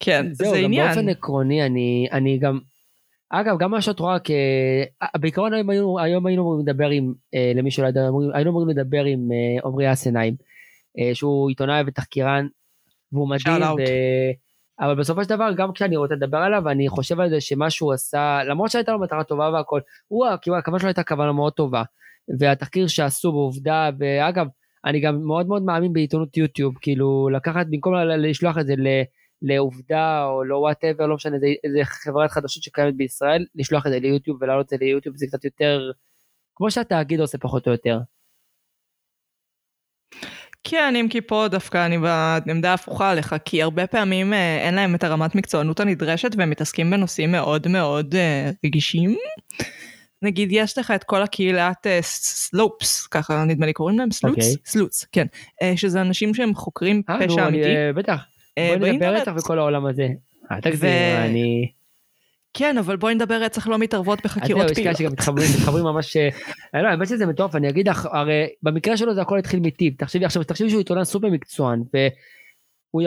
כן, 0.00 0.26
זהו, 0.32 0.50
זה 0.50 0.58
גם 0.58 0.64
עניין. 0.64 0.86
באופן 0.86 1.08
עקרוני, 1.08 1.66
אני, 1.66 2.08
אני 2.12 2.38
גם, 2.38 2.58
אגב, 3.30 3.58
גם 3.58 3.70
מה 3.70 3.82
שאת 3.82 4.00
רואה, 4.00 4.18
כ... 4.24 4.30
בעיקרון 5.16 5.54
היום 5.54 5.70
היינו, 5.70 5.98
היום 6.00 6.26
היינו 6.26 6.42
אמורים 6.42 6.66
לדבר 6.66 6.88
עם, 6.88 7.12
אה, 7.34 7.52
למי 7.54 7.70
שלא 7.70 7.86
יודע, 7.86 8.00
היינו 8.34 8.50
אמורים 8.50 8.68
לדבר 8.68 9.04
עם 9.04 9.28
אה, 9.32 9.68
עמרי 9.68 9.92
אסנהיים, 9.92 10.34
אה, 10.98 11.14
שהוא 11.14 11.48
עיתונאי 11.48 11.82
ותחקירן, 11.86 12.46
והוא 13.12 13.28
מדהים. 13.28 13.62
ו... 13.62 13.82
אבל 14.80 14.94
בסופו 14.94 15.24
של 15.24 15.28
דבר, 15.28 15.52
גם 15.56 15.72
כשאני 15.72 15.96
רוצה 15.96 16.14
לדבר 16.14 16.38
עליו, 16.38 16.68
אני 16.68 16.88
חושב 16.88 17.20
על 17.20 17.30
זה 17.30 17.40
שמה 17.40 17.70
שהוא 17.70 17.92
עשה, 17.92 18.40
למרות 18.48 18.70
שהייתה 18.70 18.92
לו 18.92 19.00
מטרה 19.00 19.24
טובה 19.24 19.50
והכל, 19.50 19.80
הוא, 20.08 20.26
כאילו, 20.42 20.56
הכוונה 20.56 20.78
שלו 20.78 20.88
הייתה 20.88 21.02
כוונה 21.02 21.32
מאוד 21.32 21.52
טובה, 21.52 21.82
והתחקיר 22.38 22.86
שעשו 22.86 23.32
בעובדה, 23.32 23.90
ואגב, 23.98 24.46
אני 24.86 25.00
גם 25.00 25.22
מאוד 25.26 25.46
מאוד 25.46 25.62
מאמין 25.62 25.92
בעיתונות 25.92 26.36
יוטיוב, 26.36 26.74
כאילו, 26.80 27.28
לקחת, 27.32 27.66
במקום 27.70 27.94
לשלוח 27.94 28.58
את 28.58 28.66
זה 28.66 28.74
ל... 28.76 28.86
לעובדה 29.42 30.24
או 30.24 30.44
לא 30.44 30.56
וואטאבר, 30.56 31.06
לא 31.06 31.14
משנה, 31.14 31.38
זה, 31.38 31.46
זה 31.72 31.84
חברת 31.84 32.30
חדשות 32.30 32.62
שקיימת 32.62 32.96
בישראל, 32.96 33.46
לשלוח 33.54 33.86
את 33.86 33.92
זה 33.92 34.00
ליוטיוב 34.00 34.42
ולהעלות 34.42 34.64
את 34.64 34.70
זה 34.70 34.76
ליוטיוב 34.80 35.16
זה 35.16 35.26
קצת 35.26 35.44
יותר, 35.44 35.90
כמו 36.54 36.70
שהתאגיד 36.70 37.20
עושה 37.20 37.38
פחות 37.38 37.66
או 37.66 37.72
יותר. 37.72 37.98
כן, 40.64 40.94
אם 40.96 41.06
כי 41.10 41.20
פה 41.20 41.46
דווקא 41.50 41.86
אני 41.86 41.98
בעמדה 41.98 42.74
הפוכה 42.74 43.10
עליך, 43.10 43.34
כי 43.44 43.62
הרבה 43.62 43.86
פעמים 43.86 44.34
אה, 44.34 44.58
אין 44.58 44.74
להם 44.74 44.94
את 44.94 45.04
הרמת 45.04 45.34
מקצוענות 45.34 45.80
הנדרשת 45.80 46.30
והם 46.36 46.50
מתעסקים 46.50 46.90
בנושאים 46.90 47.32
מאוד 47.32 47.68
מאוד 47.68 48.14
אה, 48.14 48.50
רגישים. 48.64 49.16
נגיד 50.22 50.48
יש 50.52 50.78
לך 50.78 50.90
את 50.90 51.04
כל 51.04 51.22
הקהילת 51.22 51.86
אה, 51.86 51.98
סלופס, 52.02 53.06
ככה 53.06 53.44
נדמה 53.44 53.66
לי 53.66 53.72
קוראים 53.72 53.98
להם 53.98 54.10
סלוץ? 54.10 54.36
אוקיי. 54.36 54.54
סלוץ, 54.66 55.04
כן. 55.12 55.26
אה, 55.62 55.76
שזה 55.76 56.00
אנשים 56.00 56.34
שהם 56.34 56.54
חוקרים 56.54 57.02
אה, 57.10 57.18
פשע 57.26 57.48
אמיתי. 57.48 57.68
בטח, 57.94 58.24
בואי 58.78 58.92
נדבר. 58.92 59.16
איתך 59.16 59.28
בכל 59.28 59.58
העולם 59.58 59.86
הזה. 59.86 60.08
אל 60.52 60.60
תגזים, 60.60 60.90
אני... 61.16 61.70
כן, 62.54 62.78
אבל 62.78 62.96
בואי 62.96 63.14
נדבר 63.14 63.42
רצח 63.42 63.66
לא 63.66 63.78
מתערבות 63.78 64.18
אז 64.18 64.24
בחקירות 64.24 64.68
זהו, 64.68 64.72
יש 64.72 64.78
כאלה 64.78 64.94
פעילות. 64.94 65.18
שגם 65.18 65.34
מתחברים, 65.34 65.84
ממש... 65.84 66.16
אני 66.74 66.82
לא, 66.82 66.88
האמת 66.88 67.08
שזה 67.08 67.26
מטורף, 67.26 67.54
אני 67.54 67.68
אגיד 67.68 67.88
לך, 67.88 68.08
הרי 68.12 68.46
במקרה 68.62 68.96
שלו 68.96 69.14
זה 69.14 69.22
הכל 69.22 69.38
התחיל 69.38 69.60
מטיב, 69.60 69.94
תחשבי 69.98 70.24
עכשיו, 70.24 70.44
תחשבי 70.44 70.70
שהוא 70.70 70.78
עיתונן 70.78 71.04
סופר 71.04 71.28
מקצוען, 71.28 71.82
והוא 71.94 73.02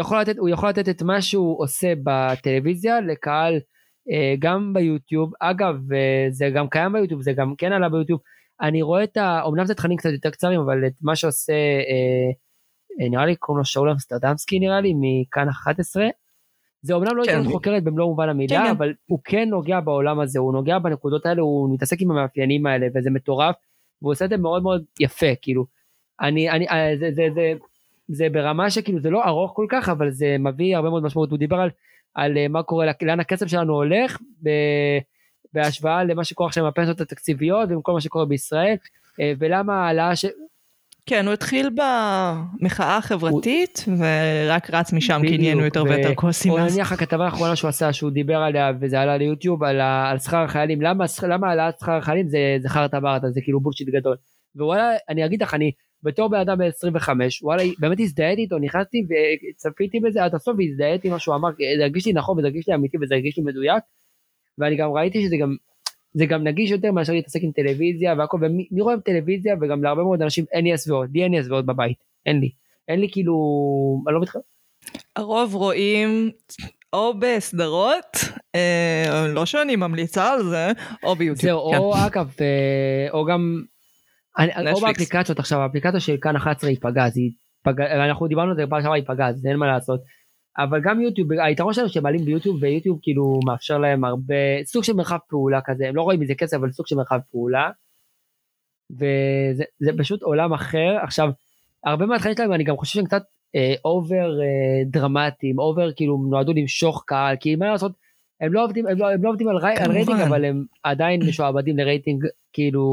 יכול 0.49 0.69
לתת, 0.69 0.89
את 0.89 1.01
מה 1.01 1.21
שהוא 1.21 1.63
עושה 1.63 1.93
בטלוויזיה 2.03 3.01
לקהל, 3.01 3.59
גם 4.39 4.73
ביוטיוב, 4.73 5.31
אגב, 5.39 5.93
אה, 5.93 6.27
זה 6.29 6.49
גם 6.49 6.69
קיים 6.69 6.93
ביוטיוב, 6.93 7.21
זה 7.21 7.33
גם 7.33 7.55
כן 7.55 7.71
עלה 7.71 7.89
ביוטיוב, 7.89 8.19
אני 8.61 8.81
רואה 8.81 9.03
את 9.03 9.17
ה... 9.17 9.41
אמנם 9.47 9.65
זה 9.65 9.75
תכנים 9.75 9.97
קצת 9.97 10.09
יותר 10.09 10.29
קצרים, 10.29 10.59
אבל 10.59 10.87
את 10.87 10.93
מה 11.01 11.15
שעושה, 11.15 11.53
אה, 11.53 12.31
אה, 13.01 13.09
נראה 13.09 13.25
לי 13.25 13.35
קוראים 13.35 13.57
לו 13.57 13.65
שאול 13.65 13.89
אמסטרדמסקי 13.89 14.59
נראה 14.59 14.81
לי, 14.81 14.93
מכאן 14.95 15.49
11, 15.49 16.07
זה 16.81 16.93
אומנם 16.93 17.17
לא 17.17 17.23
כן. 17.23 17.29
עיתונות 17.29 17.53
חוקרת 17.53 17.83
במלוא 17.83 18.07
מובן 18.07 18.29
המילה, 18.29 18.57
כן, 18.57 18.63
כן. 18.63 18.69
אבל 18.69 18.93
הוא 19.05 19.19
כן 19.23 19.49
נוגע 19.49 19.79
בעולם 19.79 20.19
הזה, 20.19 20.39
הוא 20.39 20.53
נוגע 20.53 20.79
בנקודות 20.79 21.25
האלה, 21.25 21.41
הוא 21.41 21.73
מתעסק 21.73 22.01
עם 22.01 22.11
המאפיינים 22.11 22.65
האלה, 22.65 22.87
וזה 22.95 23.09
מטורף, 23.09 23.55
והוא 24.01 24.11
עושה 24.11 24.25
את 24.25 24.29
זה 24.29 24.37
מאוד 24.37 24.63
מאוד 24.63 24.83
יפה, 24.99 25.35
כאילו. 25.41 25.65
אני, 26.21 26.49
אני, 26.49 26.69
אה, 26.69 26.91
זה, 26.99 27.09
זה, 27.15 27.27
זה, 27.33 27.53
זה 28.07 28.29
ברמה 28.29 28.69
שכאילו 28.69 28.99
זה 28.99 29.09
לא 29.09 29.25
ארוך 29.25 29.51
כל 29.55 29.65
כך, 29.69 29.89
אבל 29.89 30.11
זה 30.11 30.35
מביא 30.39 30.75
הרבה 30.75 30.89
מאוד 30.89 31.03
משמעות. 31.03 31.31
הוא 31.31 31.39
דיבר 31.39 31.57
על, 31.57 31.69
על 32.23 32.37
אה, 32.37 32.47
מה 32.47 32.63
קורה, 32.63 32.85
לאן 33.01 33.19
הכסף 33.19 33.47
שלנו 33.47 33.73
הולך, 33.73 34.17
בהשוואה 35.53 36.03
למה 36.03 36.23
שקורה 36.23 36.47
עכשיו 36.47 36.63
עם 36.63 36.69
הפנסיות 36.69 37.01
התקציביות 37.01 37.69
ועם 37.69 37.81
כל 37.81 37.93
מה 37.93 38.01
שקורה 38.01 38.25
בישראל, 38.25 38.75
אה, 39.19 39.33
ולמה 39.39 39.85
העלאה 39.85 40.15
ש... 40.15 40.25
כן, 41.05 41.25
הוא 41.25 41.33
התחיל 41.33 41.69
במחאה 41.69 42.97
החברתית, 42.97 43.85
ורק 43.97 44.69
רץ 44.69 44.93
משם 44.93 45.21
כי 45.27 45.37
נהיינו 45.37 45.65
יותר 45.65 45.83
ו- 45.83 45.89
ויותר 45.89 46.15
כועסים 46.15 46.51
או 46.51 46.57
מאז. 46.57 46.73
נניח 46.73 46.91
הכתבה 46.91 47.25
האחרונה 47.25 47.55
שהוא 47.55 47.69
עשה, 47.69 47.93
שהוא 47.93 48.11
דיבר 48.11 48.37
עליה, 48.37 48.71
וזה 48.79 49.01
עלה 49.01 49.17
ליוטיוב, 49.17 49.63
על, 49.63 49.81
ה- 49.81 50.09
על 50.09 50.19
שכר 50.19 50.37
החיילים, 50.43 50.81
למה, 50.81 51.05
העלאת 51.47 51.79
שכר 51.79 51.91
החיילים 51.91 52.27
זה, 52.29 52.57
זה 52.61 52.69
חרטה 52.69 52.99
ברטה, 52.99 53.29
זה 53.29 53.41
כאילו 53.43 53.59
בולשיט 53.59 53.87
גדול. 53.89 54.15
ווואלה, 54.55 54.91
אני 55.09 55.25
אגיד 55.25 55.43
לך, 55.43 55.53
אני 55.53 55.71
בתור 56.03 56.29
בן 56.29 56.39
אדם 56.39 56.57
בן 56.57 56.65
25, 56.65 57.43
וואלה, 57.43 57.63
באמת 57.79 57.99
הזדהיתי 57.99 58.41
איתו, 58.41 58.57
נכנסתי 58.59 58.97
וצפיתי 59.55 59.99
בזה 59.99 60.23
עד 60.23 60.35
הסוף, 60.35 60.55
והזדהיתי 60.57 61.07
עם 61.07 61.13
מה 61.13 61.19
שהוא 61.19 61.35
אמר, 61.35 61.49
זה 61.77 61.83
הרגיש 61.83 62.05
לי 62.05 62.13
נכון, 62.13 62.37
וזה 62.37 62.47
הרגיש 62.47 62.69
לי 62.69 62.75
אמיתי, 62.75 62.97
וזה 63.01 63.15
הרגיש 63.15 63.37
לי 63.37 63.43
מדויק, 63.43 63.83
ואני 64.57 64.75
גם 64.75 64.91
ראיתי 64.91 65.21
שזה 65.21 65.37
גם, 65.37 65.55
זה 66.13 66.25
גם 66.25 66.43
נגיש 66.43 66.71
יותר 66.71 66.91
מאשר 66.91 67.13
להתעסק 67.13 67.39
עם 67.43 67.51
טלוויזיה 67.51 68.15
והכל, 68.17 68.37
ומי 68.41 68.67
מי 68.71 68.81
רואה 68.81 68.99
טלוויזיה, 69.05 69.55
וגם 69.61 69.83
להרבה 69.83 70.03
מאוד 70.03 70.21
אנשים 70.21 70.45
אין 70.51 70.63
לי 70.63 70.73
הסבירות, 70.73 71.09
לי 71.13 71.23
אין 71.23 71.31
לי 71.31 71.39
הסבירות 71.39 71.65
בבית, 71.65 71.97
אין 72.25 72.39
לי. 72.39 72.51
אין 72.87 72.99
לי 72.99 73.07
כאילו, 73.11 73.33
אני 74.07 74.15
לא 74.15 74.21
מתחיל, 74.21 74.41
הרוב 75.15 75.55
רואים 75.55 76.31
או 76.93 77.13
בסדרות, 77.19 78.17
אה, 78.55 79.27
לא 79.27 79.45
שאני 79.45 79.75
ממליצה 79.75 80.31
על 80.31 80.43
זה, 80.43 80.71
או 81.03 81.15
ביוטיוב. 81.15 81.41
זהו, 81.41 81.71
כן. 81.71 81.77
או 81.77 81.93
אגב, 82.07 82.33
אה, 82.41 83.11
או 83.11 83.25
גם, 83.25 83.63
אני- 84.37 84.51
נטפליקס. 84.51 84.81
באפליקציות 84.81 85.39
עכשיו, 85.39 85.59
האפליקציה 85.59 85.99
של 85.99 86.15
כאן 86.21 86.35
11 86.35 86.69
היא 86.69 86.77
פגז, 86.81 87.17
היא 87.17 87.31
פגז, 87.63 87.85
אנחנו 87.91 88.27
דיברנו 88.27 88.49
על 88.49 88.55
זה 88.55 88.63
פעם 88.69 88.81
שעברה 88.81 88.95
היא 88.95 89.03
פגז, 89.07 89.45
אין 89.45 89.55
מה 89.57 89.67
לעשות. 89.67 89.99
אבל 90.57 90.81
גם 90.81 91.01
יוטיוב, 91.01 91.31
היתרון 91.31 91.73
שלנו 91.73 91.89
שמעלים 91.89 92.25
ביוטיוב, 92.25 92.57
ויוטיוב 92.63 92.99
כאילו 93.01 93.39
מאפשר 93.45 93.77
להם 93.77 94.03
הרבה, 94.05 94.35
סוג 94.63 94.83
של 94.83 94.93
מרחב 94.93 95.17
פעולה 95.29 95.59
כזה, 95.65 95.87
הם 95.89 95.95
לא 95.95 96.01
רואים 96.01 96.19
מזה 96.19 96.35
כסף, 96.35 96.57
אבל 96.57 96.71
סוג 96.71 96.87
של 96.87 96.95
מרחב 96.95 97.19
פעולה. 97.31 97.69
וזה 98.91 99.63
זה 99.79 99.91
פשוט 99.97 100.21
עולם 100.21 100.53
אחר. 100.53 100.97
עכשיו, 101.03 101.29
הרבה 101.85 102.05
מהתכנים 102.05 102.35
שלהם 102.37 102.53
אני 102.53 102.63
גם 102.63 102.77
חושב 102.77 102.93
שהם 102.93 103.05
קצת 103.05 103.23
over 103.85 104.29
דרמטיים, 104.85 105.59
over 105.59 105.91
כאילו 105.93 106.17
נועדו 106.29 106.53
למשוך 106.53 107.03
קהל, 107.07 107.35
כי 107.39 107.55
מה 107.55 107.67
לעשות, 107.71 107.91
הם 108.41 108.53
לא 108.53 108.63
עובדים, 108.63 108.87
הם 108.87 108.97
לא, 108.97 109.09
הם 109.11 109.23
לא 109.23 109.29
עובדים 109.29 109.47
על, 109.47 109.57
רי, 109.57 109.75
על. 109.77 109.91
רייטינג, 109.91 110.19
אבל 110.21 110.45
הם 110.45 110.63
עדיין 110.83 111.23
משועבדים 111.23 111.77
לרייטינג, 111.77 112.25
כאילו, 112.53 112.83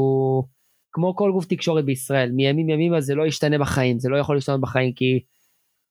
כמו 0.97 1.15
כל 1.15 1.31
גוף 1.31 1.45
תקשורת 1.45 1.85
בישראל, 1.85 2.31
מימים 2.31 2.69
ימימה 2.69 3.01
זה 3.01 3.15
לא 3.15 3.25
ישתנה 3.25 3.57
בחיים, 3.57 3.99
זה 3.99 4.09
לא 4.09 4.17
יכול 4.17 4.35
להשתנות 4.35 4.61
בחיים, 4.61 4.93
כי 4.93 5.19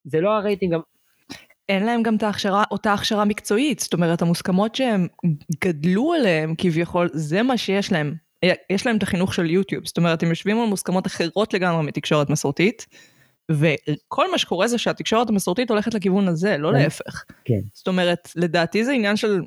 זה 0.05 0.21
לא 0.21 0.31
הרייטינג, 0.31 0.75
אין 1.69 1.87
להם 1.87 2.03
גם 2.03 2.17
את 2.17 2.23
ההכשרה, 2.23 2.65
אותה 2.71 2.93
הכשרה 2.93 3.25
מקצועית, 3.25 3.79
זאת 3.79 3.93
אומרת, 3.93 4.23
המוסכמות 4.23 4.75
שהם 4.75 5.07
גדלו 5.65 6.13
עליהם 6.13 6.55
כביכול, 6.59 7.09
זה 7.13 7.43
מה 7.43 7.57
שיש 7.59 7.93
להם. 7.93 8.15
יש 8.71 8.87
להם 8.87 8.97
את 8.97 9.03
החינוך 9.03 9.35
של 9.35 9.51
יוטיוב, 9.51 9.87
זאת 9.87 9.97
אומרת, 9.97 10.23
הם 10.23 10.29
יושבים 10.29 10.61
על 10.61 10.69
מוסכמות 10.69 11.07
אחרות 11.07 11.55
לגמרי 11.55 11.87
מתקשורת 11.87 12.31
מסורתית, 12.31 12.87
וכל 13.51 14.31
מה 14.31 14.39
שקורה 14.39 14.69
זה 14.69 14.79
שהתקשורת 14.79 15.29
המסורתית 15.29 15.71
הולכת 15.71 15.95
לכיוון 15.95 16.29
הזה, 16.29 16.57
לא 16.59 16.69
כן. 16.69 16.75
להפך. 16.75 17.25
כן. 17.45 17.61
זאת 17.73 17.89
אומרת, 17.89 18.29
לדעתי 18.37 18.85
זה 18.85 18.93
עניין 18.93 19.17
של 19.17 19.41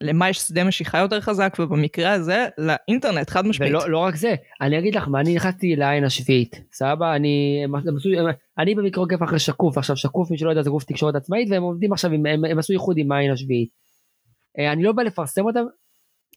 למה 0.00 0.28
יש 0.28 0.38
שדה 0.38 0.64
משיכה 0.64 0.98
יותר 0.98 1.20
חזק, 1.20 1.56
ובמקרה 1.58 2.12
הזה, 2.12 2.46
לאינטרנט, 2.58 3.30
חד 3.30 3.46
משמעית. 3.46 3.72
ולא 3.72 3.90
לא 3.90 3.98
רק 3.98 4.16
זה, 4.16 4.34
אני 4.60 4.78
אגיד 4.78 4.94
לך 4.94 5.08
מה, 5.08 5.20
אני 5.20 5.34
נכנסתי 5.34 5.76
לעין 5.76 6.04
השביעית, 6.04 6.60
סבבה? 6.72 7.16
אני, 7.16 7.60
הם, 7.64 7.74
הם 7.74 7.84
הם, 8.18 8.26
אני 8.58 8.74
במקרה 8.74 9.04
עוקב 9.04 9.22
אחרי 9.22 9.38
שקוף, 9.38 9.78
עכשיו 9.78 9.96
שקוף 9.96 10.30
מי 10.30 10.38
שלא 10.38 10.50
יודע 10.50 10.62
זה 10.62 10.70
גוף 10.70 10.84
תקשורת 10.84 11.14
עצמאית 11.14 11.48
והם 11.50 11.62
עובדים 11.62 11.92
עכשיו, 11.92 12.12
עם, 12.12 12.26
הם, 12.26 12.44
הם 12.44 12.58
עשו 12.58 12.72
איחוד 12.72 12.98
עם 12.98 13.12
העין 13.12 13.32
השביעית. 13.32 13.68
אה, 14.58 14.72
אני 14.72 14.82
לא 14.82 14.92
בא 14.92 15.02
לפרסם 15.02 15.44
אותם, 15.44 15.64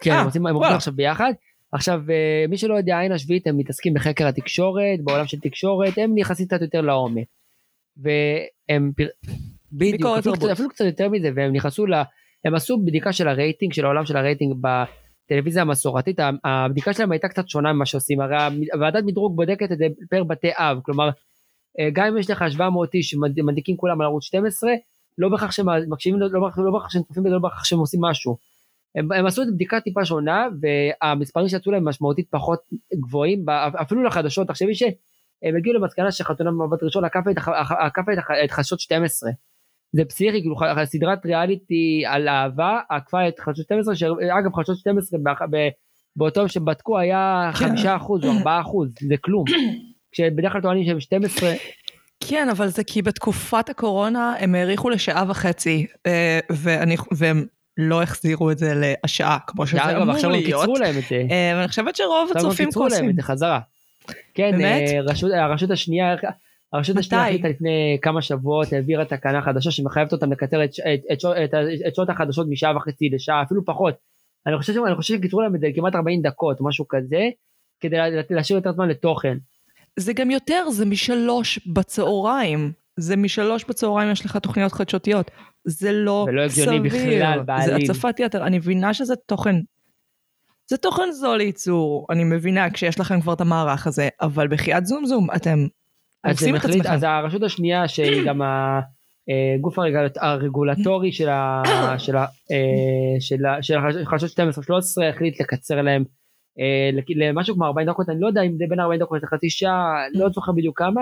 כן, 0.02 0.12
אה, 0.12 0.20
הם, 0.20 0.26
עושים, 0.26 0.48
הם 0.48 0.56
עובדים. 0.56 0.76
עכשיו 0.76 0.94
ביחד. 0.94 1.34
עכשיו 1.72 2.02
אה, 2.10 2.46
מי 2.50 2.58
שלא 2.58 2.74
יודע 2.74 2.98
העין 2.98 3.12
השביעית 3.12 3.48
הם 3.48 3.58
מתעסקים 3.58 3.94
בחקר 3.94 4.28
התקשורת, 4.28 5.02
בעולם 5.04 5.28
של 5.28 5.40
תקשורת, 5.40 5.98
הם 5.98 6.12
נכנסים 6.16 6.46
קצת 6.46 6.62
יותר 6.62 6.82
לעומק. 6.82 7.28
והם, 7.98 8.92
בדיוק, 9.72 10.18
אפילו. 10.20 10.52
אפילו 10.52 10.70
קצת 10.70 10.86
יותר 10.86 11.10
מזה, 11.10 11.30
והם 11.36 11.54
נכנסו 11.54 11.86
ל... 11.86 11.94
הם 12.46 12.56
עשו 12.56 12.78
בדיקה 12.86 13.14
של 13.14 13.28
הרייטינג, 13.28 13.74
של 13.74 13.86
העולם 13.86 14.06
של 14.06 14.18
הרייטינג 14.18 14.56
בטלוויזיה 14.62 15.62
המסורתית, 15.62 16.20
הבדיקה 16.44 16.94
שלהם 16.94 17.12
הייתה 17.12 17.28
קצת 17.28 17.50
שונה 17.50 17.74
ממה 17.74 17.86
שעושים, 17.86 18.22
הרי 18.22 18.36
ועדת 18.80 19.04
מדרוג 19.04 19.36
בודקת 19.36 19.72
את 19.72 19.78
זה 19.78 19.86
פר 20.10 20.24
בתי 20.24 20.50
אב, 20.56 20.80
כלומר, 20.84 21.10
אה, 21.80 21.90
גם 21.94 22.06
אם 22.08 22.18
יש 22.18 22.30
לך 22.30 22.46
700 22.52 22.94
איש 22.94 23.10
שמדליקים 23.10 23.78
כולם 23.78 24.02
על 24.02 24.08
ערוץ 24.08 24.24
12, 24.24 24.72
לא 25.18 25.30
בהכרח 25.30 25.52
שהם 25.52 25.66
מקשיבים, 25.90 26.20
לא 26.20 26.28
לא 26.32 26.72
בהכרח 26.72 26.90
שהם 26.90 27.04
צופים 27.04 27.26
לא 27.26 27.40
בהכרח 27.40 27.64
שהם 27.64 27.80
עושים 27.80 28.02
משהו. 28.02 28.38
הם, 28.96 29.12
הם 29.12 29.26
עשו 29.26 29.42
את 29.42 29.48
בדיקה 29.54 29.80
טיפה 29.82 30.06
שונה, 30.06 30.48
והמספרים 30.62 31.48
שיצאו 31.48 31.72
להם 31.72 31.88
משמעותית 31.88 32.28
פחות 32.32 32.60
גבוהים, 32.94 33.46
אפילו 33.82 34.04
לחדשות, 34.04 34.48
תחשבי 34.48 34.76
שהם 34.76 35.56
הגיעו 35.58 35.76
למסקנה 35.76 36.12
שחתונה 36.12 36.52
במבט 36.52 36.84
ראשון 36.84 37.06
עקפה 37.06 37.32
את, 37.32 37.38
הח- 37.38 37.72
עקפה 37.72 38.14
את, 38.14 38.18
הח- 38.18 38.32
את 38.46 38.52
חדשות 38.52 38.80
12. 38.80 39.30
זה 39.94 40.06
פסיכי, 40.06 40.42
כאילו 40.42 40.56
סדרת 40.86 41.26
ריאליטי 41.26 42.04
על 42.08 42.28
אהבה 42.28 42.80
עקפה 42.90 43.28
את 43.28 43.40
חדשות 43.40 43.66
12, 43.66 43.96
שאגב 43.96 44.54
חדשות 44.56 44.78
12 44.78 45.20
באח- 45.24 45.42
ב- 45.52 45.70
באותו 46.16 46.50
שבדקו 46.50 47.00
היה 47.00 47.50
חמישה 47.54 47.96
אחוז 47.96 48.26
או 48.26 48.32
ארבעה 48.38 48.62
אחוז, 48.62 48.90
זה 49.08 49.16
כלום. 49.22 49.46
כשבדרך 50.12 50.52
כלל 50.52 50.62
טוענים 50.62 50.86
שהם 50.86 51.00
12, 51.00 51.54
כן, 52.28 52.48
אבל 52.52 52.68
זה 52.68 52.84
כי 52.84 53.02
בתקופת 53.02 53.70
הקורונה 53.70 54.34
הם 54.40 54.56
האריכו 54.56 54.90
לשעה 54.90 55.26
וחצי, 55.28 55.86
אה, 56.08 56.40
ואני, 56.50 56.96
והם 57.12 57.46
לא 57.78 58.02
החזירו 58.02 58.52
את 58.52 58.58
זה 58.58 58.74
לשעה, 59.06 59.38
כמו 59.48 59.68
שזה 59.68 59.84
אגב 59.90 60.02
אמור 60.02 60.16
עכשיו 60.16 60.30
הם 60.30 60.36
להיות. 60.36 60.62
קיצרו 60.62 60.76
להם 60.78 60.96
את 60.98 61.04
זה. 61.10 61.16
אה, 61.32 61.54
ואני 61.56 61.68
חושבת 61.68 61.96
שרוב 61.96 62.28
עכשיו 62.30 62.42
הם 62.42 62.48
הצופים 62.48 62.66
קיצרו 62.66 62.82
להם 62.84 62.90
כועסים. 62.92 63.10
את 63.10 63.16
זה 63.16 63.22
חזרה. 63.22 63.60
כן? 64.34 64.62
אה, 64.62 65.00
רשות- 65.04 65.32
הרשות 65.32 65.72
השנייה, 65.72 66.16
הרשות 66.74 66.98
השנייה? 66.98 67.24
החליטה 67.28 67.48
לפני 67.48 67.98
כמה 68.02 68.22
שבועות, 68.22 68.74
העבירה 68.74 69.06
תקנה 69.06 69.42
חדשה 69.42 69.72
שמחייבת 69.72 70.12
אותם 70.12 70.32
לקצר 70.32 70.64
את 70.64 70.70
את- 70.94 71.02
את 71.14 71.20
את 71.46 71.54
ה- 71.54 71.88
את 71.88 71.96
שעות 71.96 72.10
החדשות 72.10 72.48
משעה 72.50 72.78
וחצי 72.78 73.10
לשעה, 73.10 73.42
אפילו 73.44 73.66
פחות. 73.66 73.94
אני 74.48 74.58
חושב 74.58 74.74
אני 74.88 74.96
חושב 74.96 75.16
שקיצרו 75.18 75.42
להם 75.42 75.56
את 75.56 75.60
זה 75.60 75.68
כמעט 75.76 75.96
40 75.96 76.22
דקות, 76.22 76.58
משהו 76.62 76.86
כזה, 76.90 77.30
כדי 77.80 77.98
לה- 77.98 78.06
להשאיר 78.30 78.58
יותר 78.60 78.72
זמן 78.74 78.90
לתוכן. 78.90 79.38
זה 80.00 80.14
גם 80.14 80.32
יותר, 80.32 80.70
זה 80.70 80.86
משלוש 80.86 81.60
בצהריים. 81.68 82.72
זה 83.00 83.16
משלוש 83.16 83.66
בצהריים 83.70 84.12
יש 84.12 84.26
לך 84.26 84.38
תוכניות 84.38 84.72
חדשותיות. 84.72 85.32
זה 85.66 85.92
לא 85.92 86.26
ולא 86.30 86.42
הגיוני 86.42 86.78
סביר. 86.80 86.82
בכלל 86.84 87.38
זה 87.40 87.44
בעליל. 87.44 87.92
הצפת 87.92 88.20
יתר. 88.20 88.46
אני 88.46 88.58
מבינה 88.58 88.94
שזה 88.94 89.14
תוכן... 89.16 89.56
זה 90.70 90.78
תוכן 90.78 91.12
זול 91.12 91.38
לייצור, 91.38 92.08
אני 92.10 92.24
מבינה 92.24 92.70
כשיש 92.70 93.00
לכם 93.00 93.22
כבר 93.22 93.34
את 93.34 93.42
המערך 93.42 93.88
הזה, 93.88 94.10
אבל 94.22 94.48
בחייאת 94.48 94.86
זום 94.86 95.06
זום, 95.06 95.28
אתם 95.36 95.68
אז 96.24 96.44
החליט- 96.44 96.76
עצמכם. 96.80 96.94
אז 96.94 97.04
הרשות 97.04 97.44
השנייה 97.44 97.88
שהיא 97.88 98.26
גם 98.26 98.42
הגוף 99.56 99.80
הרגולט- 99.80 100.18
הרגולטורי 100.22 101.12
של 101.12 101.30
ה- 101.30 101.64
של 102.00 102.16
ה- 102.18 102.26
אה, 102.52 103.16
של 103.20 103.46
ה- 103.46 103.64
של 103.64 103.76
החדשות 104.02 104.30
12-13 104.30 105.10
החליט 105.10 105.42
לקצר 105.42 105.82
להם 105.82 106.04
אה, 106.60 106.90
למשהו 107.16 107.56
כמו 107.56 107.66
40 107.66 107.88
דקות, 107.88 108.10
אני 108.10 108.20
לא 108.22 108.28
יודע 108.28 108.42
אם 108.42 108.56
זה 108.58 108.66
בין 108.70 108.80
40 108.80 109.00
דקות 109.00 109.24
לחצי 109.24 109.50
שעה, 109.50 109.94
לא 110.14 110.30
זוכר 110.30 110.52
בדיוק 110.52 110.78
כמה, 110.80 111.02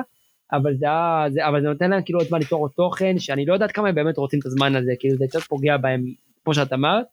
אבל 0.54 0.74
זה 0.76 0.86
זה- 1.30 1.48
אבל 1.48 1.62
זה 1.62 1.68
נותן 1.68 1.90
להם 1.90 2.02
כאילו 2.06 2.20
עוד 2.20 2.28
זמן 2.28 2.40
ליצור 2.40 2.62
עוד 2.62 2.72
תוכן, 2.76 3.20
שאני 3.20 3.46
לא 3.46 3.54
יודעת 3.54 3.72
כמה 3.72 3.90
הם 3.90 3.96
באמת 3.96 4.18
רוצים 4.18 4.40
את 4.40 4.46
הזמן 4.46 4.76
הזה, 4.76 4.92
כאילו 5.00 5.18
זה 5.18 5.26
קצת 5.30 5.40
פוגע 5.40 5.78
בהם, 5.78 6.02
כמו 6.44 6.54
שאת 6.54 6.74
אמרת. 6.74 7.06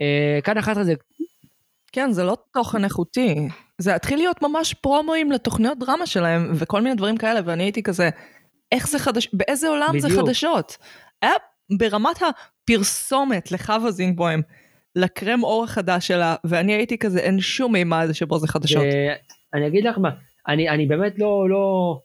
אה, 0.00 0.38
כאן 0.44 0.58
11 0.58 0.84
זה 0.84 0.94
כן, 1.92 2.12
זה 2.12 2.24
לא 2.24 2.36
תוכן 2.52 2.84
איכותי. 2.84 3.48
זה 3.78 3.94
התחיל 3.94 4.18
להיות 4.18 4.42
ממש 4.42 4.74
פרומואים 4.74 5.32
לתוכניות 5.32 5.78
דרמה 5.78 6.06
שלהם, 6.06 6.52
וכל 6.54 6.80
מיני 6.80 6.94
דברים 6.94 7.16
כאלה, 7.16 7.40
ואני 7.44 7.62
הייתי 7.62 7.82
כזה, 7.82 8.10
איך 8.72 8.88
זה 8.88 8.98
חדש... 8.98 9.28
באיזה 9.32 9.68
עולם 9.68 9.98
זה 9.98 10.08
בדיוק. 10.08 10.26
חדשות? 10.26 10.76
היה 11.22 11.32
ברמת 11.78 12.16
הפרסומת 12.22 13.52
לחווה 13.52 13.90
זינגבוים, 13.90 14.42
לקרם 14.96 15.44
אור 15.44 15.64
החדש 15.64 16.06
שלה, 16.06 16.36
ואני 16.44 16.72
הייתי 16.72 16.98
כזה, 16.98 17.18
אין 17.18 17.40
שום 17.40 17.72
מימד 17.72 18.08
שבו 18.12 18.38
זה 18.38 18.48
חדשות. 18.48 18.84
אני 19.54 19.66
אגיד 19.66 19.84
לך 19.84 19.98
מה, 19.98 20.10
אני, 20.48 20.68
אני 20.68 20.86
באמת 20.86 21.18
לא, 21.18 21.50
לא, 21.50 21.98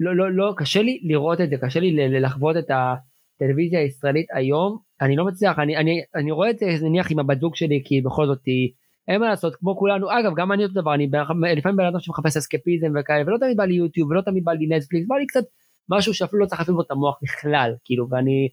לא, 0.00 0.16
לא, 0.16 0.32
לא, 0.32 0.54
קשה 0.56 0.82
לי 0.82 1.00
לראות 1.04 1.40
את 1.40 1.50
זה, 1.50 1.56
קשה 1.60 1.80
לי 1.80 2.20
לחוות 2.20 2.56
את 2.56 2.70
הטלוויזיה 2.70 3.80
הישראלית 3.80 4.26
היום, 4.32 4.78
אני 5.00 5.16
לא 5.16 5.24
מצליח, 5.24 5.58
אני, 5.58 5.76
אני, 5.76 6.00
אני 6.14 6.30
רואה 6.30 6.50
את 6.50 6.58
זה 6.58 6.66
נניח 6.82 7.10
עם 7.10 7.18
הבת 7.18 7.40
זוג 7.40 7.56
שלי, 7.56 7.82
כי 7.84 8.00
בכל 8.00 8.26
זאת 8.26 8.40
היא, 8.46 8.70
אין 9.08 9.20
מה 9.20 9.28
לעשות, 9.28 9.56
כמו 9.56 9.76
כולנו, 9.78 10.06
אגב, 10.20 10.32
גם 10.36 10.52
אני 10.52 10.62
אותו 10.64 10.74
דבר, 10.80 10.94
אני 10.94 11.08
לפעמים 11.56 11.76
בן 11.76 11.84
אדם 11.84 12.00
שמחפש 12.00 12.36
אסקפיזם 12.36 12.92
וכאלה, 13.00 13.22
ולא 13.26 13.38
תמיד 13.38 13.56
בא 13.56 13.64
לי 13.64 13.74
יוטיוב, 13.74 14.10
ולא 14.10 14.20
תמיד 14.20 14.44
בא 14.44 14.52
לי 14.52 14.66
נטפליקס, 14.66 15.06
בא 15.08 15.16
לי 15.16 15.26
קצת 15.26 15.44
משהו 15.90 16.14
שאפילו 16.14 16.42
לא 16.42 16.46
צריך 16.46 16.60
להפעיל 16.60 16.76
בו 16.76 16.82
את 16.82 16.90
המוח 16.90 17.18
בכלל, 17.22 17.74
כאילו, 17.84 18.08
ואני 18.10 18.48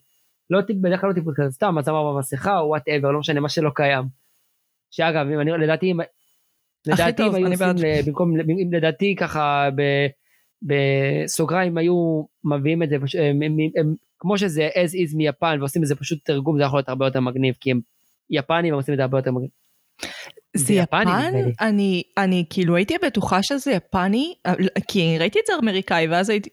לא 0.50 0.60
בדרך 0.80 1.00
כלל 1.00 1.10
לא 1.10 1.14
טיפוס 1.14 1.34
כזה, 1.36 1.50
סתם, 1.50 1.74
זמר 1.88 2.12
במסכה, 2.12 2.58
או 2.58 2.66
whatever, 2.68 3.10
לא 3.10 3.18
משנה, 3.18 3.40
מה 3.40 3.48
שלא 3.48 3.70
קיים. 3.74 4.04
שאגב, 4.90 5.26
אם 5.34 5.40
אני, 5.40 5.50
לדעתי, 5.50 5.90
אם- 5.92 6.00
לדעתי 6.86 7.22
אם 7.22 7.34
היו 7.34 7.46
עושים. 7.46 7.68
ל- 7.76 8.02
במקום, 8.06 8.40
אם 8.40 8.72
לדעתי 8.72 9.16
ככה 9.18 9.68
בסוגריים 10.62 11.78
היו 11.78 12.24
מביאים 12.44 12.82
את 12.82 12.88
זה, 12.88 12.96
הם, 12.96 13.42
הם, 13.42 13.56
הם, 13.76 13.94
כמו 14.18 14.38
שזה 14.38 14.68
as 14.68 15.10
is 15.12 15.16
מיפן 15.16 15.56
ועושים 15.60 15.82
את 15.82 15.86
זה 15.88 15.96
פשוט 15.96 16.18
תרגום, 16.24 16.58
זה 16.58 16.64
יכול 16.64 16.78
להיות 16.78 16.88
הרבה 16.88 17.06
יותר 17.06 17.20
מגניב, 17.20 17.54
כי 17.60 17.70
הם 17.70 17.80
יפנים 18.30 18.72
הם 18.72 18.74
עושים 18.74 18.94
את 18.94 18.98
זה 18.98 19.02
הרבה 19.02 19.18
יותר 19.18 19.30
מגניב. 19.32 19.50
זה 20.56 20.74
יפני, 20.74 21.02
יפן? 21.02 21.34
אני, 21.60 22.02
אני 22.18 22.44
כאילו 22.50 22.76
הייתי 22.76 22.94
בטוחה 23.06 23.42
שזה 23.42 23.72
יפני, 23.72 24.34
כי 24.88 25.18
ראיתי 25.18 25.38
את 25.38 25.46
זה 25.46 25.52
אמריקאי, 25.62 26.08
ואז 26.08 26.30
הייתי, 26.30 26.50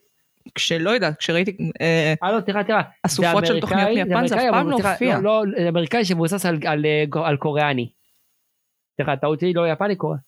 כשלא 0.54 0.90
יודעת, 0.90 1.18
כשראיתי 1.18 1.56
אה, 1.80 2.14
אה 2.22 2.32
לא, 2.32 2.40
תראה, 2.40 2.64
תראה. 2.64 2.82
אסופות 3.02 3.46
של 3.46 3.60
תוכניות 3.60 3.88
מיפן, 4.08 4.26
זה 4.26 4.34
אף 4.34 4.42
פעם 4.50 4.70
לא 4.70 4.76
הופיע. 4.76 5.18
לא, 5.18 5.46
לא, 5.46 5.52
זה 5.62 5.68
אמריקאי 5.68 6.04
שמבוסס 6.04 6.46
על- 6.46 6.58
על, 6.66 6.86
אה, 6.86 7.28
על 7.28 7.36
קוריאני. 7.36 7.88
סליחה, 8.96 9.16
טעות 9.16 9.40
שלי, 9.40 9.52
לא 9.52 9.68
יפני 9.72 9.96
קוריאני. 9.96 10.20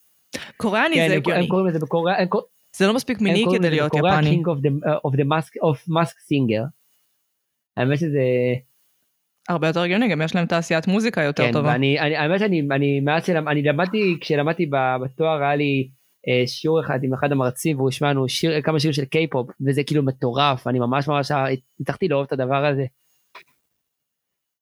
קוריאני 0.56 0.94
כן, 0.94 1.08
זה 1.08 1.14
הם- 1.14 1.20
הגיוני. 1.20 1.40
הם 1.40 1.46
קוראים 1.46 1.66
לזה 1.66 1.78
בקוריאה, 1.78 2.20
הם 2.22 2.28
קור- 2.28 2.42
זה 2.76 2.86
לא 2.86 2.94
מספיק 2.94 3.18
הם 3.18 3.24
מיני 3.24 3.44
קוראים 3.44 3.60
כדי 3.62 3.68
לזה 3.70 3.76
להיות 3.76 3.88
בקוריאה 3.94 4.18
יפני. 4.20 4.42
King 4.42 4.46
of 4.46 4.60
the, 4.60 4.86
uh, 4.86 5.10
of 5.10 5.14
the 5.16 5.24
Mask, 5.24 5.52
of 5.62 5.92
Mask 5.92 6.14
Singer. 6.28 6.64
האמת 7.76 7.98
שזה, 7.98 8.20
הרבה 9.48 9.66
יותר 9.66 9.80
הגיוני, 9.80 10.08
גם 10.08 10.22
יש 10.22 10.34
להם 10.34 10.46
תעשיית 10.46 10.86
מוזיקה 10.86 11.22
יותר 11.22 11.46
כן, 11.46 11.52
טובה. 11.52 11.68
ואני, 11.68 12.00
אני, 12.00 12.16
האמת 12.16 12.38
שאני, 12.38 12.62
אני 12.70 13.00
מאז 13.00 13.26
שלמ, 13.26 13.48
אני 13.48 13.62
למדתי, 13.62 14.16
כשלמדתי 14.20 14.70
בתואר 15.04 15.42
היה 15.42 15.56
לי 15.56 15.88
אה, 16.28 16.46
שיעור 16.46 16.80
אחד 16.80 16.98
עם 17.04 17.14
אחד 17.14 17.32
המרצים 17.32 17.76
והוא 17.76 17.88
השמע 17.88 18.10
לנו 18.10 18.28
שיר, 18.28 18.62
כמה 18.62 18.80
שירים 18.80 18.92
של 18.92 19.04
קיי-פופ 19.04 19.50
וזה 19.66 19.84
כאילו 19.84 20.02
מטורף, 20.02 20.66
אני 20.66 20.78
ממש 20.78 21.08
ממש 21.08 21.30
הצלחתי 21.80 22.08
לאהוב 22.08 22.24
את 22.26 22.32
הדבר 22.32 22.66
הזה. 22.66 22.84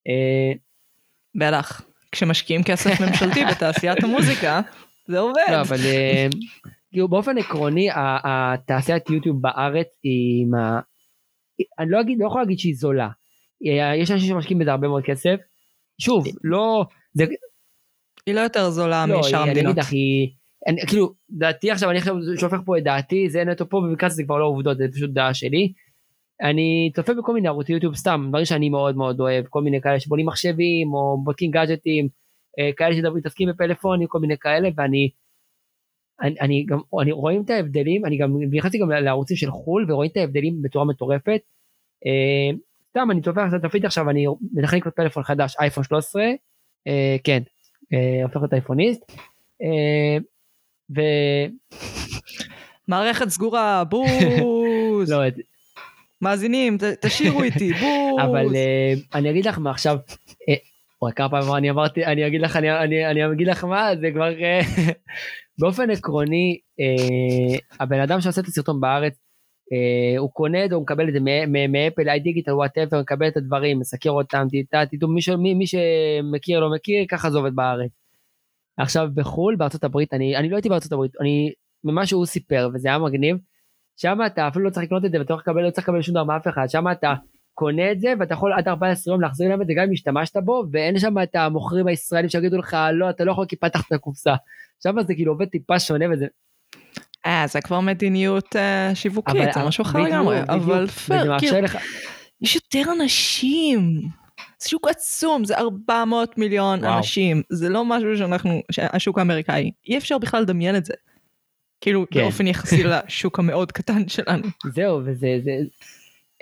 אה, 0.08 0.52
בטח, 1.34 1.80
כשמשקיעים 2.12 2.62
כסף 2.62 3.00
ממשלתי 3.00 3.44
בתעשיית 3.50 4.04
המוזיקה, 4.04 4.60
זה 5.08 5.18
עובד. 5.18 5.42
לא, 5.50 5.60
אבל 5.60 5.76
אה, 5.84 6.26
כאילו 6.90 7.08
באופן 7.08 7.38
עקרוני 7.38 7.90
ה- 7.90 8.18
התעשיית 8.24 9.10
יוטיוב 9.10 9.42
בארץ 9.42 9.86
היא 10.02 10.46
מה... 10.50 10.80
אני 11.78 11.90
לא 11.90 12.00
אגיד, 12.00 12.18
לא 12.20 12.26
יכול 12.26 12.40
להגיד 12.40 12.58
שהיא 12.58 12.74
זולה. 12.76 13.08
אה, 13.66 13.96
יש 13.96 14.10
אנשים 14.10 14.28
שמשקיעים 14.28 14.58
בזה 14.58 14.70
הרבה 14.70 14.88
מאוד 14.88 15.02
כסף. 15.04 15.36
שוב, 16.00 16.24
לא... 16.44 16.84
זה, 17.14 17.24
היא 18.26 18.34
לא 18.34 18.40
יותר 18.40 18.70
זולה 18.70 19.06
לא, 19.06 19.20
משאר 19.20 19.28
היא- 19.38 19.42
אני 19.42 19.50
המדינות. 19.50 19.72
אגיד 19.72 19.84
לך, 19.84 19.92
היא... 19.92 20.28
אני, 20.68 20.86
כאילו, 20.86 21.12
דעתי 21.30 21.70
עכשיו, 21.70 21.90
אני 21.90 21.98
עכשיו 21.98 22.14
שופך 22.40 22.58
פה 22.64 22.78
את 22.78 22.82
דעתי, 22.84 23.30
זה 23.30 23.44
נטו 23.44 23.68
פה, 23.68 23.76
ובמקרה 23.76 24.08
זה 24.08 24.24
כבר 24.24 24.38
לא 24.38 24.44
עובדות, 24.44 24.78
זה 24.78 24.86
פשוט 24.92 25.10
דעה 25.10 25.34
שלי. 25.34 25.72
אני 26.42 26.90
צופה 26.96 27.14
בכל 27.14 27.34
מיני 27.34 27.48
ערוצי 27.48 27.72
יוטיוב 27.72 27.94
סתם, 27.94 28.26
דברים 28.28 28.44
שאני 28.44 28.68
מאוד 28.68 28.96
מאוד 28.96 29.20
אוהב, 29.20 29.44
כל 29.48 29.62
מיני 29.62 29.80
כאלה 29.80 30.00
שבונים 30.00 30.26
מחשבים, 30.26 30.94
או 30.94 31.20
בודקים 31.24 31.50
גאדג'טים, 31.50 32.08
אה, 32.58 32.70
כאלה 32.76 32.94
שמתעסקים 32.96 33.48
בפלאפונים, 33.48 34.08
כל 34.08 34.18
מיני 34.18 34.38
כאלה, 34.38 34.68
ואני... 34.76 35.10
אני, 36.22 36.34
אני 36.40 36.64
גם, 36.68 36.78
אני 37.02 37.12
רואים 37.12 37.42
את 37.44 37.50
ההבדלים, 37.50 38.04
אני 38.06 38.18
גם 38.18 38.36
נכנסתי 38.50 38.78
גם 38.78 38.90
לערוצים 38.90 39.36
של 39.36 39.50
חו"ל, 39.50 39.86
ורואים 39.88 40.10
את 40.10 40.16
ההבדלים 40.16 40.62
בצורה 40.62 40.84
מטורפת. 40.84 41.40
סתם, 42.92 43.10
אני 43.10 43.20
צופה 43.22 43.44
עכשיו, 43.44 43.60
תפעיל 43.60 43.86
עכשיו, 43.86 44.10
אני 44.10 44.26
מתכנן 44.52 44.78
לקנות 44.78 44.96
פלאפון 44.96 45.22
חדש, 45.22 45.56
אייפון 45.60 45.84
13, 45.84 46.22
אה, 46.86 47.16
כן, 47.24 47.42
אה, 47.92 48.22
הופך 48.22 48.36
להיות 48.36 48.52
אייפוניסט. 48.52 49.02
אה, 49.62 50.16
ו... 50.96 51.00
מערכת 52.88 53.28
סגורה, 53.28 53.84
בוז. 53.90 55.10
לא, 55.12 55.28
את- 55.28 55.34
מאזינים, 56.22 56.78
ת- 56.78 56.84
תשאירו 57.06 57.42
איתי, 57.42 57.72
בוז. 57.80 58.22
אבל 58.24 58.54
אה, 58.56 58.92
אני 59.14 59.30
אגיד 59.30 59.46
לך 59.46 59.58
מה 59.58 59.70
עכשיו, 59.70 59.96
אה, 60.48 60.54
וואי 61.02 61.12
כמה 61.12 61.28
פעמים 61.28 61.54
אני 61.54 61.70
אמרתי, 61.70 62.04
אני 62.04 62.26
אגיד 62.26 62.40
לך, 62.40 62.56
אני- 62.56 62.78
אני 62.78 63.06
אני 63.10 63.32
אגיד 63.32 63.46
לך 63.46 63.64
מה, 63.64 63.88
זה 64.00 64.10
כבר, 64.14 64.40
אה, 64.42 64.60
באופן 65.58 65.90
עקרוני, 65.90 66.58
אה, 66.80 67.56
הבן 67.80 68.00
אדם 68.00 68.20
שעושה 68.20 68.40
את 68.40 68.46
הסרטון 68.46 68.80
בארץ, 68.80 69.14
הוא 70.18 70.30
קונה 70.30 70.64
את 70.64 70.70
זה, 70.70 70.74
הוא 70.74 70.82
מקבל 70.82 71.08
את 71.08 71.12
זה 71.12 71.20
מאפל, 71.68 72.08
iDigital, 72.08 72.52
whatever, 72.52 73.00
מקבל 73.00 73.28
את 73.28 73.36
הדברים, 73.36 73.78
מסקר 73.78 74.10
אותם, 74.10 74.46
תדעו, 74.90 75.08
מי 75.38 75.66
שמכיר 75.66 76.60
לא 76.60 76.70
מכיר, 76.70 77.04
ככה 77.08 77.30
זה 77.30 77.38
עובד 77.38 77.54
בארץ. 77.54 77.90
עכשיו 78.76 79.08
בחו"ל, 79.14 79.56
בארצות 79.56 79.84
הברית, 79.84 80.14
אני 80.14 80.36
אני 80.36 80.48
לא 80.48 80.56
הייתי 80.56 80.68
בארצות 80.68 80.92
הברית, 80.92 81.12
אני, 81.20 81.52
ממה 81.84 82.06
שהוא 82.06 82.26
סיפר, 82.26 82.68
וזה 82.74 82.88
היה 82.88 82.98
מגניב, 82.98 83.36
שם 83.96 84.18
אתה 84.26 84.48
אפילו 84.48 84.64
לא 84.64 84.70
צריך 84.70 84.86
לקנות 84.86 85.04
את 85.04 85.10
זה 85.10 85.18
ואתה 85.18 85.32
לא 85.32 85.36
צריך 85.36 85.48
לקבל, 85.48 85.62
לא 85.62 85.70
צריך 85.70 85.88
לקבל 85.88 86.02
שום 86.02 86.14
דבר 86.14 86.24
מאף 86.24 86.48
אחד, 86.48 86.66
שם 86.68 86.84
אתה 86.92 87.14
קונה 87.54 87.92
את 87.92 88.00
זה 88.00 88.12
ואתה 88.20 88.34
יכול 88.34 88.52
עד 88.52 88.68
14 88.68 89.14
יום 89.14 89.20
להחזיר 89.20 89.48
להם 89.48 89.62
את 89.62 89.66
זה 89.66 89.72
גם 89.76 89.84
אם 89.84 89.92
השתמשת 89.92 90.36
בו 90.36 90.64
ואין 90.72 90.98
שם 90.98 91.14
את 91.22 91.34
המוכרים 91.34 91.86
הישראלים 91.86 92.28
שיגידו 92.28 92.58
לך 92.58 92.76
לא 92.92 93.10
אתה 93.10 93.24
לא 93.24 93.32
יכול 93.32 93.46
כי 93.46 93.56
פתחת 93.56 93.86
את 93.86 93.92
הקופסה. 93.92 94.34
שם 94.82 95.02
זה 95.06 95.14
כאילו 95.14 95.32
עובד 95.32 95.46
טיפה 95.46 95.78
שונה 95.78 96.04
וזה 96.12 96.26
אה, 97.26 97.44
זה 97.48 97.60
כבר 97.60 97.80
מדיניות 97.80 98.56
אה, 98.56 98.94
שיווקית, 98.94 99.54
זה 99.54 99.64
משהו 99.64 99.82
אחר 99.82 99.98
לגמרי, 99.98 100.40
אבל 100.48 100.86
פייר, 100.86 101.38
כאילו, 101.38 101.60
לך, 101.60 101.78
יש 102.40 102.54
יותר 102.54 102.92
אנשים. 102.92 104.02
זה 104.58 104.68
שוק 104.68 104.88
עצום, 104.88 105.44
זה 105.44 105.58
400 105.58 106.38
מיליון 106.38 106.84
וואו. 106.84 106.96
אנשים, 106.96 107.42
זה 107.48 107.68
לא 107.68 107.84
משהו 107.84 108.16
שאנחנו, 108.18 108.60
השוק 108.78 109.18
האמריקאי, 109.18 109.70
אי 109.88 109.98
אפשר 109.98 110.18
בכלל 110.18 110.42
לדמיין 110.42 110.76
את 110.76 110.84
זה. 110.84 110.94
כאילו, 111.80 112.06
כן. 112.10 112.20
באופן 112.20 112.46
יחסי 112.46 112.82
לשוק 112.90 113.38
המאוד 113.38 113.72
קטן 113.72 114.08
שלנו. 114.08 114.42
זהו 114.74 115.00
וזה 115.04 115.38
זה 115.44 115.50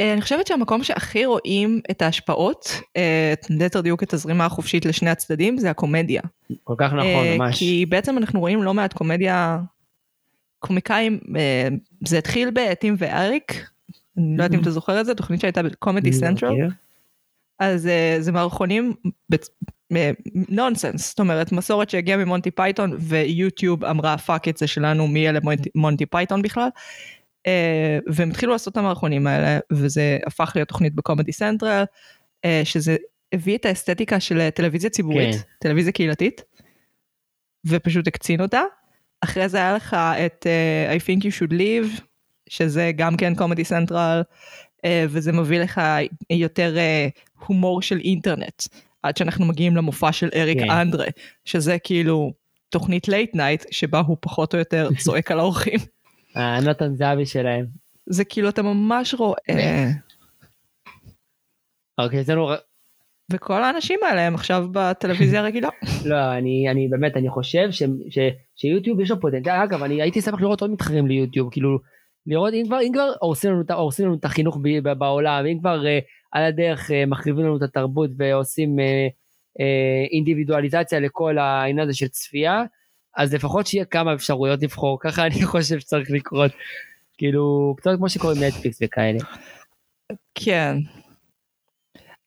אה, 0.00 0.12
אני 0.12 0.20
חושבת 0.20 0.46
שהמקום 0.46 0.84
שהכי 0.84 1.24
רואים 1.26 1.80
את 1.90 2.02
ההשפעות, 2.02 2.80
אה, 2.96 3.34
ליתר 3.50 3.80
דיוק 3.80 4.02
את 4.02 4.12
הזרימה 4.12 4.44
החופשית 4.44 4.86
לשני 4.86 5.10
הצדדים, 5.10 5.58
זה 5.58 5.70
הקומדיה. 5.70 6.22
כל 6.64 6.74
כך 6.78 6.92
נכון 6.92 7.24
אה, 7.24 7.36
ממש. 7.38 7.58
כי 7.58 7.86
בעצם 7.86 8.18
אנחנו 8.18 8.40
רואים 8.40 8.62
לא 8.62 8.74
מעט 8.74 8.92
קומדיה, 8.92 9.58
קומיקאים, 10.60 11.20
אה, 11.36 11.68
זה 12.06 12.18
התחיל 12.18 12.50
בטים 12.54 12.94
ואריק, 12.98 13.52
אני 14.18 14.36
לא 14.36 14.42
יודעת 14.42 14.54
אם 14.54 14.62
אתה 14.62 14.70
זוכר 14.70 15.00
את 15.00 15.06
זה, 15.06 15.14
תוכנית 15.14 15.40
שהייתה 15.40 15.62
בקומדי 15.62 16.10
לא 16.10 16.16
סנטרל. 16.16 16.50
אז 17.58 17.86
אה, 17.86 18.16
זה 18.20 18.32
מערכונים 18.32 18.94
נונסנס, 20.48 21.08
זאת 21.08 21.20
אומרת 21.20 21.52
מסורת 21.52 21.90
שהגיעה 21.90 22.18
ממונטי 22.18 22.50
פייתון 22.50 22.96
ויוטיוב 23.00 23.84
אמרה 23.84 24.18
fuck 24.18 24.48
את 24.48 24.56
זה 24.56 24.66
שלנו 24.66 25.08
מי 25.08 25.28
אלה 25.28 25.40
מונטי- 25.74 26.06
פייתון 26.06 26.42
בכלל. 26.42 26.68
אה, 27.46 27.98
והם 28.06 28.30
התחילו 28.30 28.52
לעשות 28.52 28.72
את 28.72 28.76
המערכונים 28.76 29.26
האלה 29.26 29.58
וזה 29.72 30.18
הפך 30.26 30.52
להיות 30.54 30.68
תוכנית 30.68 30.94
בקומדי 30.94 31.32
סנטרל 31.32 31.84
אה, 32.44 32.60
שזה 32.64 32.96
הביא 33.32 33.56
את 33.56 33.66
האסתטיקה 33.66 34.20
של 34.20 34.50
טלוויזיה 34.50 34.90
ציבורית, 34.90 35.34
כן. 35.34 35.40
טלוויזיה 35.58 35.92
קהילתית 35.92 36.42
ופשוט 37.66 38.06
הקצין 38.06 38.40
אותה. 38.40 38.62
אחרי 39.20 39.48
זה 39.48 39.58
היה 39.58 39.74
לך 39.74 39.94
את 40.26 40.46
אה, 40.46 40.96
I 40.96 41.00
think 41.00 41.20
you 41.20 41.30
should 41.38 41.52
leave 41.52 42.00
שזה 42.48 42.90
גם 42.96 43.16
כן 43.16 43.34
קומדי 43.34 43.64
סנטרל 43.64 44.22
וזה 44.86 45.32
מביא 45.32 45.60
לך 45.60 45.80
יותר 46.30 46.78
אה, 46.78 47.08
הומור 47.46 47.82
של 47.82 47.98
אינטרנט 48.04 48.62
עד 49.02 49.16
שאנחנו 49.16 49.44
מגיעים 49.44 49.76
למופע 49.76 50.12
של 50.12 50.28
אריק 50.34 50.58
כן. 50.58 50.70
אנדרה 50.70 51.06
שזה 51.44 51.78
כאילו 51.78 52.32
תוכנית 52.68 53.08
late 53.08 53.34
night 53.34 53.64
שבה 53.70 54.00
הוא 54.00 54.16
פחות 54.20 54.54
או 54.54 54.58
יותר 54.58 54.88
צועק 55.04 55.30
על 55.30 55.38
האורחים. 55.38 55.78
הנתן 56.34 56.94
זהבי 56.94 57.26
שלהם. 57.26 57.66
זה 58.06 58.24
כאילו 58.24 58.48
אתה 58.48 58.62
ממש 58.62 59.14
רואה 59.14 59.90
אוקיי, 61.98 62.20
אצלנו 62.20 62.50
וכל 63.30 63.62
האנשים 63.62 63.98
האלה 64.08 64.20
הם 64.26 64.34
עכשיו 64.34 64.66
בטלוויזיה 64.72 65.40
הרגילה. 65.42 65.68
לא, 66.04 66.32
אני, 66.32 66.70
אני 66.70 66.88
באמת, 66.88 67.16
אני 67.16 67.28
חושב 67.28 67.70
ש, 67.70 67.82
ש, 68.10 68.18
שיוטיוב 68.56 69.00
יש 69.00 69.10
לו 69.10 69.20
פוטנציאל, 69.20 69.54
אגב, 69.54 69.82
אני 69.82 70.02
הייתי 70.02 70.20
שמח 70.20 70.40
לראות 70.40 70.60
עוד 70.60 70.70
מתחרים 70.70 71.06
ליוטיוב, 71.06 71.48
כאילו, 71.52 71.78
לראות 72.26 72.54
אם 72.54 72.62
כבר, 72.66 72.80
אם 72.82 72.92
כבר 72.92 73.12
הורסים 73.20 73.50
לנו, 73.50 73.62
הורסים 73.70 74.06
לנו 74.06 74.14
את 74.14 74.24
החינוך 74.24 74.58
ב, 74.62 74.88
ב, 74.88 74.92
בעולם, 74.92 75.46
אם 75.46 75.58
כבר 75.60 75.82
uh, 75.82 76.04
על 76.32 76.44
הדרך 76.44 76.90
uh, 76.90 76.92
מחריבים 77.06 77.44
לנו 77.44 77.56
את 77.56 77.62
התרבות 77.62 78.10
ועושים 78.16 78.78
uh, 78.78 78.82
uh, 79.58 80.12
אינדיבידואליזציה 80.12 81.00
לכל 81.00 81.38
העניין 81.38 81.88
הזה 81.88 81.94
של 81.94 82.08
צפייה, 82.08 82.62
אז 83.16 83.34
לפחות 83.34 83.66
שיהיה 83.66 83.84
כמה 83.84 84.14
אפשרויות 84.14 84.62
לבחור, 84.62 84.98
ככה 85.04 85.26
אני 85.26 85.44
חושב 85.44 85.78
שצריך 85.78 86.10
לקרות. 86.10 86.52
כאילו, 87.18 87.74
קצת 87.76 87.90
כמו 87.96 88.08
שקורה 88.08 88.34
עם 88.34 88.42
נטפליקס 88.42 88.78
וכאלה. 88.82 89.18
כן. 90.34 90.76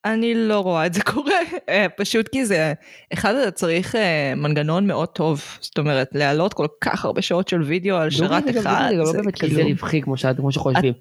אני 0.04 0.34
לא 0.34 0.60
רואה 0.60 0.86
את 0.86 0.94
זה 0.94 1.02
קורה, 1.02 1.32
אה, 1.68 1.86
פשוט 1.96 2.28
כי 2.28 2.44
זה, 2.44 2.72
אחד 3.12 3.34
אתה 3.34 3.50
צריך 3.50 3.94
אה, 3.96 4.32
מנגנון 4.36 4.86
מאוד 4.86 5.08
טוב, 5.08 5.42
זאת 5.60 5.78
אומרת 5.78 6.08
להעלות 6.14 6.54
כל 6.54 6.66
כך 6.80 7.04
הרבה 7.04 7.22
שעות 7.22 7.48
של 7.48 7.62
וידאו 7.62 7.96
על 7.96 8.10
שרת 8.10 8.44
אחד, 8.50 8.88
זה 8.90 8.96
לא 8.96 9.12
באמת 9.12 9.34
כזה 9.38 9.54
כאילו, 9.54 9.68
רווחי 9.68 10.02
כמו 10.02 10.16
שחושבים. 10.52 10.92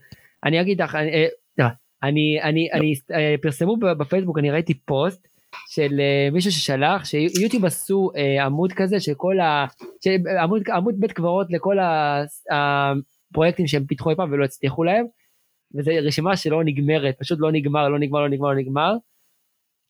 אני 0.45 0.61
אגיד 0.61 0.81
לך, 0.81 0.95
אני- 0.95 2.39
אה, 2.73 2.79
אה, 3.17 3.35
פרסמו 3.41 3.77
בפייסבוק, 3.77 4.37
אני 4.37 4.51
ראיתי 4.51 4.73
פוסט 4.73 5.27
של 5.69 5.99
מישהו 6.31 6.51
ששלח, 6.51 7.05
שיוטיוב 7.05 7.65
עשו 7.65 8.11
עמוד 8.45 8.73
כזה 8.73 8.99
שכל 8.99 9.39
ה... 9.39 9.65
עמוד, 10.73 10.95
בית 10.99 11.11
קברות 11.11 11.47
לכל 11.49 11.77
הפרויקטים 12.51 13.67
שהם 13.67 13.85
פיתחו 13.85 14.09
אי 14.09 14.15
פעם 14.15 14.31
ולא 14.31 14.43
הצליחו 14.45 14.83
להם, 14.83 15.05
וזו 15.75 15.91
רשימה 16.03 16.37
שלא 16.37 16.63
נגמרת, 16.63 17.15
פשוט 17.19 17.39
לא 17.41 17.51
נגמר, 17.51 17.89
לא 17.89 17.99
נגמר, 17.99 18.19
לא 18.21 18.29
נגמר, 18.29 18.47
לא 18.47 18.55
נגמר. 18.55 18.93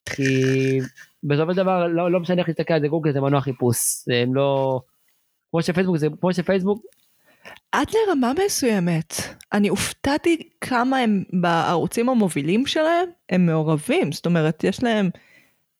כי 0.09 0.79
בסופו 1.23 1.51
של 1.51 1.57
דבר 1.57 1.87
לא, 1.87 2.11
לא 2.11 2.19
משנה 2.19 2.39
איך 2.39 2.47
להסתכל 2.47 2.73
על 2.73 2.81
זה 2.81 2.87
גוגל 2.87 3.13
זה 3.13 3.21
מנוע 3.21 3.41
חיפוש, 3.41 3.77
הם 4.23 4.35
לא... 4.35 4.79
כמו 5.51 5.63
שפייסבוק 5.63 5.97
זה 5.97 6.07
כמו 6.21 6.33
שפייסבוק 6.33 6.85
עד 7.71 7.87
לרמה 7.93 8.31
מסוימת, 8.45 9.13
אני 9.53 9.67
הופתעתי 9.67 10.49
כמה 10.61 10.97
הם 10.97 11.23
בערוצים 11.41 12.09
המובילים 12.09 12.65
שלהם, 12.65 13.09
הם 13.29 13.45
מעורבים, 13.45 14.11
זאת 14.11 14.25
אומרת 14.25 14.63
יש 14.63 14.83
להם 14.83 15.09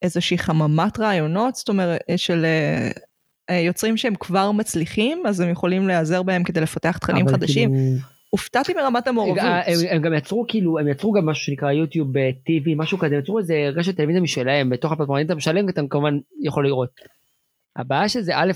איזושהי 0.01 0.37
חממת 0.37 0.99
רעיונות, 0.99 1.55
זאת 1.55 1.69
אומרת 1.69 2.01
של 2.17 2.45
אה, 2.45 2.91
אה, 3.49 3.59
יוצרים 3.59 3.97
שהם 3.97 4.15
כבר 4.15 4.51
מצליחים, 4.51 5.23
אז 5.27 5.39
הם 5.39 5.49
יכולים 5.49 5.87
להיעזר 5.87 6.23
בהם 6.23 6.43
כדי 6.43 6.61
לפתח 6.61 6.97
תכנים 6.97 7.27
חדשים. 7.27 7.69
כאילו- 7.69 8.12
הופתעתי 8.33 8.73
מרמת 8.73 9.07
המעורבות. 9.07 9.37
הם, 9.65 9.73
הם 9.89 10.01
גם 10.01 10.13
יצרו 10.13 10.45
כאילו 10.47 10.79
הם 10.79 10.87
יצרו 10.87 11.11
גם 11.11 11.25
משהו 11.25 11.45
שנקרא 11.45 11.71
יוטיוב 11.71 12.17
TV 12.17 12.69
משהו 12.77 12.97
כזה 12.97 13.15
יצרו 13.15 13.39
איזה 13.39 13.69
רשת 13.75 13.97
טלוויזיה 13.97 14.21
משלהם 14.21 14.69
בתוך 14.69 14.91
הפלטפורמה 14.91 15.21
אם 15.21 15.25
אתה 15.25 15.35
משלם 15.35 15.69
אתה 15.69 15.81
כמובן 15.89 16.17
יכול 16.41 16.65
לראות. 16.67 16.89
הבעיה 17.75 18.09
שזה 18.09 18.31
א' 18.37 18.51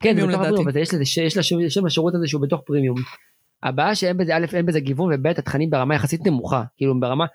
כן 0.00 0.14
זה 0.16 0.26
בתוך. 0.26 0.34
הפרימיום 0.40 0.68
אבל 0.68 0.76
יש 0.80 0.94
לזה 0.94 1.04
ש- 1.04 1.18
יש 1.18 1.36
לשירות- 1.36 1.64
יש 1.64 1.78
לשירות 1.78 2.14
הזה 2.14 2.28
שהוא 2.28 2.42
בתוך 2.42 2.60
פרימיום. 2.66 2.96
הבעיה 3.62 3.94
שאין 3.94 4.16
בזה 4.16 4.36
א' 4.36 4.46
אין 4.52 4.66
בזה 4.66 4.80
גיוון 4.80 5.14
וב' 5.14 5.26
התכנים 5.26 5.70
ברמה 5.70 5.94
יחסית 5.94 6.26
נמוכה 6.26 6.62
כאילו 6.76 7.00
ברמה. 7.00 7.26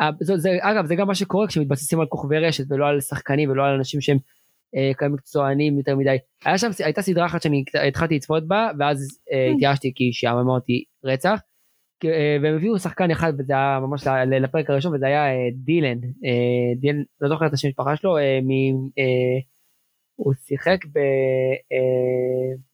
אה, 0.00 0.10
זה, 0.20 0.36
זה, 0.36 0.50
אגב 0.60 0.86
זה 0.86 0.94
גם 0.94 1.06
מה 1.06 1.14
שקורה 1.14 1.46
כשמתבססים 1.46 2.00
על 2.00 2.06
כוכבי 2.06 2.38
רשת 2.38 2.64
ולא 2.70 2.86
על 2.86 3.00
שחקנים 3.00 3.50
ולא 3.50 3.64
על 3.66 3.74
אנשים 3.74 4.00
שהם 4.00 4.16
אה, 4.16 4.22
מקצוענים 5.10 5.78
יותר 5.78 5.96
מדי. 5.96 6.16
היה 6.44 6.58
שם 6.58 6.70
הייתה 6.84 7.02
סדרה 7.02 7.26
אחת 7.26 7.42
שאני 7.42 7.64
התחלתי 7.88 8.14
לצפות 8.16 8.48
בה 8.48 8.70
ואז 8.78 9.20
אה, 9.32 9.50
התייאשתי 9.54 9.92
כי 9.94 10.12
שעממה 10.12 10.52
אותי 10.52 10.84
רצח. 11.04 11.40
אה, 12.04 12.36
והם 12.42 12.56
הביאו 12.56 12.78
שחקן 12.78 13.10
אחד 13.10 13.32
וזה 13.38 13.52
היה 13.52 13.78
ממש 13.82 14.06
לפרק 14.26 14.70
הראשון 14.70 14.94
וזה 14.94 15.06
היה 15.06 15.26
אה, 15.26 15.48
דילן 15.54 15.98
אה, 16.24 16.74
דילן 16.76 17.02
לא 17.20 17.28
זוכר 17.28 17.46
את 17.46 17.52
השם 17.52 17.68
המשפחה 17.68 17.96
שלו 17.96 18.18
אה, 18.18 18.38
מ... 18.42 18.50
אה, 18.98 19.38
הוא 20.16 20.34
שיחק 20.34 20.78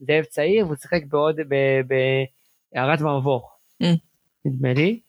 בזאב 0.01 0.25
צעיר 0.25 0.67
והוא 0.67 0.77
שיחק 0.77 1.01
בעוד 1.09 1.37
בהערת 2.75 3.01
ומבוך 3.01 3.53
Mm. 3.83 3.87
נדמה 4.45 4.73
לי. 4.73 5.01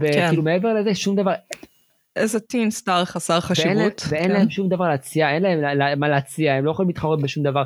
כן. 0.00 0.06
וכאילו 0.26 0.42
מעבר 0.42 0.74
לזה 0.74 0.94
שום 0.94 1.16
דבר 1.16 1.32
איזה 2.18 2.40
טין 2.40 2.70
סטאר 2.70 3.04
חסר 3.04 3.40
חשיבות. 3.40 4.02
ואין 4.08 4.24
כן. 4.24 4.30
להם 4.30 4.50
שום 4.50 4.68
דבר 4.68 4.88
להציע 4.88 5.30
אין 5.34 5.42
להם 5.42 5.60
לה- 5.60 5.74
לה- 5.74 5.96
מה 5.96 6.08
להציע 6.08 6.54
הם 6.54 6.64
לא 6.64 6.70
יכולים 6.70 6.88
להתחרות 6.88 7.22
בשום 7.22 7.44
דבר. 7.44 7.62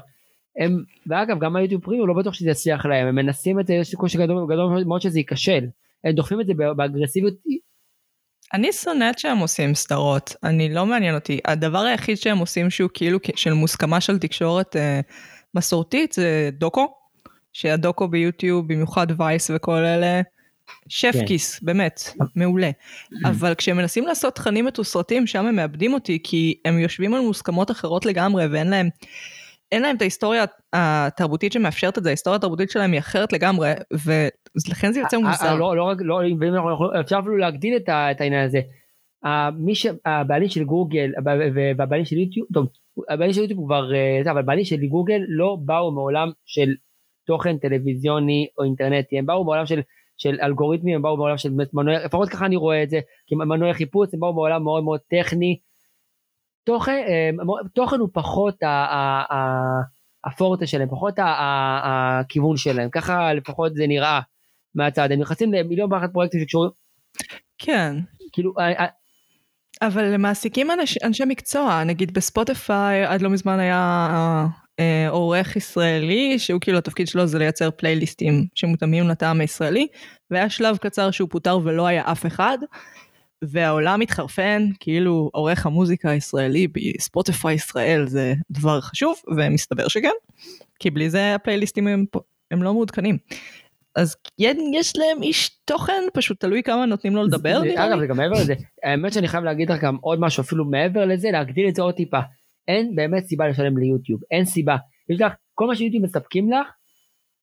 הם 0.59 0.85
ואגב 1.07 1.39
גם 1.39 1.57
היוטיוב 1.57 1.83
פרימיום 1.83 2.09
לא 2.09 2.15
בטוח 2.15 2.35
שזה 2.35 2.51
יצליח 2.51 2.87
להם 2.87 3.07
הם 3.07 3.15
מנסים 3.15 3.61
את 3.61 3.67
זה 3.67 3.75
יש 3.75 3.89
סיכוי 3.89 4.09
שגדול 4.09 4.47
גדול 4.53 4.85
מאוד 4.85 5.01
שזה 5.01 5.19
ייכשל. 5.19 5.67
הם 6.05 6.13
דוחפים 6.13 6.41
את 6.41 6.47
זה 6.47 6.53
באגרסיביות 6.77 7.35
אני 8.55 8.73
שונאת 8.73 9.19
שהם 9.19 9.39
עושים 9.39 9.75
סדרות, 9.75 10.37
אני 10.45 10.75
לא 10.75 10.87
מעניין 10.87 11.15
אותי. 11.15 11.41
הדבר 11.45 11.79
היחיד 11.79 12.17
שהם 12.17 12.39
עושים 12.39 12.71
שהוא 12.71 12.91
כאילו 12.95 13.19
של 13.37 13.53
מוסכמה 13.53 14.01
של 14.01 14.19
תקשורת 14.19 14.77
אה, 14.77 15.01
מסורתית 15.55 16.13
זה 16.13 16.51
דוקו, 16.53 16.95
שהדוקו 17.53 18.09
ביוטיוב, 18.09 18.69
במיוחד 18.69 19.07
וייס 19.17 19.51
וכל 19.55 19.85
אלה, 19.85 20.21
שף 20.89 21.13
כן. 21.13 21.27
כיס, 21.27 21.63
באמת, 21.63 22.01
מעולה. 22.37 22.71
אבל 23.31 23.55
כשהם 23.55 23.77
מנסים 23.77 24.07
לעשות 24.07 24.35
תכנים 24.35 24.65
מתוסרטים, 24.65 25.27
שם 25.27 25.47
הם 25.47 25.57
מאבדים 25.57 25.95
אותי, 25.95 26.19
כי 26.25 26.61
הם 26.65 26.79
יושבים 26.79 27.15
על 27.15 27.21
מוסכמות 27.21 27.71
אחרות 27.71 28.07
לגמרי, 28.07 28.47
ואין 28.47 28.71
להם... 28.71 28.89
אין 29.73 29.83
להם 29.83 29.97
את 29.97 30.03
ההיסטוריה 30.03 30.45
התרבותית 30.73 31.53
שמאפשרת 31.53 31.99
את 31.99 32.03
זה, 32.03 32.09
ההיסטוריה 32.09 32.37
התרבותית 32.37 32.71
שלהם 32.71 32.93
היא 32.93 32.99
אחרת 33.01 33.33
לגמרי, 33.33 33.73
ולכן 33.93 34.93
זה 34.93 35.01
יוצא 35.01 35.17
אה, 35.17 35.23
אה, 35.23 35.29
מוזר. 35.29 35.55
לא 35.55 35.77
לא 35.77 35.83
רק 35.85 35.99
לא 36.01 36.15
יכולים- 36.15 36.41
אפשר 37.01 37.19
אפילו 37.19 37.37
להגדיל 37.37 37.77
את 37.77 38.21
העניין 38.21 38.47
הזה. 38.47 38.61
אה, 39.25 39.51
מי 39.59 39.75
שהבעלים 39.75 40.49
של 40.49 40.65
גוגל 40.65 41.11
והבעלים 41.77 42.05
של 42.05 42.17
יוטיוב 42.19 42.47
טוב 42.55 42.67
הבעלים 43.09 43.33
של 43.33 43.41
יוטיוב 43.41 43.65
כבר 43.65 43.95
אה, 43.95 44.31
אבל 44.31 44.41
הבעלים 44.41 44.65
של 44.65 44.87
גוגל 44.87 45.21
לא 45.29 45.57
באו 45.65 45.93
מעולם 45.93 46.31
של 46.47 46.69
תוכן 47.27 47.59
טלוויזיוני 47.59 48.47
או 48.59 48.65
אינטרנטי 48.65 49.19
הם 49.19 49.27
באו 49.27 49.45
מעולם 49.45 49.67
של 49.67 49.81
של 50.23 50.39
אלגוריתמים 50.43 50.95
הם 50.95 51.03
באו 51.03 51.17
מעולם 51.17 51.39
של 51.39 51.51
מנועי 51.73 52.05
לפחות 52.05 52.29
ככה 52.29 52.47
אני 52.47 52.57
רואה 52.57 52.83
את 52.83 52.91
זה 52.91 53.01
כי 53.27 53.35
מנועי 53.35 53.75
חיפוש 53.75 54.09
הם 54.13 54.21
באו 54.21 54.33
מעולם 54.33 54.63
מאוד 54.63 54.85
מאוד 54.85 55.01
טכני. 55.11 55.59
תוכן 56.65 57.05
אה, 57.09 57.31
תוכן 57.75 58.01
הוא 58.01 58.09
פחות 58.13 58.63
ה- 58.63 58.69
ה- 58.69 59.35
ה- 59.35 59.83
הפורטה 60.25 60.67
שלהם 60.67 60.89
פחות 60.89 61.19
ה- 61.19 61.25
ה- 61.25 62.21
הכיוון 62.21 62.57
שלהם 62.57 62.91
ככה 62.91 63.35
לפחות 63.35 63.75
זה 63.75 63.87
נראה 63.87 64.21
מהצד 64.75 65.13
הם 65.13 65.21
נכנסים 65.21 65.53
למיליון 65.53 65.93
ואחת 65.93 66.13
פרויקטים 66.13 66.41
שקשורים 66.41 66.71
כן. 67.59 67.97
כאילו 68.33 68.53
אה, 68.59 68.73
אה, 68.73 68.87
אבל 69.83 70.17
מעסיקים 70.17 70.71
אנש, 70.71 70.99
אנשי 71.05 71.25
מקצוע, 71.27 71.85
נגיד 71.85 72.15
בספוטיפיי 72.15 73.05
עד 73.05 73.23
לא 73.23 73.31
מזמן 73.31 73.59
היה 73.59 74.47
עורך 75.11 75.57
ישראלי, 75.57 76.39
שהוא 76.39 76.61
כאילו 76.61 76.79
התפקיד 76.79 77.09
שלו 77.09 77.27
זה 77.27 77.39
לייצר 77.39 77.71
פלייליסטים 77.71 78.47
שמותאמים 78.55 79.09
לטעם 79.09 79.41
הישראלי, 79.41 79.87
והיה 80.31 80.51
שלב 80.51 80.77
קצר 80.77 81.11
שהוא 81.11 81.29
פוטר 81.31 81.59
ולא 81.65 81.87
היה 81.87 82.03
אף 82.13 82.27
אחד, 82.27 82.59
והעולם 83.45 84.01
התחרפן, 84.01 84.69
כאילו 84.81 85.31
עורך 85.35 85.67
המוזיקה 85.67 86.11
הישראלי 86.11 86.69
בספוטיפיי 86.69 87.55
ישראל 87.55 88.07
זה 88.07 88.35
דבר 88.51 88.81
חשוב, 88.81 89.17
ומסתבר 89.37 89.89
שכן, 89.89 90.11
כי 90.79 90.91
בלי 90.91 91.11
זה 91.11 91.35
הפלייליסטים 91.35 91.87
הם, 91.89 92.05
הם 92.51 92.63
לא 92.63 92.73
מעודכנים. 92.73 93.19
אז 93.97 94.17
כן, 94.41 94.57
יש 94.75 94.93
להם 94.97 95.23
איש 95.23 95.51
תוכן, 95.65 96.03
פשוט 96.15 96.41
תלוי 96.41 96.63
כמה 96.63 96.87
נותנים 96.87 97.17
לו 97.17 97.23
לדבר, 97.25 97.59
זה- 97.61 97.65
לי. 97.67 97.75
אגב 97.87 97.99
זה 98.01 98.07
גם 98.07 98.17
מעבר 98.17 98.35
לזה 98.41 98.55
האמת 98.83 99.13
שאני 99.13 99.29
חייב 99.29 99.45
להגיד 99.45 99.71
לך 99.71 99.81
גם 99.81 99.97
עוד 100.01 100.21
משהו 100.21 100.41
אפילו 100.41 100.65
מעבר 100.65 101.05
לזה 101.05 101.31
להגדיל 101.31 101.69
את 101.69 101.75
זה 101.75 101.83
עוד 101.83 101.95
טיפה 101.95 102.19
אין 102.69 102.95
באמת 102.95 103.25
סיבה 103.25 103.49
לשלם 103.49 103.79
ליוטיוב 103.79 104.21
אין 104.31 104.45
סיבה 104.45 104.77
יש 105.11 105.21
לך 105.21 105.33
כל 105.55 105.67
מה 105.67 105.75
שיוטיוב 105.75 106.05
מספקים 106.05 106.53
לך 106.53 106.67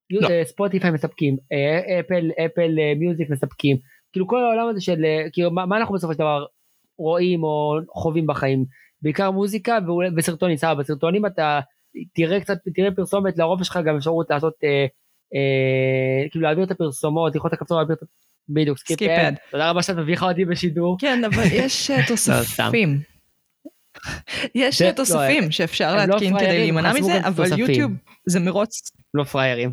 לא. 0.10 0.28
אה, 0.30 0.46
ספוטיפיי 0.46 0.92
מספקים 0.92 1.38
אה, 1.52 2.00
אפל 2.00 2.32
אפל 2.46 2.80
אה, 2.80 2.94
מיוזיק 3.00 3.30
מספקים 3.30 3.78
כאילו 4.12 4.28
כל 4.28 4.44
העולם 4.44 4.70
הזה 4.70 4.82
של 4.82 5.06
כאילו 5.34 5.52
מה, 5.52 5.66
מה 5.66 5.78
אנחנו 5.78 5.96
בסופו 5.96 6.14
של 6.14 6.20
דבר 6.20 6.46
רואים 6.98 7.44
או 7.44 7.80
חווים 7.94 8.28
בחיים 8.28 8.66
בעיקר 9.02 9.32
מוזיקה 9.32 9.78
וסרטונים 10.18 10.58
סבבה 10.58 10.76
בסרטונים 10.76 11.26
אתה 11.26 11.60
תראה 12.16 12.42
קצת 12.42 12.58
תראה 12.76 12.92
פרסומת 12.92 13.38
לרוב 13.38 13.62
יש 13.62 13.70
לך 13.70 13.80
גם 13.86 13.96
אפשרות 13.96 14.30
לעשות 14.30 14.54
אה, 14.64 14.86
אה, 15.36 16.30
כאילו 16.30 16.44
להעביר 16.46 16.64
את 16.64 16.72
הפרסומות 16.72 17.36
ללחוץ 17.36 17.54
את 17.54 17.58
הכפתור 17.58 17.78
להעביר 17.78 17.96
את 17.96 18.08
בדיוק 18.50 18.78
skip 18.78 19.00
Skip 19.00 19.34
ad. 19.34 19.43
ad. 19.43 19.52
תודה 19.52 19.70
רבה 19.70 19.84
שאת 19.84 19.96
מביכה 19.96 20.30
אותי 20.30 20.46
בשידור. 20.46 20.98
כן, 21.00 21.22
אבל 21.24 21.44
יש 21.52 21.92
אה, 21.92 22.08
תוספים. 22.08 23.00
יש 24.56 24.82
תוספים 24.96 25.52
שאפשר 25.52 25.88
הם 25.88 25.96
לא 26.10 26.16
להתקין 26.16 26.34
כדי 26.34 26.40
פראיירים, 26.46 26.76
להימנע 26.76 26.94
מזה, 26.94 27.28
אבל. 27.28 27.60
יוטיוב 27.60 27.92
זה 28.30 28.40
מרוץ, 28.40 28.92
לא 29.14 29.24
פראיירים. 29.24 29.72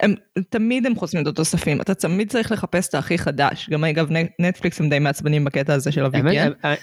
הם, 0.00 0.14
תמיד 0.48 0.86
הם 0.86 0.94
חוסמים 0.94 1.22
את 1.22 1.28
התוספים, 1.28 1.80
אתה 1.80 1.94
תמיד 1.94 2.30
צריך 2.30 2.52
לחפש 2.52 2.88
את 2.88 2.94
הכי 2.94 3.18
חדש, 3.18 3.70
גם 3.70 3.84
אגב 3.84 4.08
נטפליקס 4.40 4.80
הם 4.80 4.88
די 4.88 4.98
מעצבנים 4.98 5.44
בקטע 5.44 5.74
הזה 5.74 5.92
של 5.92 6.04
ה-VPN, 6.04 6.52
אה, 6.64 6.74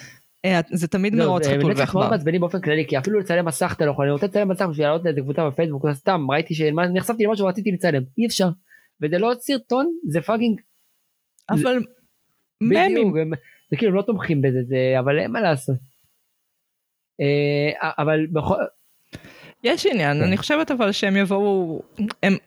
אה, 0.45 0.59
זה 0.71 0.87
תמיד 0.87 1.15
לא, 1.15 1.25
מרוץ 1.25 1.47
חתול 1.47 1.73
ועכבר. 1.77 2.09
מעצבנים 2.09 2.41
באופן 2.41 2.61
כללי 2.61 2.85
כי 2.87 2.97
אפילו 2.97 3.19
לצלם 3.19 3.45
מסך 3.45 3.73
אתה 3.77 3.85
לא 3.85 3.91
יכול 3.91 4.05
אני 4.05 4.11
רוצה 4.11 4.25
לצלם 4.25 4.49
מסך 4.49 4.65
בשביל 4.65 4.85
לעלות 4.85 5.05
לאיזה 5.05 5.21
קבוצה 5.21 5.49
בפייסבוק 5.49 5.85
סתם 5.93 6.31
ראיתי 6.31 6.55
שנחשפתי 6.55 7.23
למשהו 7.23 7.47
רציתי 7.47 7.71
לצלם 7.71 8.03
אי 8.17 8.25
אפשר. 8.25 8.49
וזה 9.01 9.17
לא 9.17 9.31
סרטון 9.39 9.85
זה 10.09 10.21
fucking 10.21 10.61
אבל 11.49 11.79
ממים, 12.61 13.17
הם- 13.17 13.31
זה 13.71 13.77
כאילו 13.77 13.91
הם 13.91 13.97
לא 13.97 14.01
תומכים 14.01 14.41
בזה 14.41 14.59
זה 14.67 14.95
אבל 14.99 15.19
אין 15.19 15.31
מה 15.31 15.41
לעשות. 15.41 15.90
אה, 17.22 17.89
אבל 17.97 18.26
בכל 18.32 18.55
יש 19.63 19.86
עניין, 19.86 20.17
כן. 20.17 20.24
אני 20.24 20.38
חושבת 20.38 20.72
אבל 20.72 20.91
שהם 20.91 21.17
יבואו, 21.17 21.82
הם, 22.24 22.38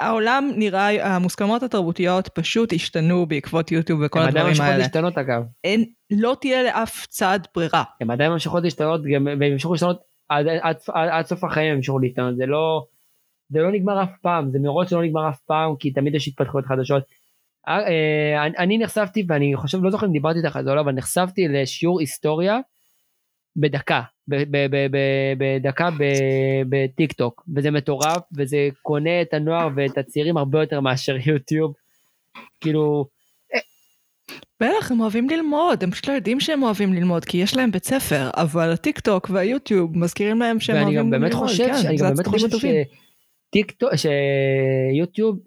העולם 0.00 0.50
נראה, 0.56 1.14
המוסכמות 1.14 1.62
התרבותיות 1.62 2.28
פשוט 2.28 2.72
השתנו 2.72 3.26
בעקבות 3.26 3.72
יוטיוב 3.72 4.00
וכל 4.04 4.18
הם 4.18 4.24
עדיין 4.24 4.36
הדברים 4.36 4.48
ממשיכות 4.48 4.68
האלה. 4.68 4.78
להשתנות 4.78 5.18
אגב. 5.18 5.42
אין, 5.64 5.84
לא 6.10 6.36
תהיה 6.40 6.62
לאף 6.62 7.06
צד 7.06 7.40
ברירה. 7.54 7.82
הם 8.00 8.10
עדיין 8.10 8.32
ממשיכות 8.32 8.62
להשתנות 8.62 9.00
והם 9.00 9.42
ימשיכו 9.42 9.72
להשתנות 9.72 10.00
עד, 10.28 10.46
עד, 10.48 10.76
עד, 10.88 11.08
עד 11.08 11.26
סוף 11.26 11.44
החיים 11.44 11.70
הם 11.70 11.76
ימשיכו 11.76 11.98
להשתנות 11.98 12.36
זה 12.36 12.46
לא 12.46 12.84
זה 13.48 13.60
לא 13.60 13.72
נגמר 13.72 14.02
אף 14.02 14.10
פעם 14.22 14.50
זה 14.50 14.58
מראש 14.58 14.92
לא 14.92 15.02
נגמר 15.02 15.28
אף 15.28 15.40
פעם 15.46 15.76
כי 15.78 15.90
תמיד 15.90 16.14
יש 16.14 16.28
התפתחויות 16.28 16.66
חדשות. 16.66 17.02
אה, 17.68 17.78
אה, 17.78 18.46
אני, 18.46 18.56
אני 18.58 18.78
נחשפתי 18.78 19.24
ואני 19.28 19.56
חושב 19.56 19.82
לא 19.82 19.90
זוכר 19.90 20.06
אם 20.06 20.12
דיברתי 20.12 20.38
איתך 20.38 20.56
על 20.56 20.64
זה 20.64 20.70
או 20.70 20.74
לא 20.74 20.80
אבל 20.80 20.92
נחשפתי 20.92 21.48
לשיעור 21.48 22.00
היסטוריה 22.00 22.58
בדקה 23.56 24.02
בדקה 25.38 25.88
בטיק 26.68 27.12
טוק 27.12 27.44
וזה 27.56 27.70
מטורף 27.70 28.22
וזה 28.36 28.68
קונה 28.82 29.22
את 29.22 29.34
הנוער 29.34 29.68
ואת 29.76 29.98
הצעירים 29.98 30.36
הרבה 30.36 30.60
יותר 30.60 30.80
מאשר 30.80 31.16
יוטיוב. 31.26 31.74
כאילו 32.60 33.06
בטח, 34.60 34.92
הם 34.92 35.00
אוהבים 35.00 35.30
ללמוד, 35.30 35.82
הם 35.82 35.90
פשוט 35.90 36.08
לא 36.08 36.12
יודעים 36.12 36.40
שהם 36.40 36.62
אוהבים 36.62 36.92
ללמוד, 36.92 37.24
כי 37.24 37.38
יש 37.38 37.56
להם 37.56 37.70
בית 37.70 37.84
ספר, 37.84 38.30
אבל 38.34 38.72
הטיק 38.72 39.00
טוק 39.00 39.30
והיוטיוב 39.30 39.98
מזכירים 39.98 40.40
להם 40.40 40.60
שהם 40.60 40.76
ואני 40.76 40.84
אוהבים 40.84 40.98
גם 40.98 41.12
ללמוד. 41.12 41.20
באמת 41.20 41.34
חושב, 41.34 41.66
כן, 41.66 41.78
שאני 41.82 41.98
זה 41.98 42.04
גם 42.04 42.14
באמת 42.14 42.26
חושב. 42.26 42.48
שטיק 42.48 43.70
טוק, 43.70 43.90
שיוטיוב 43.96 45.38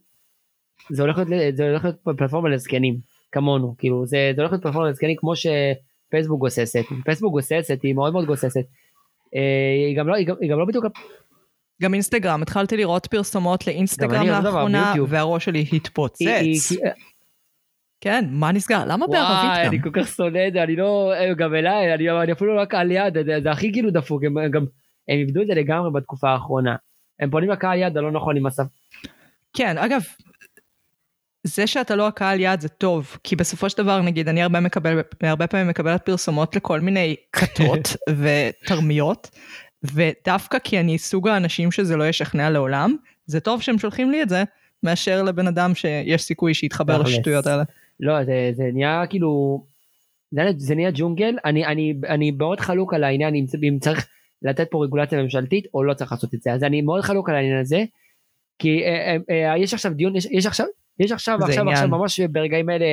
זה 0.89 1.03
הולך 1.03 1.17
להיות, 1.29 1.95
פלטפורמה 2.03 2.49
לזקנים 2.49 2.97
כמונו, 3.31 3.75
כאילו 3.77 4.05
זה, 4.05 4.31
הולך 4.37 4.51
להיות 4.51 4.63
פלטפורמה 4.63 4.89
לזקנים 4.89 5.15
כמו 5.17 5.35
שפייסבוק 6.09 6.39
גוססת, 6.39 6.83
פייסבוק 7.05 7.31
גוססת, 7.31 7.79
היא 7.83 7.93
מאוד 7.93 8.13
מאוד 8.13 8.25
גוססת. 8.25 8.63
אה, 9.35 9.87
היא 9.87 9.97
גם 9.97 10.07
לא, 10.07 10.15
היא 10.15 10.27
גם, 10.27 10.35
היא 10.41 10.51
גם 10.51 10.59
לא 10.59 10.65
בדיוק, 10.65 10.85
גם 11.81 11.93
אינסטגרם, 11.93 12.41
התחלתי 12.41 12.77
לראות 12.77 13.07
פרסומות 13.07 13.67
לאינסטגרם 13.67 14.27
לאחרונה. 14.27 14.93
והראש 15.07 15.45
שלי 15.45 15.65
התפוצץ. 15.73 16.21
היא, 16.21 16.29
היא, 16.71 16.79
כן, 18.01 18.25
מה 18.31 18.51
נסגר? 18.51 18.83
למה 18.87 19.07
בערבית 19.07 19.51
וואי, 19.51 19.65
גם? 19.65 19.71
אני 19.71 19.81
כל 19.81 19.89
כך 19.93 20.07
שונא 20.07 20.47
את 20.47 20.53
זה, 20.53 20.63
אני 20.63 20.75
לא, 20.75 21.11
גם 21.37 21.55
אליי, 21.55 21.93
אני, 21.93 22.09
אני 22.09 22.31
אפילו 22.31 22.55
לא 22.55 22.65
קהל 22.65 22.91
יד, 22.91 23.13
זה, 23.25 23.41
זה 23.43 23.51
הכי 23.51 23.71
כאילו 23.73 23.91
דפוק, 23.91 24.23
הם 24.23 24.51
גם, 24.51 24.65
הם 25.07 25.17
איבדו 25.17 25.41
את 25.41 25.47
זה 25.47 25.53
לגמרי 25.53 25.91
בתקופה 25.91 26.29
האחרונה. 26.29 26.75
הם 27.19 27.31
פונים 27.31 27.49
לקהל 27.49 27.79
יד 27.79 27.97
הלא 27.97 28.11
נכון 28.11 28.37
עם 28.37 28.45
השפה. 28.45 28.63
כן, 29.53 29.77
אגב, 29.77 30.01
זה 31.43 31.67
שאתה 31.67 31.95
לא 31.95 32.07
הקהל 32.07 32.39
יעד 32.39 32.61
זה 32.61 32.69
טוב, 32.69 33.17
כי 33.23 33.35
בסופו 33.35 33.69
של 33.69 33.77
דבר, 33.77 34.01
נגיד, 34.01 34.27
אני 34.27 34.41
הרבה, 34.41 34.59
מקבל, 34.59 35.01
הרבה 35.21 35.47
פעמים 35.47 35.67
מקבלת 35.67 36.05
פרסומות 36.05 36.55
לכל 36.55 36.79
מיני 36.79 37.15
כתות 37.33 37.95
ותרמיות, 38.19 39.29
ודווקא 39.83 40.59
כי 40.59 40.79
אני 40.79 40.97
סוג 40.97 41.27
האנשים 41.27 41.71
שזה 41.71 41.95
לא 41.95 42.07
ישכנע 42.07 42.49
לעולם, 42.49 42.95
זה 43.25 43.39
טוב 43.39 43.61
שהם 43.61 43.79
שולחים 43.79 44.11
לי 44.11 44.21
את 44.21 44.29
זה, 44.29 44.43
מאשר 44.83 45.23
לבן 45.23 45.47
אדם 45.47 45.75
שיש 45.75 46.21
סיכוי 46.21 46.53
שיתחבר 46.53 47.01
לשטויות 47.01 47.47
האלה. 47.47 47.63
לא, 47.99 48.23
זה, 48.23 48.51
זה 48.53 48.63
נהיה 48.73 49.03
כאילו, 49.09 49.63
זה, 50.31 50.41
זה 50.57 50.75
נהיה 50.75 50.91
ג'ונגל, 50.93 51.37
אני, 51.45 51.65
אני, 51.65 51.93
אני 52.07 52.31
מאוד 52.31 52.59
חלוק 52.59 52.93
על 52.93 53.03
העניין 53.03 53.35
אם, 53.35 53.45
אם 53.67 53.77
צריך 53.81 54.07
לתת 54.41 54.67
פה 54.71 54.83
רגולציה 54.83 55.23
ממשלתית 55.23 55.65
או 55.73 55.83
לא 55.83 55.93
צריך 55.93 56.11
לעשות 56.11 56.33
את 56.33 56.41
זה, 56.41 56.53
אז 56.53 56.63
אני 56.63 56.81
מאוד 56.81 57.01
חלוק 57.01 57.29
על 57.29 57.35
העניין 57.35 57.59
הזה, 57.59 57.83
כי 58.59 58.83
אה, 58.83 59.17
אה, 59.29 59.51
אה, 59.51 59.57
יש 59.57 59.73
עכשיו 59.73 59.93
דיון, 59.93 60.15
יש, 60.15 60.27
יש 60.31 60.45
עכשיו, 60.45 60.65
יש 60.99 61.11
עכשיו, 61.11 61.35
עכשיו, 61.35 61.61
עניין. 61.61 61.67
עכשיו 61.67 61.87
ממש 61.87 62.19
ברגעים 62.19 62.69
האלה, 62.69 62.85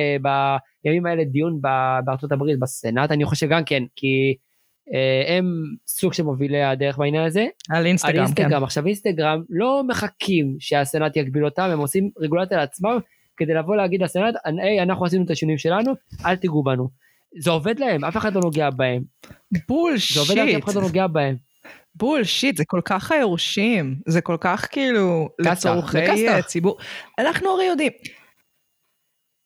בימים 0.83 1.05
האלה 1.05 1.23
דיון 1.23 1.61
בארצות 2.05 2.31
הברית, 2.31 2.59
בסנאט, 2.59 3.11
אני 3.11 3.25
חושב 3.25 3.47
גם 3.49 3.63
כן, 3.65 3.83
כי 3.95 4.35
אה, 4.93 5.37
הם 5.37 5.45
סוג 5.87 6.13
של 6.13 6.23
מובילי 6.23 6.63
הדרך 6.63 6.97
בעניין 6.97 7.23
הזה. 7.23 7.45
על 7.69 7.85
אינסטגרם, 7.85 8.15
על 8.15 8.21
אינסטגרם, 8.21 8.59
כן. 8.59 8.63
עכשיו 8.63 8.85
אינסטגרם 8.85 9.41
לא 9.49 9.83
מחכים 9.87 10.55
שהסנאט 10.59 11.17
יגביל 11.17 11.45
אותם, 11.45 11.69
הם 11.73 11.79
עושים 11.79 12.09
רגולציה 12.19 12.57
לעצמם, 12.57 12.99
כדי 13.37 13.53
לבוא 13.53 13.75
להגיד 13.75 14.01
לסנאט, 14.01 14.35
היי, 14.45 14.81
אנחנו 14.81 15.05
עשינו 15.05 15.25
את 15.25 15.31
השינויים 15.31 15.57
שלנו, 15.57 15.93
אל 16.25 16.35
תיגעו 16.35 16.63
בנו. 16.63 16.89
זה 17.39 17.51
עובד 17.51 17.79
להם, 17.79 18.05
אף 18.05 18.17
אחד 18.17 18.35
לא 18.35 18.41
נוגע 18.41 18.69
בהם. 18.69 19.03
bullshit. 19.67 20.13
זה 20.13 20.19
עובד 20.19 20.35
להם, 20.35 20.57
אף 20.57 20.63
אחד 20.63 20.75
לא 20.75 20.81
נוגע 20.81 21.07
בהם. 21.07 21.35
bullshit, 21.97 22.57
זה 22.57 22.65
כל 22.65 22.81
כך 22.85 23.11
היורשים, 23.11 23.95
זה 24.07 24.21
כל 24.21 24.37
כך 24.39 24.67
כאילו 24.71 25.29
לצורכי 25.39 26.41
ציבור. 26.45 26.77
אנחנו 27.19 27.49
הרי 27.49 27.65
יודעים. 27.65 27.91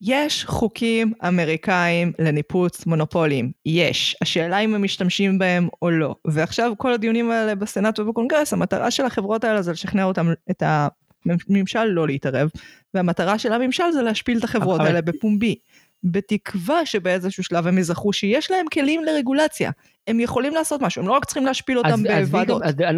יש 0.01 0.45
חוקים 0.45 1.13
אמריקאים 1.27 2.13
לניפוץ 2.19 2.85
מונופולים, 2.85 3.51
יש. 3.65 4.15
השאלה 4.21 4.59
אם 4.59 4.75
הם 4.75 4.83
משתמשים 4.83 5.39
בהם 5.39 5.67
או 5.81 5.89
לא. 5.89 6.15
ועכשיו 6.27 6.73
כל 6.77 6.93
הדיונים 6.93 7.31
האלה 7.31 7.55
בסנאט 7.55 7.99
ובקונגרס, 7.99 8.53
המטרה 8.53 8.91
של 8.91 9.05
החברות 9.05 9.43
האלה 9.43 9.61
זה 9.61 9.71
לשכנע 9.71 10.03
אותם, 10.03 10.27
את 10.51 10.63
הממשל 10.65 11.83
לא 11.83 12.07
להתערב, 12.07 12.49
והמטרה 12.93 13.37
של 13.39 13.53
הממשל 13.53 13.91
זה 13.93 14.01
להשפיל 14.01 14.37
את 14.37 14.43
החברות 14.43 14.81
האלה 14.81 15.01
בפומבי. 15.01 15.55
בתקווה 16.03 16.85
שבאיזשהו 16.85 17.43
שלב 17.43 17.67
הם 17.67 17.77
יזכרו 17.77 18.13
שיש 18.13 18.51
להם 18.51 18.65
כלים 18.73 19.03
לרגולציה. 19.03 19.71
הם 20.07 20.19
יכולים 20.19 20.53
לעשות 20.53 20.81
משהו, 20.81 21.01
הם 21.01 21.07
לא 21.07 21.13
רק 21.13 21.25
צריכים 21.25 21.45
להשפיל 21.45 21.77
אותם 21.77 22.03
בוועדות. 22.03 22.61
אז, 22.61 22.75
אז, 22.79 22.95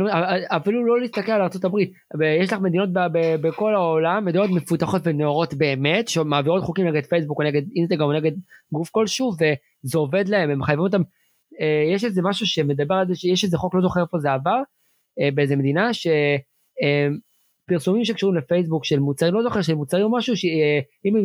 אפילו 0.48 0.86
לא 0.86 1.00
להסתכל 1.00 1.32
על 1.32 1.42
ארה"ב, 1.42 2.22
יש 2.22 2.54
לך 2.54 2.60
מדינות 2.60 2.94
ב, 2.94 3.00
ב, 3.00 3.36
בכל 3.48 3.76
העולם, 3.76 4.26
מדינות 4.26 4.50
מפותחות 4.50 5.02
ונאורות 5.06 5.54
באמת, 5.54 6.08
שמעבירות 6.08 6.64
חוקים 6.64 6.88
נגד 6.88 7.06
פייסבוק 7.06 7.40
או 7.40 7.44
נגד 7.44 7.62
אינסטגרם 7.76 8.08
או 8.08 8.14
נגד 8.14 8.32
גוף 8.72 8.90
כלשהו, 8.90 9.32
וזה 9.34 9.98
עובד 9.98 10.28
להם, 10.28 10.50
הם 10.50 10.60
מחייבים 10.60 10.84
אותם. 10.84 11.02
אה, 11.62 11.94
יש 11.94 12.04
איזה 12.04 12.22
משהו 12.22 12.46
שמדבר 12.46 12.96
על 12.96 13.08
זה, 13.08 13.16
שיש 13.16 13.44
איזה 13.44 13.58
חוק, 13.58 13.76
לא 13.76 13.82
זוכר 13.82 14.02
איפה 14.02 14.20
זה 14.20 14.32
עבר, 14.32 14.62
אה, 15.22 15.30
באיזה 15.34 15.56
מדינה, 15.56 15.94
ש... 15.94 16.08
אה, 16.84 17.08
פרסומים 17.68 18.06
שקשורים 18.06 18.38
לפייסבוק 18.38 18.86
של 18.86 19.00
מוצרים, 19.00 19.34
לא 19.34 19.44
זוכר 19.44 19.62
של 19.62 19.76
מוצרים 19.76 20.06
או 20.06 20.12
משהו, 20.12 20.38
שאם 20.38 21.16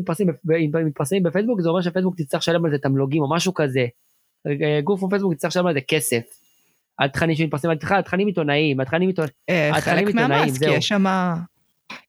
הם 0.74 0.86
מתפרסמים 0.86 1.22
בפייסבוק 1.22 1.60
זה 1.60 1.68
אומר 1.68 1.80
שפייסבוק 1.80 2.14
תצטרך 2.16 2.40
לשלם 2.40 2.64
על 2.64 2.70
זה 2.70 2.78
תמלוגים 2.78 3.22
או 3.22 3.34
משהו 3.34 3.54
כזה. 3.54 3.86
גוף 4.84 5.02
בפייסבוק 5.02 5.32
יצטרך 5.32 5.50
לשלם 5.50 5.66
על 5.66 5.74
זה 5.74 5.80
כסף. 5.80 6.22
על 6.98 7.08
תכנים 7.08 7.36
שמתפרסמים, 7.36 7.78
על 7.90 8.02
תכנים 8.02 8.26
עיתונאיים, 8.26 8.80
על 8.80 8.86
תכנים 8.86 9.08
עיתונאיים, 9.08 9.74
חלק 9.80 10.14
מהמס, 10.14 10.58
כי 10.58 10.70
יש 10.70 10.88
שם, 10.88 11.04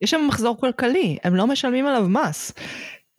יש 0.01 0.11
שם 0.11 0.21
מחזור 0.27 0.59
כלכלי, 0.59 1.17
הם 1.23 1.35
לא 1.35 1.47
משלמים 1.47 1.85
עליו 1.85 2.09
מס. 2.09 2.53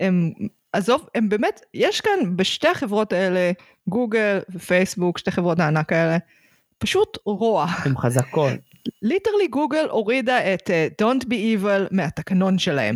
הם, 0.01 0.33
עזוב, 0.73 1.09
הם 1.15 1.29
באמת, 1.29 1.61
יש 1.75 2.01
כאן 2.01 2.37
בשתי 2.37 2.69
החברות 2.69 3.13
האלה, 3.13 3.53
גוגל 3.89 4.39
ופייסבוק, 4.51 5.19
שתי 5.19 5.31
חברות 5.31 5.61
הענק 5.61 5.93
האלה, 5.93 6.17
פשוט 6.79 7.19
רוע. 7.25 7.67
הן 7.85 7.97
חזקות. 7.97 8.53
literally 9.03 9.49
גוגל 9.49 9.87
הורידה 9.91 10.55
את 10.55 10.71
uh, 10.71 11.03
Don't 11.03 11.25
be 11.25 11.35
evil 11.35 11.89
מהתקנון 11.91 12.59
שלהם. 12.59 12.95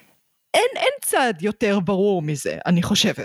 אין, 0.54 0.68
אין 0.76 0.92
צעד 1.02 1.42
יותר 1.42 1.80
ברור 1.80 2.22
מזה, 2.22 2.58
אני 2.66 2.82
חושבת. 2.82 3.24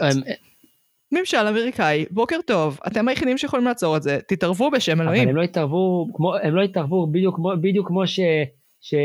ממשל 1.12 1.38
אמריקאי, 1.38 2.06
בוקר 2.12 2.38
טוב, 2.48 2.80
אתם 2.88 3.08
היחידים 3.08 3.38
שיכולים 3.38 3.66
לעצור 3.66 3.98
את 3.98 4.04
זה, 4.04 4.20
תתערבו 4.28 4.72
בשם 4.72 5.02
אלוהים. 5.02 5.22
אבל 5.22 5.30
הם 5.30 5.36
לא 5.36 5.42
התערבו, 5.42 6.08
כמו, 6.14 6.36
הם 6.36 6.56
לא 6.56 6.62
התערבו 6.62 7.08
בדיוק, 7.08 7.40
בדיוק 7.62 7.88
כמו 7.88 8.08
ש... 8.08 8.20
ש... 8.82 8.96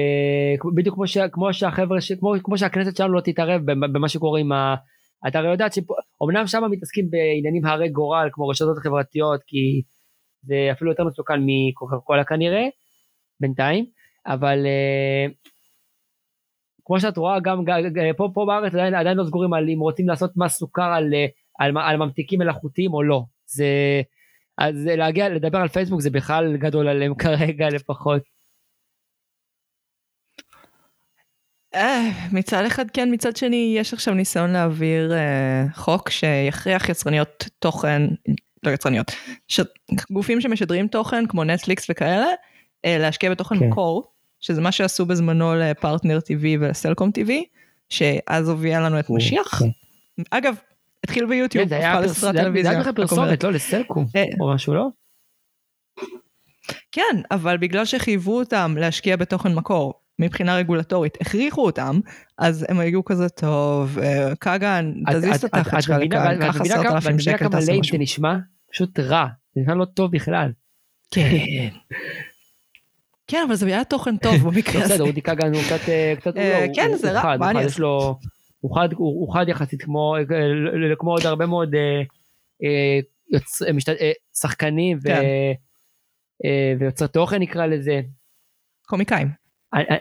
בדיוק 0.74 0.94
כמו, 0.94 1.06
ש... 1.06 1.18
כמו 1.32 1.52
שהחבר'ה, 1.52 2.00
ש... 2.00 2.12
כמו, 2.12 2.34
כמו 2.44 2.58
שהכנסת 2.58 2.96
שלנו 2.96 3.12
לא 3.12 3.20
תתערב 3.20 3.60
במה 3.92 4.08
שקורה 4.08 4.40
עם 4.40 4.52
ה... 4.52 4.74
אתה 5.28 5.38
הרי 5.38 5.50
יודעת 5.50 5.72
שאומנם 5.72 6.46
שם 6.46 6.62
מתעסקים 6.70 7.10
בעניינים 7.10 7.66
הרי 7.66 7.88
גורל 7.88 8.28
כמו 8.32 8.48
רשתות 8.48 8.78
החברתיות 8.78 9.40
כי 9.46 9.82
זה 10.42 10.68
אפילו 10.72 10.90
יותר 10.90 11.04
מסוכן 11.04 11.40
מקוקה 11.46 11.96
קולה 12.04 12.24
כנראה 12.24 12.68
בינתיים 13.40 13.84
אבל 14.26 14.58
uh, 14.66 15.32
כמו 16.84 17.00
שאת 17.00 17.16
רואה 17.16 17.40
גם 17.40 17.64
פה, 18.16 18.28
פה 18.34 18.44
בארץ 18.46 18.74
עדיין, 18.74 18.94
עדיין 18.94 19.16
לא 19.16 19.24
סגורים 19.24 19.54
על 19.54 19.68
אם 19.68 19.80
רוצים 19.80 20.08
לעשות 20.08 20.30
מס 20.36 20.56
סוכר 20.58 20.82
על 20.82 21.14
על, 21.60 21.78
על 21.78 21.96
ממתיקים 21.96 22.38
מלאכותיים 22.38 22.94
או 22.94 23.02
לא. 23.02 23.22
זה, 23.46 23.66
אז 24.58 24.86
להגיע, 24.86 25.28
לדבר 25.28 25.58
על 25.58 25.68
פייסבוק 25.68 26.00
זה 26.00 26.10
בכלל 26.10 26.56
גדול 26.56 26.88
עליהם 26.88 27.14
כרגע 27.22 27.68
לפחות. 27.68 28.22
אה, 31.74 32.10
מצד 32.32 32.64
אחד 32.64 32.90
כן, 32.90 33.08
מצד 33.12 33.36
שני 33.36 33.74
יש 33.78 33.94
עכשיו 33.94 34.14
ניסיון 34.14 34.50
להעביר 34.50 35.12
אה, 35.14 35.64
חוק 35.74 36.10
שיכריח 36.10 36.88
יצרניות 36.88 37.44
תוכן, 37.58 38.02
לא 38.62 38.70
יצרניות, 38.70 39.12
ש... 39.48 39.60
גופים 40.10 40.40
שמשדרים 40.40 40.88
תוכן 40.88 41.26
כמו 41.26 41.44
נטפליקס 41.44 41.86
וכאלה, 41.90 42.26
אה, 42.84 42.98
להשקיע 42.98 43.30
בתוכן 43.30 43.58
כן. 43.58 43.68
מקור, 43.68 44.12
שזה 44.40 44.60
מה 44.60 44.72
שעשו 44.72 45.06
בזמנו 45.06 45.54
לפרטנר 45.54 46.18
TV 46.18 46.44
ולסלקום 46.60 47.10
TV, 47.18 47.32
שאז 47.88 48.48
הוביל 48.48 48.78
לנו 48.78 49.00
את 49.00 49.10
משיח. 49.10 49.58
כן. 49.58 49.68
אגב, 50.30 50.54
התחיל 51.04 51.26
ביוטיוב, 51.26 51.68
זה 51.68 51.76
היה 51.76 52.00
בכלל 52.00 52.92
פרסומת, 52.92 53.44
לא 53.44 53.52
לסלקום 53.52 54.06
אה. 54.16 54.24
או 54.40 54.54
משהו, 54.54 54.74
לא? 54.74 54.88
כן, 56.92 57.20
אבל 57.30 57.56
בגלל 57.56 57.84
שחייבו 57.84 58.38
אותם 58.38 58.74
להשקיע 58.78 59.16
בתוכן 59.16 59.54
מקור 59.54 59.94
מבחינה 60.18 60.56
רגולטורית, 60.56 61.18
הכריחו 61.20 61.66
אותם, 61.66 62.00
אז 62.38 62.66
הם 62.68 62.80
היו 62.80 63.04
כזה 63.04 63.28
טוב, 63.28 63.98
אה, 63.98 64.36
כגן, 64.36 64.92
תזיז 65.12 65.44
את 65.44 65.54
התחת 65.54 65.82
שלך 65.82 65.96
לכאן, 66.00 66.38
קח 66.40 66.60
עשרת 66.60 66.86
אלפים 66.86 67.18
שקל, 67.18 67.48
תעשה 67.48 67.78
משהו. 67.78 67.92
זה 67.92 68.02
נשמע 68.02 68.36
פשוט 68.72 68.98
רע, 68.98 69.26
זה 69.54 69.60
נשמע 69.60 69.74
לא 69.74 69.84
טוב 69.84 70.12
בכלל. 70.12 70.52
כן. 71.10 71.68
כן, 73.26 73.42
אבל 73.46 73.54
זה 73.54 73.66
היה 73.66 73.84
תוכן 73.84 74.16
טוב 74.16 74.34
במקרה 74.48 74.84
הזה. 74.84 74.94
בסדר, 74.94 75.04
אודי 75.04 75.22
כגן 75.22 75.54
הוא 75.54 75.62
קצת, 75.62 75.80
קצת, 76.20 76.36
אה, 76.36 76.66
כן, 76.74 76.90
זה 76.96 77.12
רע, 77.12 77.36
מה 77.36 77.50
אני 77.50 77.64
אעשה? 77.64 77.82
הוא 78.60 78.76
חד, 78.76 78.92
הוא, 78.92 79.20
הוא 79.20 79.34
חד 79.34 79.48
יחסית 79.48 79.82
כמו, 79.82 80.14
כמו 80.98 81.10
עוד 81.10 81.26
הרבה 81.26 81.46
מאוד 81.46 81.74
אה, 81.74 82.02
אה, 82.62 83.00
יוצ, 83.30 83.62
אה, 83.62 83.72
משת, 83.72 83.88
אה, 83.88 84.12
שחקנים 84.40 84.98
ו, 84.98 85.08
כן. 85.08 85.24
אה, 86.44 86.74
ויוצרי 86.80 87.08
תוכן 87.08 87.42
נקרא 87.42 87.66
לזה. 87.66 88.00
קומיקאים. 88.86 89.28
אני, 89.74 89.84
אה, 89.90 89.96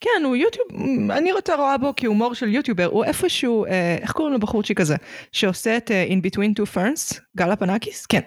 כן, 0.00 0.24
הוא 0.24 0.36
יוטיוב, 0.36 0.66
אני 1.10 1.32
רוצה 1.32 1.56
רואה 1.56 1.78
בו 1.78 1.92
כהומור 1.96 2.34
של 2.34 2.48
יוטיובר, 2.48 2.84
הוא 2.84 3.04
איפשהו, 3.04 3.66
אה, 3.66 3.96
איך 4.00 4.12
קוראים 4.12 4.34
לבחורצ'יק 4.34 4.80
הזה, 4.80 4.96
שעושה 5.32 5.76
את 5.76 5.90
uh, 5.90 6.12
In 6.12 6.26
Between 6.26 6.60
Two 6.60 6.74
Ferns, 6.76 7.20
גל 7.36 7.56
פנקיס? 7.56 8.06
כן, 8.06 8.20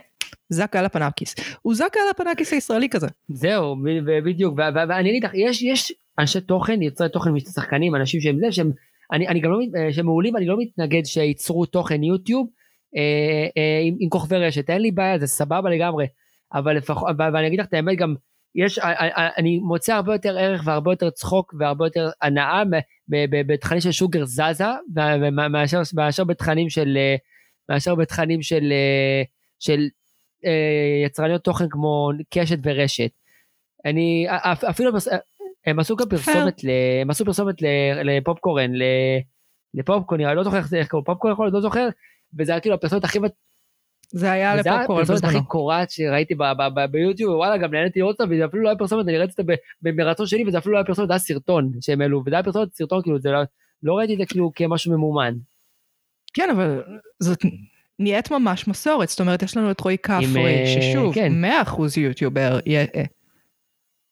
זאק 0.49 0.75
גל 0.75 0.87
פנקיס. 0.87 1.35
הוא 1.61 1.75
זאק 1.75 1.93
גל 1.93 2.23
פנקיס 2.23 2.53
הישראלי 2.53 2.89
כזה. 2.89 3.07
זהו, 3.29 3.75
בדיוק, 4.25 4.53
ואני 4.89 5.09
אגיד 5.09 5.23
לך, 5.23 5.31
יש, 5.33 5.61
יש 5.61 5.93
אנשי 6.19 6.41
תוכן, 6.41 6.81
יוצרי 6.81 7.09
תוכן, 7.09 7.39
שחקנים, 7.39 7.95
אנשים 7.95 8.21
שהם 8.21 8.39
זה, 8.39 8.51
שהם 8.51 8.71
אני, 9.11 9.27
אני 9.27 9.39
גם 9.39 9.51
לא, 9.51 9.59
אה, 9.77 9.93
שהם 9.93 10.05
מעולים, 10.05 10.37
אני 10.37 10.45
לא 10.45 10.57
מתנגד 10.59 11.05
שייצרו 11.05 11.65
תוכן 11.65 12.03
יוטיוב 12.03 12.47
אה, 12.97 13.47
אה, 13.57 13.79
עם, 13.83 13.95
עם 13.99 14.09
כוכבי 14.09 14.37
רשת, 14.37 14.69
אין 14.69 14.81
לי 14.81 14.91
בעיה, 14.91 15.19
זה 15.19 15.27
סבבה 15.27 15.69
לגמרי, 15.69 16.07
אבל 16.53 16.77
לפחות, 16.77 17.15
ואני 17.17 17.47
אגיד 17.47 17.59
לך 17.59 17.65
את 17.65 17.73
האמת 17.73 17.97
גם, 17.97 18.15
יש, 18.55 18.79
אה, 18.79 19.29
אני 19.37 19.59
מוצא 19.59 19.93
הרבה 19.93 20.13
יותר 20.13 20.37
ערך 20.37 20.61
והרבה 20.65 20.91
יותר 20.91 21.09
צחוק 21.09 21.53
והרבה 21.59 21.85
יותר 21.85 22.09
הנאה 22.21 22.63
בתכנים 23.29 23.81
של 23.81 23.91
שוגר 23.91 24.25
זזה, 24.25 24.65
מאשר, 25.51 25.81
מאשר 25.93 26.23
בתכנים 26.23 26.69
של, 26.69 26.97
מאשר 27.69 27.95
בתכנים 27.95 28.41
של, 28.41 28.73
של 29.59 29.87
יצרניות 31.05 31.43
תוכן 31.43 31.65
כמו 31.69 32.11
קשת 32.29 32.57
ורשת. 32.63 33.11
אני 33.85 34.27
אפילו 34.69 34.91
הם 35.65 35.79
עשו 35.79 35.95
גם 35.95 36.09
פרסומת, 36.09 36.63
ל... 36.63 36.69
הם 37.01 37.09
עשו 37.09 37.25
פרסומת 37.25 37.55
לפופקורן, 38.03 38.71
לפופקורן, 39.73 40.21
אני 40.21 40.35
לא 40.35 40.43
זוכר 40.43 40.57
איך 40.57 40.87
קוראים 40.87 41.05
פופקורן 41.05 41.33
יכול 41.33 41.45
להיות, 41.45 41.53
לא 41.53 41.61
זוכר, 41.61 41.89
וזה 42.39 42.51
היה 42.51 42.61
כאילו 42.61 42.75
הפרסומת 42.75 43.03
הכי, 43.03 43.19
זה 44.11 44.31
היה 44.31 44.55
וזה 44.59 44.69
היה 44.69 44.77
לפופקורן 44.77 45.03
הפרסומת. 45.03 45.23
הכי 45.23 45.45
קורעת 45.47 45.91
שראיתי 45.91 46.35
ביוטיוב, 46.91 47.35
וואלה, 47.35 47.57
גם 47.57 47.73
נהניתי 47.73 47.99
לראות 47.99 48.21
אותה, 48.21 48.33
וזה 48.33 48.45
אפילו 48.45 48.63
לא 48.63 48.69
היה 48.69 48.77
פרסומת, 48.77 49.07
אני 49.07 49.17
ראיתי 49.17 49.33
אותה 49.39 49.53
במרצון 49.81 50.27
שלי, 50.27 50.43
וזה 50.47 50.57
אפילו 50.57 50.73
לא 50.73 50.77
היה 50.77 50.85
פרסומת, 50.85 51.07
זה 51.07 51.13
היה 51.13 51.19
סרטון 51.19 51.71
שהם 51.81 52.01
העלו, 52.01 52.23
וזה 52.25 52.35
היה 52.35 52.43
פרסומת 52.43 52.75
סרטון, 52.75 53.01
כאילו, 53.01 53.19
זה 53.19 53.31
לא, 53.31 53.39
לא 53.83 53.93
ראיתי 53.93 54.13
את 54.13 54.17
זה 54.17 54.25
כאילו 54.25 54.51
כמשהו 54.55 54.91
ממומן. 54.91 55.33
כן, 56.33 56.49
אבל 56.55 56.83
זאת 57.19 57.39
נהיית 57.99 58.31
ממש 58.31 58.67
מסורת, 58.67 59.09
זאת 59.09 59.19
אומרת, 59.19 59.43
יש 59.43 59.57
לנו 59.57 59.71
את 59.71 59.79
רועי 59.79 59.97
כפרי, 59.97 60.45
אה, 60.45 60.65
ששוב, 60.65 61.15
כן. 61.15 61.31
100% 61.65 61.97
יוטיובר. 61.97 62.59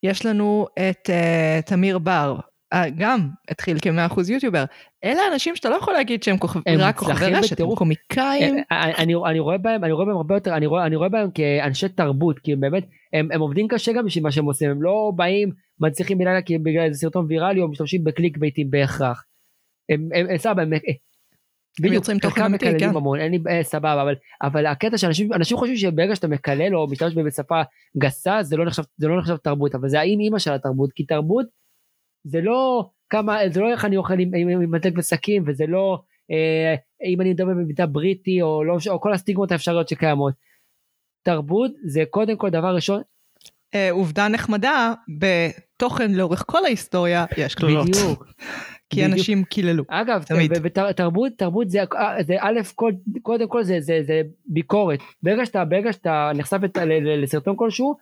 יש 0.04 0.26
לנו 0.26 0.68
את 0.90 1.10
אה, 1.10 1.60
תמיר 1.66 1.98
בר, 2.00 2.36
אה, 2.74 2.90
גם 2.98 3.30
התחיל 3.50 3.78
כ-100% 3.82 4.32
יוטיובר. 4.32 4.64
אלה 5.04 5.22
אנשים 5.34 5.56
שאתה 5.56 5.70
לא 5.70 5.76
יכול 5.76 5.94
להגיד 5.94 6.24
שהם 6.24 6.38
כוכב- 6.38 6.60
הם 6.66 6.80
רק 6.80 6.98
כוכבי 6.98 7.26
רשת, 7.26 7.60
הם. 7.60 7.76
קומיקאים. 7.76 8.56
אה, 8.58 8.62
אה, 8.72 9.04
אני, 9.04 9.14
אני 9.26 9.40
רואה 9.40 9.58
בהם, 9.58 9.84
אני 9.84 9.92
רואה 9.92 10.06
בהם 10.06 10.16
הרבה 10.16 10.36
יותר, 10.36 10.58
אני 10.58 10.66
רואה, 10.66 10.86
אני 10.86 10.96
רואה 10.96 11.10
בהם 11.10 11.32
כאנשי 11.32 11.90
תרבות, 11.90 12.40
כי 12.40 12.54
הם 12.54 12.60
באמת, 12.60 12.84
הם, 13.14 13.30
הם 13.32 13.42
עובדים 13.42 13.68
קשה 13.68 13.94
גם 13.94 14.06
בשביל 14.06 14.24
מה 14.24 14.32
שהם 14.32 14.46
עושים, 14.46 14.70
הם 14.70 14.82
לא 14.82 15.12
באים, 15.16 15.52
מצליחים 15.80 16.18
בלילה 16.18 16.42
כי 16.42 16.58
בגלל 16.58 16.84
איזה 16.84 17.00
סרטון 17.00 17.26
ויראלי, 17.30 17.62
או 17.62 17.68
משתמשים 17.68 18.04
בקליק 18.04 18.38
בייטים 18.38 18.72
בהכרח. 18.72 19.24
הם, 19.90 20.10
הם, 20.14 20.26
הם 20.30 20.38
סבבה, 20.38 20.62
הם, 20.62 20.72
בדיוק, 21.80 21.94
יוצרים 21.94 22.20
תוכן 22.20 22.44
אמיתי, 22.44 22.66
מקללים 22.66 22.90
כן. 22.90 22.96
המון, 22.96 23.20
אין 23.20 23.32
לי, 23.32 23.40
אה, 23.50 23.64
סבבה, 23.64 24.02
אבל, 24.02 24.16
אבל 24.42 24.66
הקטע 24.66 24.98
שאנשים 24.98 25.34
אנשים 25.34 25.58
חושבים 25.58 25.78
שברגע 25.78 26.16
שאתה 26.16 26.28
מקלל 26.28 26.76
או 26.76 26.88
משתמש 26.88 27.14
בשפה 27.14 27.62
גסה, 27.98 28.44
זה 28.44 28.58
לא 28.58 28.66
נחשב, 28.66 28.84
זה 28.98 29.08
לא 29.08 29.18
נחשב 29.20 29.38
תרבות, 29.38 29.76
אבל 29.76 29.90
זה 29.90 30.00
האם 30.00 30.20
אימא 30.20 30.40
של 30.40 30.54
התרבות, 30.54 30.94
כי 30.94 31.06
תרבות 31.06 31.46
זה 32.24 32.42
לא 32.42 32.90
כמה, 33.10 33.38
זה 33.50 33.62
לא 33.62 33.72
איך 33.72 33.86
אני 33.86 33.98
אוכל 33.98 34.20
עם, 34.20 34.32
עם, 34.36 34.50
עם 34.50 34.72
וסכין, 34.98 35.44
וזה 35.48 35.66
לא 35.68 36.02
אה, 36.32 36.76
אם 37.06 37.22
אני 37.22 37.30
מדבר 37.30 37.50
במבטא 37.50 37.86
בריטי, 37.86 38.42
או, 38.42 38.64
לא, 38.64 38.78
או 38.90 39.02
כל 39.02 39.14
הסטיגמות 39.14 39.52
האפשריות 39.52 39.90
שקיימות. 39.90 40.34
תרבות 41.24 41.72
זה 41.86 42.04
קודם 42.10 42.38
כל 42.38 42.50
דבר 42.50 42.76
ראשון, 42.76 43.02
אה, 43.76 43.92
עובדה 43.92 44.28
נחמדה, 44.28 44.94
בתוכן 45.20 46.12
לאורך 46.12 46.44
כל 46.48 46.66
ההיסטוריה 46.66 47.26
יש 47.38 47.56
קללות. 47.56 47.88
בדיוק. 47.88 48.26
כי 48.90 49.02
בדיוק. 49.02 49.14
אנשים 49.18 49.44
קיללו. 49.44 49.84
אגב, 49.88 50.24
תמיד. 50.24 50.52
ותרבות, 50.64 51.32
תרבות 51.38 51.70
זה, 51.70 51.80
זה 52.28 52.36
א', 52.40 52.60
כל, 52.76 52.92
קודם 53.22 53.48
כל 53.48 53.64
זה, 53.64 53.82
זה, 53.82 54.00
זה 54.04 54.22
ביקורת. 54.46 55.00
ברגע 55.24 55.46
שאתה, 55.46 55.66
ברגע 55.66 55.94
שאתה 55.94 56.32
נחשף 56.36 56.58
את- 56.66 56.78
ל- 56.78 56.84
ל- 57.08 57.22
לסרטון 57.24 57.56
כלשהו, 57.58 57.96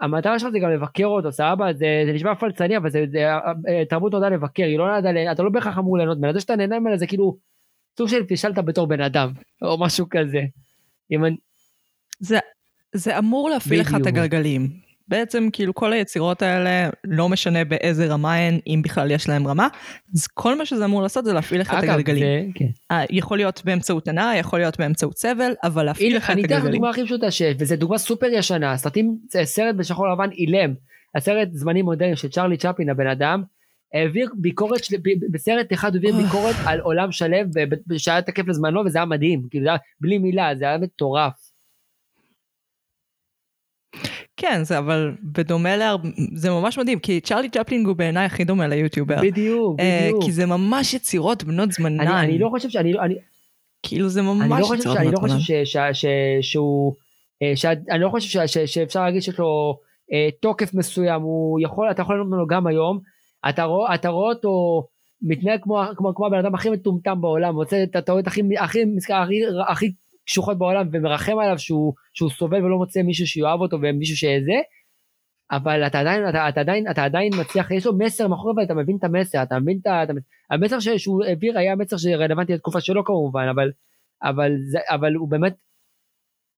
המטרה 0.00 0.38
שלך 0.38 0.50
זה 0.52 0.58
גם 0.58 0.70
לבקר 0.70 1.04
אותו, 1.06 1.32
סבבה? 1.32 1.72
זה, 1.72 2.02
זה 2.06 2.12
נשמע 2.12 2.34
פלצני, 2.34 2.76
אבל 2.76 2.90
זה, 2.90 3.04
זה, 3.10 3.26
אה, 3.68 3.84
תרבות 3.88 4.12
נועדה 4.12 4.28
לבקר, 4.28 4.62
היא 4.64 4.78
לא 4.78 4.86
נועדה, 4.86 5.12
ל- 5.12 5.18
אתה 5.32 5.42
לא 5.42 5.50
בהכרח 5.50 5.78
אמור 5.78 5.96
ליהנות 5.96 6.18
ממנה, 6.18 6.32
זה 6.32 6.40
שאתה 6.40 6.56
נהנה 6.56 6.78
ממנה 6.80 6.96
זה 6.96 7.06
כאילו 7.06 7.36
סוג 7.98 8.08
של 8.08 8.24
פישלת 8.24 8.58
בתור 8.58 8.86
בן 8.86 9.00
אדם, 9.00 9.32
או 9.62 9.78
משהו 9.80 10.06
כזה. 10.10 10.40
אם 11.10 11.24
אני, 11.24 11.36
זה, 12.18 12.38
זה 12.94 13.18
אמור 13.18 13.50
להפעיל 13.50 13.80
לך 13.80 13.94
את. 14.00 14.06
הגלגלים. 14.06 14.85
בעצם 15.08 15.48
כאילו 15.52 15.74
כל 15.74 15.92
היצירות 15.92 16.42
האלה, 16.42 16.90
לא 17.04 17.28
משנה 17.28 17.64
באיזה 17.64 18.06
רמה 18.06 18.34
הן, 18.34 18.58
אם 18.66 18.80
בכלל 18.84 19.10
יש 19.10 19.28
להם 19.28 19.46
רמה, 19.46 19.68
אז 20.14 20.26
כל 20.26 20.58
מה 20.58 20.66
שזה 20.66 20.84
אמור 20.84 21.02
לעשות 21.02 21.24
זה 21.24 21.32
להפעיל 21.32 21.60
לך 21.60 21.74
את 21.78 21.82
הגלגלים. 21.82 22.22
זה, 22.22 22.42
כן. 22.54 22.68
אה, 22.90 23.04
יכול 23.10 23.36
להיות 23.36 23.62
באמצעות 23.64 24.08
הנאה, 24.08 24.36
יכול 24.36 24.58
להיות 24.58 24.78
באמצעות 24.78 25.18
סבל, 25.18 25.52
אבל 25.64 25.82
להפעיל 25.82 26.16
לך 26.16 26.24
את 26.24 26.30
אני 26.30 26.40
אתן 26.40 26.48
לך 26.48 26.52
הגלגלים. 26.52 26.72
דוגמה 26.72 26.90
הכי 26.90 27.04
פשוטה 27.04 27.30
שיש, 27.30 27.56
וזו 27.58 27.76
דוגמה 27.76 27.98
סופר 27.98 28.26
ישנה, 28.32 28.76
סרטים, 28.76 29.16
סרט 29.44 29.74
בשחור 29.74 30.08
לבן 30.08 30.30
אילם, 30.30 30.74
הסרט 31.14 31.48
זמנים 31.52 31.84
מודרניים 31.84 32.16
של 32.16 32.28
צ'רלי 32.28 32.56
צ'פלין 32.56 32.90
הבן 32.90 33.06
אדם, 33.06 33.42
העביר 33.94 34.30
ביקורת, 34.38 34.84
של, 34.84 34.96
ב- 34.96 35.32
בסרט 35.32 35.72
אחד 35.72 35.96
הוא 35.96 36.04
העביר 36.04 36.24
ביקורת 36.24 36.54
על 36.66 36.80
עולם 36.80 37.12
שלם, 37.12 37.46
שהיה 37.96 38.22
תקף 38.22 38.48
לזמנו 38.48 38.80
וזה 38.86 38.98
היה 38.98 39.04
מדהים, 39.04 39.42
כאילו 39.50 39.64
זה 39.64 39.70
היה 39.70 39.78
בלי 40.00 40.18
מילה, 40.18 40.54
זה 40.56 40.64
היה 40.64 40.78
מטורף. 40.78 41.45
כן, 44.36 44.64
זה 44.64 44.78
אבל 44.78 45.12
בדומה 45.22 45.76
להר... 45.76 45.96
זה 46.34 46.50
ממש 46.50 46.78
מדהים, 46.78 46.98
כי 46.98 47.20
צ'רלי 47.20 47.48
צ'פלין 47.50 47.86
הוא 47.86 47.96
בעיניי 47.96 48.26
הכי 48.26 48.44
דומה 48.44 48.66
ליוטיובר. 48.66 49.20
בדיוק, 49.22 49.80
אה, 49.80 50.00
בדיוק. 50.02 50.24
כי 50.24 50.32
זה 50.32 50.46
ממש 50.46 50.94
יצירות 50.94 51.44
בנות 51.44 51.72
זמנן. 51.72 52.00
אני, 52.00 52.26
אני 52.26 52.38
לא 52.38 52.48
חושב 52.48 52.68
שאני, 52.68 52.98
אני, 52.98 53.14
כאילו 53.82 54.08
זה 54.08 54.20
אני 54.20 54.28
ממש 54.28 54.60
לא 54.60 54.66
חושב, 54.66 54.80
יצירות 54.80 54.96
שאני 54.96 55.12
לא 55.12 55.18
בנות 55.18 55.30
זמנן. 55.30 55.40
חושב 55.40 55.64
ש, 55.64 55.76
ש, 55.76 55.76
ש, 55.92 56.06
שהוא, 56.40 56.94
אה, 57.42 57.52
ש, 57.56 57.64
אני 57.64 58.00
לא 58.00 58.08
חושב 58.08 58.46
ש, 58.46 58.52
ש, 58.52 58.58
שאפשר 58.58 59.04
להגיד 59.04 59.22
שיש 59.22 59.38
לו 59.38 59.78
אה, 60.12 60.28
תוקף 60.40 60.74
מסוים, 60.74 61.22
הוא 61.22 61.60
יכול, 61.60 61.90
אתה 61.90 62.02
יכול 62.02 62.14
ליהנות 62.14 62.32
ממנו 62.32 62.46
גם 62.46 62.66
היום, 62.66 62.98
אתה 63.48 63.64
רואה, 63.64 63.94
אתה 63.94 64.08
רואה 64.08 64.32
אותו 64.32 64.82
מתנהג 65.22 65.60
כמו, 65.62 65.82
כמו, 65.96 66.14
כמו 66.14 66.26
הבן 66.26 66.38
אדם 66.38 66.54
הכי 66.54 66.70
מטומטם 66.70 67.20
בעולם, 67.20 67.54
מוצא 67.54 67.82
את 67.82 67.96
הטעויות 67.96 68.26
הכי, 68.26 68.40
הכי, 68.58 68.82
הכי, 68.82 69.12
הכי, 69.12 69.40
הכי 69.68 69.92
קשוחות 70.26 70.58
בעולם 70.58 70.88
ומרחם 70.92 71.38
עליו 71.38 71.58
שהוא, 71.58 71.94
שהוא 72.14 72.30
סובל 72.30 72.64
ולא 72.64 72.76
מוצא 72.76 73.02
מישהו 73.02 73.26
שיאהב 73.26 73.60
אותו 73.60 73.76
ומישהו 73.82 74.16
שזה, 74.16 74.60
אבל 75.50 75.86
אתה 75.86 76.00
עדיין, 76.00 76.28
אתה, 76.28 76.48
אתה 76.48 76.60
עדיין, 76.60 76.90
אתה 76.90 77.04
עדיין 77.04 77.32
מצליח, 77.40 77.70
יש 77.70 77.86
לו 77.86 77.98
מסר 77.98 78.28
מאחורי 78.28 78.54
ואתה 78.56 78.74
מבין 78.74 78.96
את 78.96 79.04
המסר, 79.04 79.42
אתה 79.42 79.58
מבין 79.58 79.78
את 79.82 79.86
ה... 79.86 80.04
המסר. 80.50 80.78
שהוא 80.96 81.24
העביר 81.24 81.58
היה 81.58 81.76
מסר 81.76 81.96
שרלוונטי 81.96 82.52
לתקופה 82.52 82.80
שלו 82.80 83.04
כמובן, 83.04 83.46
אבל, 83.50 83.70
אבל, 84.22 84.52
זה, 84.58 84.78
אבל 84.88 85.14
הוא 85.14 85.28
באמת, 85.28 85.54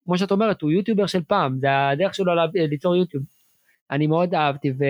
כמו 0.04 0.18
שאת 0.18 0.30
אומרת, 0.30 0.62
הוא 0.62 0.70
יוטיובר 0.70 1.06
של 1.06 1.22
פעם, 1.22 1.58
זה 1.60 1.88
הדרך 1.88 2.14
שלו 2.14 2.32
ליצור 2.54 2.96
יוטיוב. 2.96 3.24
אני 3.90 4.06
מאוד 4.06 4.34
אהבתי, 4.34 4.70
ו... 4.70 4.84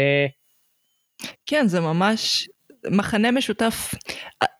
כן, 1.46 1.66
זה 1.66 1.80
ממש 1.80 2.48
מחנה 2.90 3.30
משותף. 3.30 3.94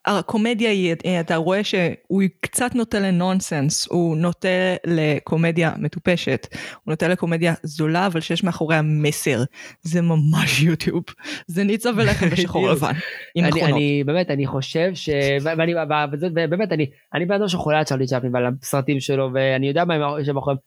הקומדיה 0.07 0.71
היא, 0.71 0.95
אתה 1.21 1.37
רואה 1.37 1.65
שהוא 1.65 2.23
קצת 2.41 2.75
נוטה 2.75 3.01
לנונסנס, 3.01 3.89
הוא 3.91 4.17
נוטה 4.17 4.49
לקומדיה 4.87 5.73
מטופשת, 5.79 6.47
הוא 6.85 6.93
נוטה 6.93 7.09
לקומדיה 7.09 7.55
זולה, 7.63 8.07
אבל 8.07 8.21
שיש 8.21 8.45
מאחוריה 8.45 8.83
מסר. 8.83 9.43
זה 9.83 10.03
ממש 10.03 10.63
יוטיוב. 10.63 11.05
זה 11.47 11.65
ניצה 11.65 11.91
ולחם 11.97 12.29
בשחור. 12.33 12.71
לבן, 12.71 12.93
עם 13.35 13.45
אני, 13.45 13.51
מכונות. 13.51 13.77
אני 13.77 14.05
באמת, 14.05 14.31
אני 14.31 14.47
חושב 14.47 14.91
ש... 14.95 15.09
ואני, 15.43 15.75
ובאמת, 16.23 16.73
אני, 16.73 16.91
אני 17.15 17.27
בן 17.27 17.35
אדם 17.35 17.49
שחולה 17.49 17.79
על 17.79 17.85
צ'רלי 17.85 18.07
צ'פלין 18.07 18.35
ועל 18.35 18.45
הסרטים 18.63 19.01
שלו, 19.01 19.31
ואני 19.35 19.69
יודע 19.69 19.85
מה 19.85 19.95
הם 19.95 20.01
מאחוריהם. 20.35 20.59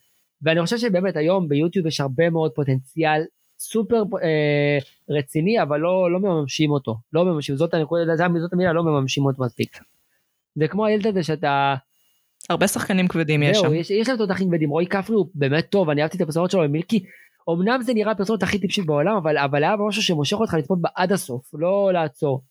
ואני 0.41 0.61
חושב 0.61 0.77
שבאמת 0.77 1.15
היום 1.15 1.49
ביוטיוב 1.49 1.87
יש 1.87 2.01
הרבה 2.01 2.29
מאוד 2.29 2.51
פוטנציאל 2.55 3.21
סופר 3.61 4.03
אה, 4.23 4.77
רציני, 5.09 5.61
אבל 5.61 5.79
לא, 5.79 6.11
לא 6.11 6.19
מממשים 6.19 6.71
אותו. 6.71 6.97
לא 7.13 7.25
מממשים, 7.25 7.55
זאת 7.55 7.73
הנקודה, 7.73 8.15
זאת 8.15 8.27
זאת 8.41 8.53
המילה, 8.53 8.73
לא 8.73 8.83
מממשים 8.83 9.25
אותו 9.25 9.43
מספיק. 9.43 9.79
זה 10.55 10.67
כמו 10.67 10.85
הילד 10.85 11.07
הזה 11.07 11.23
שאתה... 11.23 11.75
הרבה 12.49 12.67
שחקנים 12.67 13.07
כבדים 13.07 13.43
יש 13.43 13.57
שם. 13.57 13.73
יש, 13.73 13.91
יש 13.91 14.09
להם 14.09 14.17
תותחים 14.17 14.47
כבדים, 14.47 14.69
רועי 14.69 14.87
כפרי 14.87 15.15
הוא 15.15 15.27
באמת 15.35 15.69
טוב, 15.69 15.89
אני 15.89 16.01
אהבתי 16.01 16.17
את 16.17 16.21
הפרסומות 16.21 16.51
שלו 16.51 16.69
מילקי. 16.69 17.03
אמנם 17.49 17.81
זה 17.81 17.93
נראה 17.93 18.11
הפרסומת 18.11 18.43
הכי 18.43 18.59
טיפשית 18.59 18.85
בעולם, 18.85 19.15
אבל, 19.15 19.37
אבל 19.37 19.63
היה 19.63 19.75
משהו 19.87 20.03
שמושך 20.03 20.37
אותך 20.37 20.53
לצפות 20.53 20.81
בה 20.81 20.89
עד 20.95 21.11
הסוף, 21.11 21.49
לא 21.53 21.93
לעצור. 21.93 22.41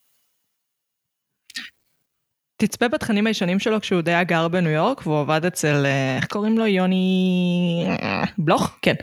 תצפה 2.61 2.89
בתכנים 2.89 3.27
הישנים 3.27 3.59
שלו 3.59 3.81
כשהוא 3.81 4.01
די 4.01 4.23
גר 4.27 4.49
בניו 4.49 4.71
יורק 4.71 5.07
והוא 5.07 5.21
עבד 5.21 5.45
אצל, 5.45 5.87
אה, 5.87 6.17
איך 6.17 6.27
קוראים 6.27 6.59
לו? 6.59 6.67
יוני... 6.67 7.85
אה, 7.89 8.25
בלוך? 8.39 8.79
כן. 8.83 8.95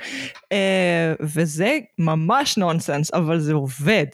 אה, 0.51 1.14
וזה 1.22 1.80
ממש 1.99 2.58
נונסנס, 2.58 3.14
אבל 3.14 3.39
זה 3.39 3.53
עובד. 3.53 4.05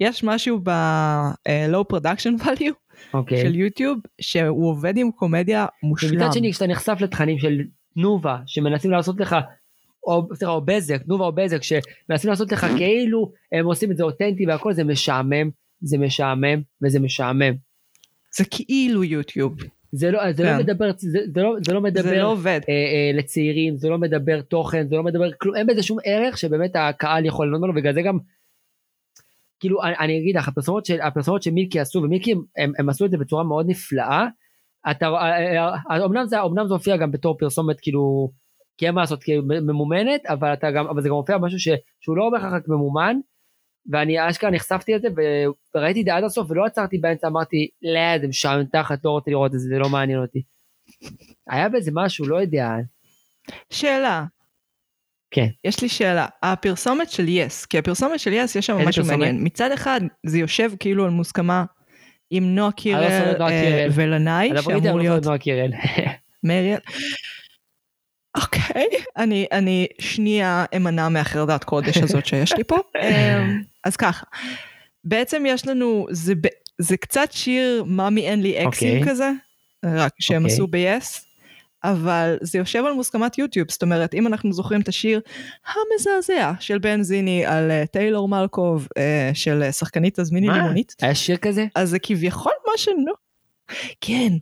יש 0.00 0.24
משהו 0.24 0.60
ב-low 0.62 1.92
production 1.92 2.42
value 2.44 2.72
אוקיי. 3.14 3.42
של 3.42 3.54
יוטיוב, 3.54 3.98
שהוא 4.20 4.70
עובד 4.70 4.96
עם 4.96 5.10
קומדיה 5.10 5.66
מושלם. 5.82 6.22
ומצד 6.22 6.32
שני 6.32 6.52
כשאתה 6.52 6.66
נחשף 6.66 6.96
לתכנים 7.00 7.38
של 7.38 7.60
תנובה 7.94 8.36
שמנסים 8.46 8.90
לעשות 8.90 9.20
לך 9.20 9.36
או 10.06 10.28
סליחה 10.34 10.52
או 10.52 10.60
בזק 10.60 11.02
תנובה 11.02 11.24
או 11.24 11.32
בזק 11.32 11.62
שמנסים 11.62 12.30
לעשות 12.30 12.52
לך 12.52 12.66
כאילו 12.76 13.32
הם 13.52 13.66
עושים 13.66 13.90
את 13.90 13.96
זה 13.96 14.04
אותנטי 14.04 14.46
והכל 14.46 14.72
זה 14.72 14.84
משעמם 14.84 15.50
זה 15.80 15.98
משעמם 15.98 16.62
וזה 16.82 17.00
משעמם 17.00 17.52
זה 18.36 18.44
כאילו 18.50 19.04
יוטיוב, 19.04 19.56
זה 19.92 20.10
לא 20.10 20.32
זה 20.32 20.42
לא 20.42 20.48
כן. 20.48 20.58
מדבר 20.58 20.90
זה, 20.96 21.18
זה 21.34 21.42
לא 21.42 21.56
זה 21.64 21.72
לא 21.72 21.80
מדבר 21.80 22.02
זה 22.02 22.16
לא 22.16 22.32
עובד. 22.32 22.60
אה, 22.68 22.74
אה, 22.74 23.10
לצעירים 23.14 23.76
זה 23.76 23.88
לא 23.88 23.98
מדבר 23.98 24.40
תוכן 24.40 24.88
זה 24.88 24.96
לא 24.96 25.02
מדבר 25.02 25.32
כלום 25.32 25.56
אין 25.56 25.66
בזה 25.66 25.82
שום 25.82 25.98
ערך 26.04 26.38
שבאמת 26.38 26.76
הקהל 26.76 27.26
יכול 27.26 27.46
ללמוד 27.46 27.60
ממנו 27.60 27.74
בגלל 27.74 27.94
זה 27.94 28.02
גם. 28.02 28.18
כאילו 29.60 29.82
אני, 29.82 29.94
אני 29.98 30.18
אגיד 30.18 30.36
לך 30.36 30.48
הפרסומות 30.48 30.86
של 30.86 31.00
הפרסומות 31.00 31.42
שמילקי 31.42 31.80
עשו 31.80 32.02
ומילקי 32.02 32.32
הם, 32.32 32.42
הם, 32.56 32.72
הם 32.78 32.88
עשו 32.88 33.04
את 33.04 33.10
זה 33.10 33.18
בצורה 33.18 33.44
מאוד 33.44 33.66
נפלאה. 33.68 34.26
אתה 34.90 35.06
אה, 35.06 35.58
אה, 35.58 35.74
אה, 35.90 36.04
אמנם 36.04 36.26
זה 36.26 36.42
אמנם 36.42 36.66
זה 36.66 36.74
הופיע 36.74 36.96
גם 36.96 37.10
בתור 37.10 37.38
פרסומת 37.38 37.80
כאילו 37.80 38.30
כי 38.78 38.86
אין 38.86 38.94
מה 38.94 39.00
לעשות 39.00 39.22
כאילו 39.22 39.42
ממומנת 39.46 40.26
אבל 40.26 40.54
גם 40.74 40.86
אבל 40.86 41.02
זה 41.02 41.08
גם 41.08 41.14
מופיע 41.14 41.38
משהו 41.38 41.58
ש, 41.58 41.68
שהוא 42.00 42.16
לא 42.16 42.30
בהכרח 42.32 42.52
רק 42.52 42.68
ממומן. 42.68 43.16
ואני 43.90 44.30
אשכרה 44.30 44.50
נחשפתי 44.50 44.94
לזה 44.94 45.08
וראיתי 45.74 46.00
את 46.00 46.04
זה 46.04 46.14
עד 46.14 46.24
הסוף 46.24 46.50
ולא 46.50 46.64
עצרתי 46.64 46.98
באמצע 46.98 47.26
אמרתי 47.28 47.68
לא 47.82 48.18
זה 48.20 48.28
משעמם 48.28 48.64
תחת 48.64 49.04
לא 49.04 49.10
רוצה 49.10 49.30
לראות 49.30 49.54
את 49.54 49.60
זה 49.60 49.68
זה 49.68 49.78
לא 49.78 49.88
מעניין 49.88 50.18
אותי. 50.18 50.42
היה 51.50 51.68
בזה 51.68 51.90
משהו 51.94 52.28
לא 52.28 52.36
יודע 52.36 52.68
שאלה. 53.70 54.24
כן. 55.30 55.46
יש 55.64 55.82
לי 55.82 55.88
שאלה. 55.88 56.26
הפרסומת 56.42 57.10
של 57.10 57.28
יס, 57.28 57.66
כי 57.66 57.78
הפרסומת 57.78 58.20
של 58.20 58.32
יס 58.32 58.56
יש 58.56 58.66
שם 58.66 58.76
משהו 58.76 59.04
פרסומת? 59.04 59.18
מעניין. 59.18 59.44
מצד 59.44 59.72
אחד 59.72 60.00
זה 60.26 60.38
יושב 60.38 60.72
כאילו 60.80 61.04
על 61.04 61.10
מוסכמה 61.10 61.64
עם 62.30 62.54
נועה 62.54 62.68
אני 62.68 62.76
לא 62.76 62.76
קירל 62.76 63.42
אה. 63.42 63.86
ולנאי, 63.94 64.50
שאמור 64.62 64.98
להיות. 64.98 65.24
מריאל. 66.44 66.78
אני, 69.16 69.46
אני 69.52 69.86
שנייה 70.00 70.64
אמנע 70.76 71.08
מהחרדת 71.08 71.64
קודש 71.64 71.96
הזאת 71.98 72.26
שיש 72.26 72.52
לי 72.52 72.64
פה. 72.64 72.76
אז 73.84 73.96
ככה, 73.96 74.26
בעצם 75.04 75.42
יש 75.46 75.66
לנו, 75.66 76.06
זה, 76.10 76.34
זה 76.78 76.96
קצת 76.96 77.32
שיר 77.32 77.84
מאמי 77.86 78.26
אין 78.26 78.42
לי 78.42 78.68
אקסים 78.68 79.02
okay. 79.02 79.08
כזה, 79.08 79.30
רק 79.84 80.12
שהם 80.20 80.46
okay. 80.46 80.48
עשו 80.48 80.66
ב-yes. 80.66 81.20
אבל 81.84 82.36
זה 82.40 82.58
יושב 82.58 82.84
על 82.84 82.92
מוסכמת 82.92 83.38
יוטיוב, 83.38 83.70
זאת 83.70 83.82
אומרת, 83.82 84.14
אם 84.14 84.26
אנחנו 84.26 84.52
זוכרים 84.52 84.80
את 84.80 84.88
השיר 84.88 85.20
המזעזע 85.66 86.52
של 86.60 86.78
בן 86.78 87.02
זיני 87.02 87.46
על 87.46 87.70
uh, 87.70 87.86
טיילור 87.86 88.28
מלקוב, 88.28 88.88
uh, 88.98 89.34
של 89.34 89.62
uh, 89.68 89.72
שחקנית 89.72 90.20
תזמיני 90.20 90.48
לימונית. 90.48 90.96
היה 91.00 91.14
שיר 91.14 91.36
כזה? 91.36 91.66
אז 91.74 91.90
זה 91.90 91.98
כביכול 91.98 92.52
מה 92.66 92.72
שלא. 92.76 93.12
כן. 94.00 94.32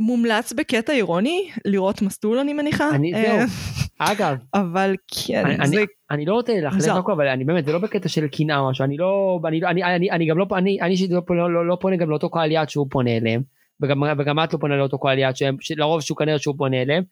מומלץ 0.00 0.52
בקטע 0.52 0.92
אירוני 0.92 1.50
לראות 1.64 2.02
מסלול 2.02 2.38
אני 2.38 2.52
מניחה. 2.52 2.90
אני, 2.94 3.12
זהו. 3.14 3.38
אגב. 3.98 4.36
אבל 4.54 4.94
כן, 5.26 5.46
אני, 5.46 5.68
זה... 5.68 5.76
אני, 5.76 5.86
אני 6.10 6.26
לא 6.26 6.34
רוצה 6.34 6.60
להחליט 6.60 6.88
הכל, 6.88 7.12
אבל 7.12 7.28
אני 7.28 7.44
באמת, 7.44 7.64
זה 7.64 7.72
לא 7.72 7.78
בקטע 7.78 8.08
של 8.08 8.26
קנאה 8.28 8.58
או 8.58 8.70
משהו, 8.70 8.84
אני 8.84 8.96
לא, 8.96 9.40
אני, 9.44 9.64
אני, 9.64 9.84
אני, 9.84 10.10
אני 10.10 10.26
גם 10.26 10.38
לא, 10.38 10.46
אני, 10.56 10.80
אני 10.80 10.90
אישית 10.90 11.10
לא, 11.10 11.22
לא, 11.30 11.52
לא, 11.52 11.66
לא 11.66 11.78
פונה 11.80 11.96
גם 11.96 12.10
לאותו 12.10 12.30
קהל 12.30 12.52
יעד 12.52 12.70
שהוא 12.70 12.86
פונה 12.90 13.16
אליהם. 13.16 13.42
וגם, 13.82 14.02
וגם 14.18 14.44
את 14.44 14.52
לא 14.52 14.58
פונה 14.58 14.76
לאותו 14.76 14.98
קהל 14.98 15.18
יעד, 15.18 15.34
לרוב 15.76 16.00
שהוא 16.00 16.16
כנראה 16.16 16.38
שהוא 16.38 16.54
פונה 16.58 16.82
אליהם, 16.82 17.02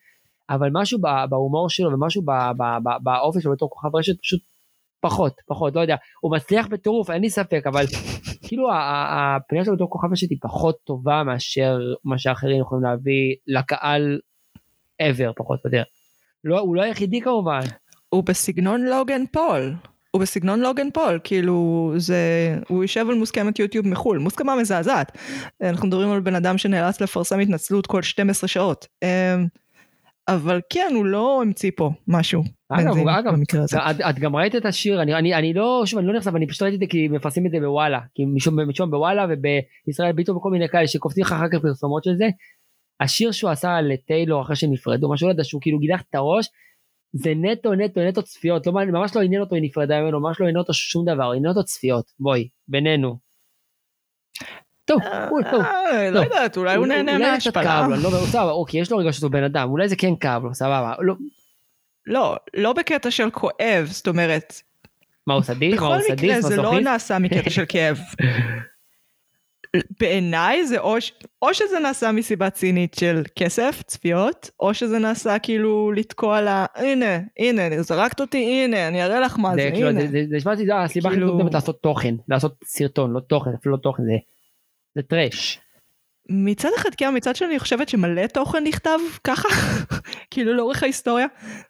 אבל 0.50 0.68
משהו 0.72 0.98
בהומור 1.28 1.70
שלו 1.70 1.92
ומשהו 1.92 2.22
באופי 3.02 3.40
שלו 3.40 3.52
בתור 3.52 3.70
כוכב 3.70 3.96
רשת 3.96 4.20
פשוט 4.20 4.40
פחות, 5.00 5.32
פחות, 5.48 5.74
לא 5.74 5.80
יודע, 5.80 5.96
הוא 6.20 6.36
מצליח 6.36 6.66
בטירוף, 6.66 7.10
אין 7.10 7.22
לי 7.22 7.30
ספק, 7.30 7.62
אבל 7.66 7.84
כאילו 8.42 8.68
הפנייה 8.72 9.64
שלו 9.64 9.74
בתור 9.74 9.90
כוכב 9.90 10.12
רשת 10.12 10.30
היא 10.30 10.38
פחות 10.42 10.76
טובה 10.84 11.22
מאשר 11.22 11.78
מה 12.04 12.18
שאחרים 12.18 12.60
יכולים 12.60 12.84
להביא 12.84 13.34
לקהל 13.46 14.18
ever, 15.02 15.32
פחות 15.36 15.60
או 15.64 15.70
יותר. 15.70 15.82
לא, 16.44 16.60
הוא 16.60 16.76
לא 16.76 16.82
היחידי 16.82 17.20
כמובן. 17.20 17.60
הוא 18.08 18.24
בסגנון 18.24 18.84
לוגן 18.84 19.26
פול. 19.32 19.74
הוא 20.10 20.22
בסגנון 20.22 20.60
לוגן 20.60 20.90
פול, 20.90 21.18
כאילו 21.24 21.92
זה, 21.96 22.18
הוא 22.68 22.84
יושב 22.84 23.06
על 23.08 23.14
מוסכמת 23.14 23.58
יוטיוב 23.58 23.86
מחו"ל, 23.86 24.18
מוסכמה 24.18 24.56
מזעזעת. 24.56 25.18
אנחנו 25.62 25.88
מדברים 25.88 26.10
על 26.10 26.20
בן 26.20 26.34
אדם 26.34 26.58
שנאלץ 26.58 27.00
לפרסם 27.00 27.38
התנצלות 27.38 27.86
כל 27.86 28.02
12 28.02 28.48
שעות. 28.48 28.86
אבל 30.28 30.60
כן, 30.70 30.92
הוא 30.94 31.06
לא 31.06 31.42
המציא 31.42 31.70
פה 31.76 31.90
משהו. 32.08 32.42
אגב, 32.68 33.08
אגב, 33.08 33.32
את, 33.90 34.00
את 34.10 34.18
גם 34.18 34.36
ראית 34.36 34.54
את 34.54 34.64
השיר, 34.64 35.02
אני, 35.02 35.14
אני, 35.14 35.34
אני 35.34 35.52
לא, 35.52 35.82
שוב, 35.86 35.98
אני 35.98 36.08
לא 36.08 36.16
נחשף, 36.16 36.34
אני 36.34 36.46
פשוט 36.46 36.62
ראיתי 36.62 36.74
את 36.74 36.80
זה 36.80 36.86
כי 36.86 37.08
מפרסמים 37.08 37.46
את 37.46 37.50
זה 37.50 37.60
בוואלה, 37.60 38.00
כי 38.14 38.24
משום, 38.24 38.68
משום 38.68 38.90
בוואלה 38.90 39.26
ובישראל 39.30 40.12
ביטו 40.12 40.36
וכל 40.36 40.50
מיני 40.50 40.68
כאלה 40.68 40.88
שקופצים 40.88 41.24
לך 41.24 41.32
אחר 41.32 41.48
כך 41.52 41.58
פרסומות 41.62 42.04
של 42.04 42.16
זה. 42.16 42.28
השיר 43.00 43.32
שהוא 43.32 43.50
עשה 43.50 43.80
לטיילור 43.80 44.42
אחרי 44.42 44.56
שהם 44.56 44.72
נפרדו, 44.72 45.12
משהו 45.12 45.26
לא 45.26 45.32
יודע, 45.32 45.44
שהוא 45.44 45.60
כאילו 45.60 45.78
גידח 45.78 46.02
את 46.10 46.14
הראש, 46.14 46.48
זה 47.12 47.32
נטו 47.36 47.74
נטו 47.74 48.00
נטו 48.00 48.22
צפיות, 48.22 48.66
לא, 48.66 48.72
ממש 48.72 49.16
לא 49.16 49.20
עניין 49.20 49.40
אותו 49.40 49.54
היא 49.54 49.62
נפרדה 49.62 50.00
ממנו, 50.00 50.20
ממש 50.20 50.40
לא 50.40 50.44
עניין 50.44 50.58
אותו 50.58 50.74
שום 50.74 51.04
דבר, 51.04 51.30
עניין 51.30 51.48
אותו 51.48 51.64
צפיות, 51.64 52.04
בואי, 52.20 52.48
בינינו. 52.68 53.18
טוב, 54.88 55.00
טוב. 55.50 55.62
אה, 55.62 56.10
לא 56.10 56.20
יודעת, 56.20 56.56
אולי 56.56 56.76
הוא 56.76 56.86
נהנה 56.86 57.18
מההשפלה. 57.18 57.86
אולי 57.86 58.02
לא, 58.02 58.10
סבבה, 58.10 58.50
אוקיי, 58.50 58.80
יש 58.80 58.92
לו 58.92 58.98
רגע 58.98 59.12
שהוא 59.12 59.30
בן 59.30 59.44
אדם, 59.44 59.70
אולי 59.70 59.88
זה 59.88 59.96
כן 59.96 60.16
כאב 60.20 60.44
לו, 60.44 60.54
סבבה. 60.54 60.94
לא, 60.98 61.14
לא, 62.06 62.36
לא 62.56 62.72
בקטע 62.72 63.10
של 63.10 63.30
כואב, 63.30 63.86
זאת 63.86 64.08
אומרת. 64.08 64.62
מה 65.26 65.34
הוא 65.34 65.42
סדיסט? 65.42 65.76
בכל 65.76 65.96
מקרה 66.12 66.40
זה 66.40 66.56
לא 66.56 66.80
נעשה 66.80 67.18
מקטע 67.18 67.50
של 67.50 67.64
כאב. 67.68 67.98
בעיניי 70.00 70.66
זה 70.66 70.78
או, 70.78 70.96
או 71.42 71.54
שזה 71.54 71.78
נעשה 71.78 72.12
מסיבה 72.12 72.50
צינית 72.50 72.94
של 72.94 73.22
כסף, 73.36 73.82
צפיות, 73.86 74.50
או 74.60 74.74
שזה 74.74 74.98
נעשה 74.98 75.38
כאילו 75.38 75.92
לתקוע 75.92 76.40
לה, 76.40 76.66
הנה, 76.76 77.18
הנה, 77.38 77.82
זרקת 77.82 78.20
אותי, 78.20 78.64
הנה, 78.64 78.88
אני 78.88 79.04
אראה 79.04 79.20
לך 79.20 79.38
מה 79.38 79.54
זה, 79.54 79.70
כאילו, 79.74 79.88
הנה. 79.88 80.06
זה 80.06 80.24
נשמע 80.30 80.54
לי, 80.54 80.72
הסיבה 80.72 81.10
הכי 81.10 81.20
טובה 81.20 81.44
לעשות 81.52 81.82
תוכן, 81.82 82.14
לעשות 82.28 82.54
סרטון, 82.64 83.12
לא 83.12 83.20
תוכן, 83.20 83.50
אפילו 83.60 83.74
לא 83.76 83.80
תוכן, 83.80 84.02
זה, 84.04 84.16
זה 84.94 85.02
טרש. 85.02 85.60
מצד 86.30 86.68
אחד 86.76 86.94
כן, 86.96 87.16
מצד 87.16 87.36
שני 87.36 87.48
אני 87.48 87.58
חושבת 87.58 87.88
שמלא 87.88 88.26
תוכן 88.26 88.64
נכתב 88.64 88.98
ככה, 89.24 89.48
כאילו 90.30 90.52
לאורך 90.52 90.82
ההיסטוריה, 90.82 91.26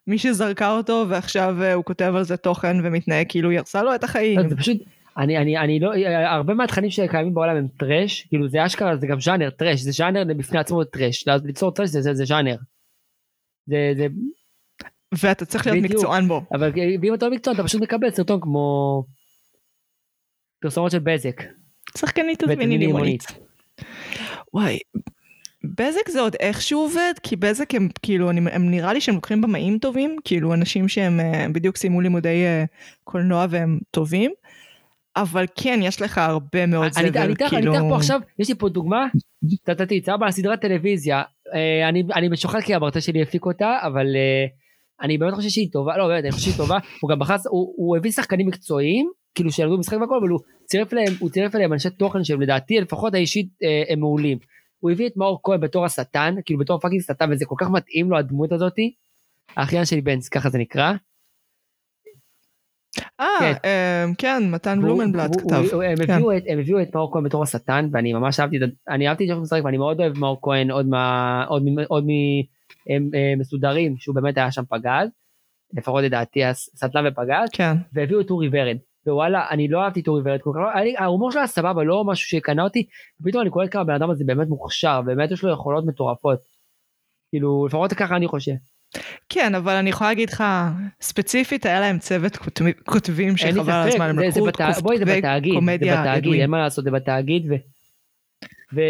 מי 0.06 0.18
שזרקה 0.18 0.70
אותו 0.70 1.06
ועכשיו 1.08 1.62
אה, 1.62 1.74
הוא 1.74 1.84
כותב 1.84 2.12
על 2.16 2.24
זה 2.24 2.36
תוכן 2.36 2.76
ומתנהג 2.84 3.26
כאילו 3.28 3.50
היא 3.50 3.58
הרסה 3.58 3.82
לו 3.82 3.94
את 3.94 4.04
החיים. 4.04 4.38
לא, 4.38 4.48
זה 4.48 4.56
פשוט, 4.56 4.76
אני, 5.18 5.38
אני, 5.38 5.58
אני 5.58 5.80
לא, 5.80 5.92
הרבה 6.26 6.54
מהתכנים 6.54 6.90
שקיימים 6.90 7.34
בעולם 7.34 7.56
הם 7.56 7.68
טראש, 7.78 8.22
כאילו 8.22 8.48
זה 8.48 8.66
אשכרה, 8.66 8.96
זה 8.96 9.06
גם 9.06 9.20
ז'אנר 9.20 9.50
טראש, 9.50 9.80
זה 9.80 9.90
ז'אנר 9.90 10.24
בפני 10.36 10.58
עצמו 10.58 10.84
טראש, 10.84 11.28
ליצור 11.44 11.70
טראש 11.72 11.88
זה, 11.88 12.02
זה, 12.02 12.14
זה 12.14 12.24
ז'אנר. 12.24 12.56
זה, 13.66 13.92
זה... 13.96 14.06
ואתה 15.22 15.44
צריך 15.44 15.66
להיות 15.66 15.78
בדיוק, 15.78 16.00
מקצוען 16.00 16.28
בו. 16.28 16.42
אבל 16.52 16.72
אם 17.04 17.14
אתה 17.14 17.26
לא 17.26 17.32
מקצוען 17.32 17.56
אתה 17.56 17.64
פשוט 17.64 17.82
מקבל 17.82 18.10
סרטון 18.10 18.40
כמו 18.40 19.04
פרסומות 20.60 20.90
של 20.90 20.98
בזק. 20.98 21.42
שחקנית 21.96 22.44
תזמיני 22.44 22.78
לימונית. 22.78 23.24
וואי, 24.54 24.78
בזק 25.64 26.08
זה 26.08 26.20
עוד 26.20 26.36
איכשהו 26.40 26.80
עובד, 26.80 27.12
כי 27.22 27.36
בזק 27.36 27.74
הם 27.74 27.88
כאילו, 28.02 28.30
הם, 28.30 28.48
הם 28.48 28.70
נראה 28.70 28.92
לי 28.92 29.00
שהם 29.00 29.14
לוקחים 29.14 29.40
במאים 29.40 29.78
טובים, 29.78 30.16
כאילו 30.24 30.54
אנשים 30.54 30.88
שהם 30.88 31.20
אה, 31.20 31.46
בדיוק 31.52 31.76
סיימו 31.76 32.00
לימודי 32.00 32.44
אה, 32.44 32.64
קולנוע 33.04 33.46
והם 33.50 33.78
טובים. 33.90 34.30
אבל 35.16 35.44
כן, 35.56 35.80
יש 35.82 36.02
לך 36.02 36.18
הרבה 36.18 36.66
מאוד 36.66 36.92
זבל, 36.92 37.34
כאילו... 37.34 37.72
אני 37.72 37.78
אתן 37.78 37.88
פה 37.88 37.96
עכשיו, 37.96 38.20
יש 38.38 38.48
לי 38.48 38.54
פה 38.54 38.68
דוגמה, 38.68 39.06
טטטי, 39.64 40.00
צבא 40.00 40.26
על 40.26 40.30
סדרת 40.30 40.60
טלוויזיה, 40.60 41.22
אה, 41.54 41.88
אני 41.88 42.28
משוחד 42.28 42.60
כי 42.60 42.74
המרצה 42.74 43.00
שלי 43.00 43.22
הפיק 43.22 43.46
אותה, 43.46 43.78
אבל 43.82 44.06
אני 45.02 45.18
באמת 45.18 45.34
חושב 45.34 45.48
שהיא 45.48 45.68
טובה, 45.72 45.96
לא 45.96 46.06
באמת, 46.08 46.24
אני 46.24 46.32
חושב 46.32 46.44
שהיא 46.44 46.56
טובה, 46.56 46.78
הוא 47.00 47.10
גם 47.10 47.18
בחץ, 47.18 47.46
הוא 47.50 47.96
הביא 47.96 48.10
שחקנים 48.10 48.46
מקצועיים, 48.46 49.10
כאילו 49.34 49.52
שלמדו 49.52 49.78
משחק 49.78 49.96
והכל, 50.00 50.16
אבל 50.20 50.28
הוא 50.28 50.40
צירף 50.64 50.92
להם, 50.92 51.12
הוא 51.18 51.30
צירף 51.30 51.54
להם 51.54 51.72
אנשי 51.72 51.90
תוכן 51.90 52.24
שהם 52.24 52.40
לדעתי, 52.40 52.80
לפחות 52.80 53.14
האישית, 53.14 53.48
אה, 53.62 53.82
הם 53.88 54.00
מעולים. 54.00 54.38
הוא 54.80 54.90
הביא 54.90 55.06
את 55.06 55.16
מאור 55.16 55.40
כהן 55.42 55.60
בתור 55.60 55.84
השטן, 55.84 56.34
כאילו 56.44 56.60
בתור 56.60 56.80
fucking 56.80 57.02
שטן, 57.02 57.32
וזה 57.32 57.44
כל 57.46 57.54
כך 57.58 57.70
מתאים 57.70 58.10
לו 58.10 58.18
הדמות 58.18 58.52
הזאתי, 58.52 58.94
האחיין 59.56 59.84
שלי 59.84 60.00
בנץ, 60.00 60.28
ככה 60.28 60.50
זה 60.50 60.58
נקרא. 60.58 60.92
אה, 63.20 63.26
כן. 63.40 63.52
אמ, 63.68 64.14
כן, 64.14 64.42
מתן 64.50 64.80
בלומנבלט 64.82 65.36
כתב. 65.40 65.62
כן. 65.70 65.76
הם 66.48 66.58
הביאו 66.58 66.82
את 66.82 66.94
מאור 66.94 67.12
כהן 67.12 67.24
בתור 67.24 67.42
השטן, 67.42 67.88
ואני 67.92 68.12
ממש 68.12 68.40
אהבתי, 68.40 68.56
אני 68.88 69.08
אהבתי 69.08 69.32
את 69.32 69.36
משחק, 69.36 69.60
ואני 69.64 69.76
מאוד 69.76 70.00
אוהב 70.00 70.18
מאור 70.18 70.38
כהן 70.42 70.70
עוד 71.88 72.06
ממסודרים, 73.36 73.96
שהוא 73.98 74.14
באמת 74.14 74.36
היה 74.36 74.52
שם 74.52 74.62
פגז, 74.68 75.08
לפחות 75.72 76.02
לדעתי 76.04 76.40
סטלן 76.54 77.06
ופגז, 77.06 77.48
כן. 77.52 77.76
והביאו 77.92 78.20
את 78.20 78.30
אורי 78.30 78.48
ורד. 78.52 78.76
ווואלה, 79.08 79.46
אני 79.50 79.68
לא 79.68 79.82
אהבתי 79.82 80.00
את 80.00 80.08
אורי 80.08 80.22
ורד 80.24 80.40
כל 80.40 80.50
כך, 80.54 80.80
ההומור 80.98 81.30
שלו 81.30 81.40
היה 81.40 81.46
סבבה, 81.46 81.84
לא 81.84 82.04
משהו 82.04 82.28
שקנה 82.28 82.62
אותי, 82.62 82.86
ופתאום 83.20 83.42
אני 83.42 83.50
קורא 83.50 83.66
כמה 83.66 83.84
בן 83.84 83.94
אדם 83.94 84.10
הזה 84.10 84.24
באמת 84.24 84.48
מוכשר, 84.48 85.02
באמת 85.02 85.30
יש 85.30 85.42
לו 85.42 85.52
יכולות 85.52 85.86
מטורפות. 85.86 86.38
כאילו, 87.30 87.66
לפחות 87.66 87.92
ככה 87.92 88.16
אני 88.16 88.28
חושב. 88.28 88.52
כן, 89.28 89.54
אבל 89.54 89.74
אני 89.74 89.90
יכולה 89.90 90.10
להגיד 90.10 90.30
לך, 90.30 90.44
ספציפית 91.00 91.66
היה 91.66 91.80
להם 91.80 91.98
צוות 91.98 92.36
כותבים 92.84 93.36
שחבל 93.36 93.72
על 93.72 93.88
הזמן, 93.88 94.08
הם 94.08 94.18
לקחו 94.18 94.82
בואי, 94.82 94.98
זה 94.98 95.04
בתאגיד, 95.04 95.54
זה 95.80 95.92
בתאגיד, 95.92 96.40
אין 96.40 96.50
מה 96.50 96.58
לעשות, 96.58 96.84
זה 96.84 96.90
בתאגיד, 96.90 97.52
ו... 98.74 98.80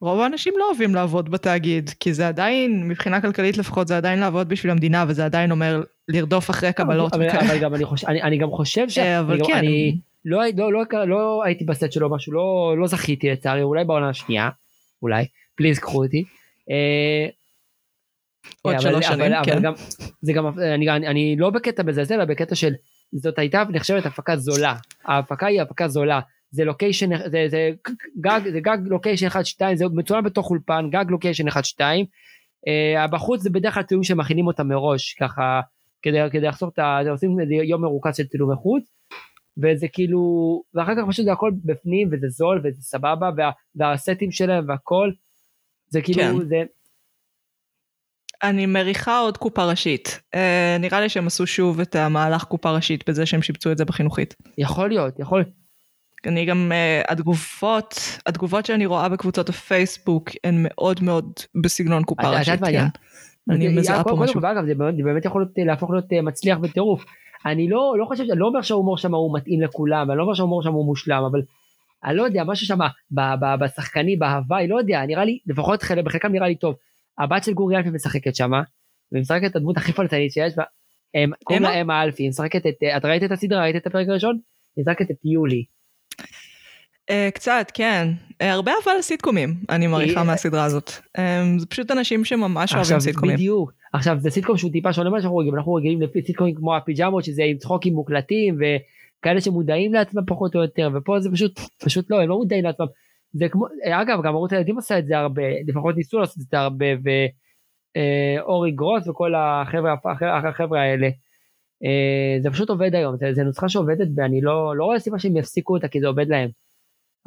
רוב 0.00 0.20
האנשים 0.20 0.54
לא 0.56 0.68
אוהבים 0.68 0.94
לעבוד 0.94 1.30
בתאגיד, 1.30 1.90
כי 2.00 2.14
זה 2.14 2.28
עדיין, 2.28 2.88
מבחינה 2.88 3.20
כלכלית 3.20 3.58
לפחות, 3.58 3.88
זה 3.88 3.96
עדיין 3.96 4.18
לעבוד 4.18 4.48
בשביל 4.48 4.72
המדינה, 4.72 5.04
וזה 5.08 5.24
עדיין 5.24 5.50
אומר 5.50 5.82
לרדוף 6.08 6.50
אחרי 6.50 6.72
קבלות. 6.72 7.14
אבל, 7.14 7.28
אבל 7.30 7.58
גם 7.58 7.74
אני, 7.74 7.84
חושב, 7.84 8.06
אני, 8.06 8.22
אני 8.22 8.38
גם 8.38 8.50
חושב 8.50 8.88
ש... 8.88 8.98
אה, 8.98 9.20
אבל 9.20 9.38
כן. 9.46 9.56
אני 9.56 9.98
לא, 10.24 10.40
לא, 10.56 10.70
לא, 10.92 11.08
לא, 11.08 11.42
הייתי 11.44 11.64
בסט 11.64 11.92
שלו 11.92 12.10
משהו, 12.10 12.32
לא, 12.32 12.74
לא 12.78 12.86
זכיתי 12.86 13.30
לצערי, 13.30 13.62
אולי 13.62 13.84
בעונה 13.84 14.08
השנייה, 14.08 14.48
אולי, 15.02 15.24
פליז 15.54 15.78
קחו 15.78 16.04
אותי. 16.04 16.24
אה, 16.70 17.28
עוד 18.62 18.80
שלוש 18.80 19.06
שנים, 19.06 19.32
כן. 19.44 19.52
אבל 19.52 19.62
גם, 19.62 19.72
זה 20.22 20.32
גם, 20.32 20.58
אני, 20.58 20.90
אני, 20.90 21.06
אני 21.06 21.36
לא 21.38 21.50
בקטע 21.50 21.82
בזה, 21.82 22.14
אלא 22.14 22.24
בקטע 22.24 22.54
של, 22.54 22.72
זאת 23.12 23.38
הייתה 23.38 23.62
נחשבת 23.70 24.06
הפקה 24.06 24.36
זולה. 24.36 24.74
ההפקה 25.04 25.46
היא 25.46 25.62
הפקה 25.62 25.88
זולה. 25.88 26.20
זה 26.50 26.64
לוקיישן, 26.64 27.30
זה, 27.30 27.46
זה 27.48 27.70
גג, 28.20 28.40
זה 28.52 28.60
גג 28.60 28.78
לוקיישן 28.84 29.26
1-2, 29.26 29.30
זה 29.74 29.84
מצולם 29.92 30.24
בתוך 30.24 30.50
אולפן, 30.50 30.88
גג 30.90 31.04
לוקיישן 31.08 31.48
1-2. 31.48 31.52
Uh, 32.68 33.10
בחוץ 33.10 33.40
זה 33.40 33.50
בדרך 33.50 33.74
כלל 33.74 33.82
צילומים 33.82 34.04
שמכינים 34.04 34.46
אותם 34.46 34.68
מראש, 34.68 35.14
ככה, 35.14 35.60
כדי, 36.02 36.18
כדי 36.32 36.46
לחסוך 36.46 36.70
את 36.74 36.78
ה... 36.78 37.00
עושים 37.10 37.36
יום 37.50 37.82
מרוכז 37.82 38.16
של 38.16 38.26
צילומי 38.26 38.56
חוץ. 38.56 38.84
וזה 39.62 39.88
כאילו, 39.92 40.20
ואחר 40.74 40.92
כך 40.96 41.02
פשוט 41.08 41.24
זה 41.24 41.32
הכל 41.32 41.50
בפנים, 41.64 42.08
וזה 42.12 42.28
זול, 42.28 42.60
וזה 42.64 42.82
סבבה, 42.82 43.30
וה, 43.36 43.50
והסטים 43.74 44.30
שלהם 44.30 44.64
והכל, 44.68 45.10
זה 45.88 46.02
כאילו, 46.02 46.22
כן. 46.22 46.48
זה, 46.48 46.62
אני 48.42 48.66
מריחה 48.66 49.18
עוד 49.18 49.36
קופה 49.36 49.64
ראשית. 49.64 50.20
Uh, 50.34 50.38
נראה 50.80 51.00
לי 51.00 51.08
שהם 51.08 51.26
עשו 51.26 51.46
שוב 51.46 51.80
את 51.80 51.94
המהלך 51.94 52.44
קופה 52.44 52.70
ראשית 52.70 53.08
בזה 53.08 53.26
שהם 53.26 53.42
שיבצו 53.42 53.72
את 53.72 53.78
זה 53.78 53.84
בחינוכית. 53.84 54.34
יכול 54.58 54.88
להיות, 54.88 55.18
יכול 55.18 55.38
להיות. 55.38 55.65
אני 56.26 56.44
גם, 56.44 56.72
uh, 56.72 57.12
התגובות, 57.12 57.94
התגובות 58.26 58.66
שאני 58.66 58.86
רואה 58.86 59.08
בקבוצות 59.08 59.48
הפייסבוק 59.48 60.30
הן 60.44 60.54
מאוד 60.58 61.02
מאוד 61.02 61.32
בסגנון 61.62 62.02
קופה 62.04 62.22
ראשית. 62.38 62.60
כן. 62.64 62.86
אני 63.50 63.68
זה- 63.74 63.80
מזהה 63.80 64.04
פה 64.04 64.16
משהו. 64.16 64.40
כל, 64.40 64.46
ואגב, 64.46 64.66
זה 64.66 64.74
באמת- 64.74 65.04
באמת 65.04 65.24
יכול 65.24 65.40
להיות, 65.42 65.68
להפוך 65.68 65.90
להיות 65.90 66.12
אה, 66.12 66.22
מצליח 66.22 66.58
בטירוף. 66.58 67.04
אני 67.46 67.68
לא, 67.68 67.94
לא 67.98 68.04
חושב, 68.04 68.24
אני 68.30 68.40
לא 68.40 68.46
אומר 68.46 68.62
שההומור 68.62 68.98
שם 68.98 69.14
הוא 69.14 69.36
מתאים 69.38 69.62
לכולם, 69.62 70.10
אני 70.10 70.18
לא 70.18 70.22
אומר 70.22 70.34
שההומור 70.34 70.62
שם 70.62 70.72
הוא 70.72 70.86
מושלם, 70.86 71.22
אבל 71.30 71.42
אני 72.04 72.16
לא 72.16 72.22
יודע, 72.22 72.44
משהו 72.44 72.66
שם 72.66 72.78
בשחקני, 73.60 74.16
בהוואי, 74.16 74.68
לא 74.68 74.78
יודע, 74.78 75.06
נראה 75.06 75.24
לי, 75.24 75.38
לפחות 75.46 75.82
חלק, 75.82 76.04
בחלקם 76.04 76.32
נראה 76.32 76.48
לי 76.48 76.54
טוב. 76.54 76.74
הבת 77.18 77.44
של 77.44 77.52
גורי 77.54 77.76
אלפי 77.76 77.90
משחקת 77.90 78.36
שם, 78.36 78.50
והיא 79.12 79.20
משחקת 79.20 79.50
את 79.50 79.56
הדמות 79.56 79.76
הכי 79.76 79.92
פלצנית 79.92 80.32
שיש 80.32 80.52
בה. 80.56 80.62
קוראים? 81.44 81.62
לה 81.62 81.80
אמה 81.80 82.02
אלפי, 82.02 82.22
היא 82.22 82.28
משחקת 82.28 82.66
את, 82.66 82.74
אה, 82.82 82.96
את 82.96 83.04
ראית 83.04 83.22
את 83.22 83.32
הסדרה, 83.32 83.62
ראית 83.62 83.76
את 83.76 83.86
הפרק 83.86 84.08
הראשון? 84.08 84.38
היא 84.76 84.82
משחקת 84.88 85.10
את 85.10 85.16
יולי. 85.24 85.64
אה, 87.10 87.28
קצת, 87.34 87.70
כן. 87.74 88.08
אה, 88.42 88.52
הרבה 88.52 88.72
אבל 88.84 89.02
סיטקומים, 89.02 89.54
אני 89.70 89.86
מעריכה 89.86 90.20
היא- 90.20 90.26
מהסדרה 90.26 90.64
הזאת. 90.64 90.90
אה, 91.18 91.42
זה 91.58 91.66
פשוט 91.66 91.90
אנשים 91.90 92.24
שממש 92.24 92.46
אוהבים 92.72 92.80
עכשיו 92.80 93.00
סיטקומים. 93.00 93.36
בדיוק 93.36 93.72
עכשיו 93.92 94.16
זה 94.20 94.30
סיטקום 94.30 94.56
שהוא 94.56 94.72
טיפה 94.72 94.92
שונה 94.92 95.10
ממה 95.10 95.20
שאנחנו 95.20 95.36
רגילים 95.36 95.56
אנחנו 95.58 95.74
רגילים 95.74 96.02
לפי 96.02 96.22
סיטקומים 96.22 96.54
כמו 96.54 96.76
הפיג'מות 96.76 97.24
שזה 97.24 97.42
עם 97.44 97.56
צחוקים 97.56 97.94
מוקלטים 97.94 98.58
וכאלה 98.58 99.40
שמודעים 99.40 99.92
לעצמם 99.92 100.22
פחות 100.26 100.54
או 100.56 100.60
יותר 100.62 100.90
ופה 100.94 101.20
זה 101.20 101.30
פשוט 101.32 101.60
פשוט 101.84 102.10
לא 102.10 102.22
הם 102.22 102.28
לא 102.28 102.36
מודעים 102.36 102.64
לעצמם. 102.64 102.86
זה 103.32 103.48
כמו 103.48 103.66
אגב 103.84 104.18
גם 104.24 104.34
ערוץ 104.34 104.52
הילדים 104.52 104.78
עשה 104.78 104.98
את 104.98 105.06
זה 105.06 105.18
הרבה 105.18 105.42
לפחות 105.66 105.96
ניסו 105.96 106.18
לעשות 106.18 106.36
את 106.36 106.50
זה 106.50 106.58
הרבה 106.58 106.86
ואורי 107.96 108.70
גרוס 108.72 109.08
וכל 109.08 109.32
החבר'ה 109.34 109.94
החבר'ה- 110.48 110.80
האלה. 110.80 111.08
אה, 111.84 112.36
זה 112.42 112.50
פשוט 112.50 112.70
עובד 112.70 112.94
היום 112.94 113.16
זה, 113.16 113.34
זה 113.34 113.42
נוסחה 113.42 113.68
שעובדת 113.68 114.08
ואני 114.16 114.40
לא 114.40 114.76
לא 114.76 114.84
רואה 114.84 114.98
סיבה 114.98 115.18
שהם 115.18 115.36
יפסיקו 115.36 115.74
אותה 115.76 115.88
כי 115.88 116.00
זה 116.00 116.06
עובד 116.06 116.28
להם. 116.28 116.48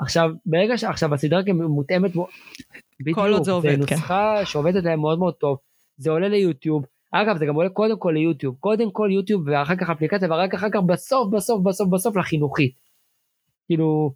עכשיו 0.01 0.29
ברגע 0.45 0.77
שעכשיו 0.77 1.13
הסדרה 1.13 1.41
גם 1.41 1.61
מותאמת 1.61 2.15
מו- 2.15 2.27
כל 3.13 3.33
עוד 3.33 3.43
זה 3.43 3.51
עובד, 3.51 3.85
כן. 3.85 3.95
נוסחה 3.95 4.45
שעובדת 4.45 4.83
להם 4.83 4.99
מאוד 4.99 5.19
מאוד 5.19 5.33
טוב 5.33 5.57
זה 5.97 6.09
עולה 6.11 6.27
ליוטיוב 6.27 6.85
אגב 7.11 7.37
זה 7.37 7.45
גם 7.45 7.55
עולה 7.55 7.69
קודם 7.69 7.99
כל 7.99 8.11
ליוטיוב 8.11 8.55
קודם 8.59 8.91
כל 8.91 9.09
יוטיוב 9.11 9.43
ואחר 9.47 9.75
כך 9.75 9.89
אפליקציה 9.89 10.31
ורק 10.31 10.53
אחר 10.53 10.67
כך 10.73 10.79
בסוף 10.79 11.33
בסוף 11.33 11.61
בסוף 11.63 11.89
בסוף 11.89 12.15
לחינוכית. 12.17 12.73
כאילו. 13.67 14.13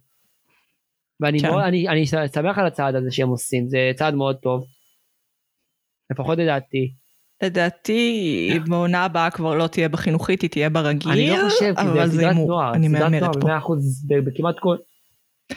ואני 1.20 1.40
כן. 1.40 1.48
מאוד, 1.50 1.62
אני, 1.62 1.88
אני 1.88 2.06
שמח 2.06 2.58
על 2.58 2.66
הצעד 2.66 2.94
הזה 2.94 3.10
שהם 3.10 3.28
עושים 3.28 3.68
זה 3.68 3.90
צעד 3.96 4.14
מאוד 4.14 4.36
טוב. 4.36 4.64
לפחות 6.12 6.38
לדעתי. 6.38 6.92
לדעתי 7.42 8.50
בעונה 8.68 9.04
הבאה 9.04 9.30
כבר 9.30 9.54
לא 9.54 9.66
תהיה 9.66 9.88
בחינוכית, 9.88 10.42
היא 10.42 10.50
תהיה 10.50 10.70
ברגיל, 10.70 11.12
אני 11.12 11.30
לא 11.30 11.36
חושב 11.50 11.74
כי 11.76 12.06
זה 12.06 12.12
סדרת 12.16 12.36
נוער, 12.36 12.74
אני 12.74 12.88
סדרת 12.88 13.00
מהמרת 13.02 13.20
נוער 13.22 13.32
פה. 13.32 13.40
במאה 13.40 13.58
אחוז 13.58 14.06
ב- 14.08 14.28
בכמעט 14.28 14.56
כל. 14.60 14.76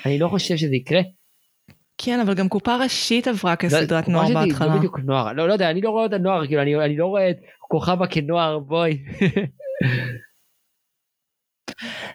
אני 0.05 0.19
לא 0.19 0.27
חושב 0.27 0.57
שזה 0.57 0.75
יקרה. 0.75 1.01
כן, 1.97 2.19
אבל 2.19 2.33
גם 2.33 2.49
קופה 2.49 2.75
ראשית 2.75 3.27
עברה 3.27 3.55
כסדרת 3.55 4.07
לא, 4.07 4.13
נוער 4.13 4.33
בהתחלה. 4.33 4.67
לא 4.67 4.77
בדיוק 4.77 4.99
נוער 4.99 5.33
לא, 5.33 5.47
לא 5.47 5.53
יודע 5.53 5.69
אני 5.69 5.81
לא 5.81 5.89
רואה 5.89 6.03
אותה 6.03 6.17
נוער 6.17 6.47
כאילו 6.47 6.61
אני, 6.61 6.75
אני 6.75 6.97
לא 6.97 7.05
רואה 7.05 7.29
את 7.29 7.38
כוכבה 7.59 8.07
כנוער 8.07 8.59
בואי. 8.59 8.97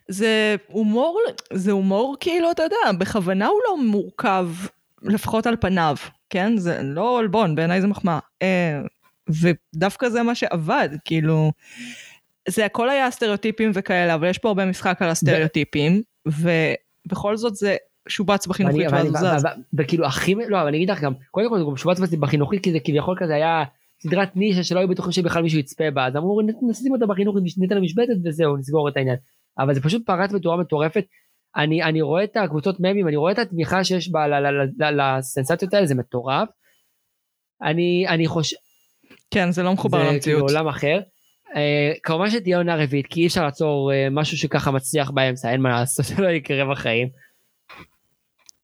זה 0.08 0.56
הומור, 0.66 1.20
זה 1.52 1.72
הומור 1.72 2.16
כאילו, 2.20 2.50
אתה 2.50 2.62
יודע, 2.62 2.98
בכוונה 2.98 3.46
הוא 3.46 3.60
לא 3.68 3.84
מורכב, 3.84 4.48
לפחות 5.02 5.46
על 5.46 5.56
פניו, 5.60 5.96
כן? 6.30 6.56
זה 6.56 6.80
לא 6.82 7.18
עלבון, 7.18 7.54
בעיניי 7.54 7.80
זה 7.80 7.86
מחמאה. 7.86 8.18
אה, 8.42 8.80
ודווקא 9.40 10.08
זה 10.08 10.22
מה 10.22 10.34
שעבד, 10.34 10.88
כאילו, 11.04 11.52
זה 12.48 12.64
הכל 12.64 12.90
היה 12.90 13.10
סטריאוטיפים 13.10 13.70
וכאלה, 13.74 14.14
אבל 14.14 14.28
יש 14.28 14.38
פה 14.38 14.48
הרבה 14.48 14.64
משחק 14.64 15.02
על 15.02 15.08
הסטריאוטיפים, 15.08 16.02
ובכל 17.06 17.36
זאת 17.36 17.54
זה 17.54 17.76
שובץ 18.08 18.46
בחינוכית 18.46 18.86
ואז 18.92 19.06
הוא 19.06 19.38
זז. 19.38 19.46
וכאילו 19.78 20.06
הכי 20.06 20.34
לא 20.48 20.60
אבל 20.60 20.68
אני 20.68 20.76
אגיד 20.76 20.90
לך 20.90 21.00
גם 21.00 21.12
קודם 21.30 21.48
כל 21.48 21.58
זה 21.58 21.64
גם 21.64 21.76
שובץ 21.76 21.98
בחינוכית 22.20 22.62
כי 22.64 22.72
זה 22.72 22.78
כביכול 22.84 23.16
כזה 23.20 23.34
היה 23.34 23.64
סדרת 24.02 24.36
נישה 24.36 24.64
שלא 24.64 24.78
היו 24.78 24.88
בטוחים 24.88 25.12
שבכלל 25.12 25.42
מישהו 25.42 25.58
יצפה 25.58 25.90
בה 25.90 26.06
אז 26.06 26.16
אמרו 26.16 26.40
"נ- 26.42 26.70
נשים 26.70 26.92
אותה 26.92 27.06
בחינוכית 27.06 27.42
ניתן 27.58 27.74
לה 27.74 27.80
משבצת 27.80 28.12
וזהו 28.24 28.56
נסגור 28.56 28.88
את 28.88 28.96
העניין 28.96 29.16
אבל 29.58 29.74
זה 29.74 29.80
פשוט 29.82 30.06
פרץ 30.06 30.32
בצורה 30.32 30.56
מטורפת. 30.56 31.04
אני 31.56 31.82
אני 31.82 32.02
רואה 32.02 32.24
את 32.24 32.36
הקבוצות 32.36 32.80
ממים 32.80 33.08
אני 33.08 33.16
רואה 33.16 33.32
את 33.32 33.38
התמיכה 33.38 33.84
שיש 33.84 34.10
בה 34.10 34.26
לסנסציות 34.90 35.74
האלה 35.74 35.86
זה 35.86 35.94
מטורף. 35.94 36.48
אני 37.62 38.04
אני 38.08 38.26
חושב 38.26 38.56
כן, 39.30 39.50
זה 39.52 39.62
לא 39.62 39.72
מחובר 39.72 39.98
זה 39.98 40.04
כאילו 40.04 40.14
למציאות. 40.14 40.50
עולם 40.50 40.68
אחר. 40.68 41.00
אה, 41.56 41.92
כמובן 42.02 42.30
שתהיה 42.30 42.56
עונה 42.56 42.76
רביעית 42.76 43.06
כי 43.06 43.20
אי 43.20 43.26
אפשר 43.26 43.44
לעצור 43.44 43.92
אה, 43.92 44.08
משהו 44.10 44.36
שככה 44.36 44.70
מצליח 44.70 45.10
באמצע 45.10 45.50
אין 45.52 45.60
מה 45.60 45.68
לעשות 45.68 46.06
זה 46.16 46.22
לא 46.22 46.28
יקרה 46.28 46.72
בחיים. 46.72 47.08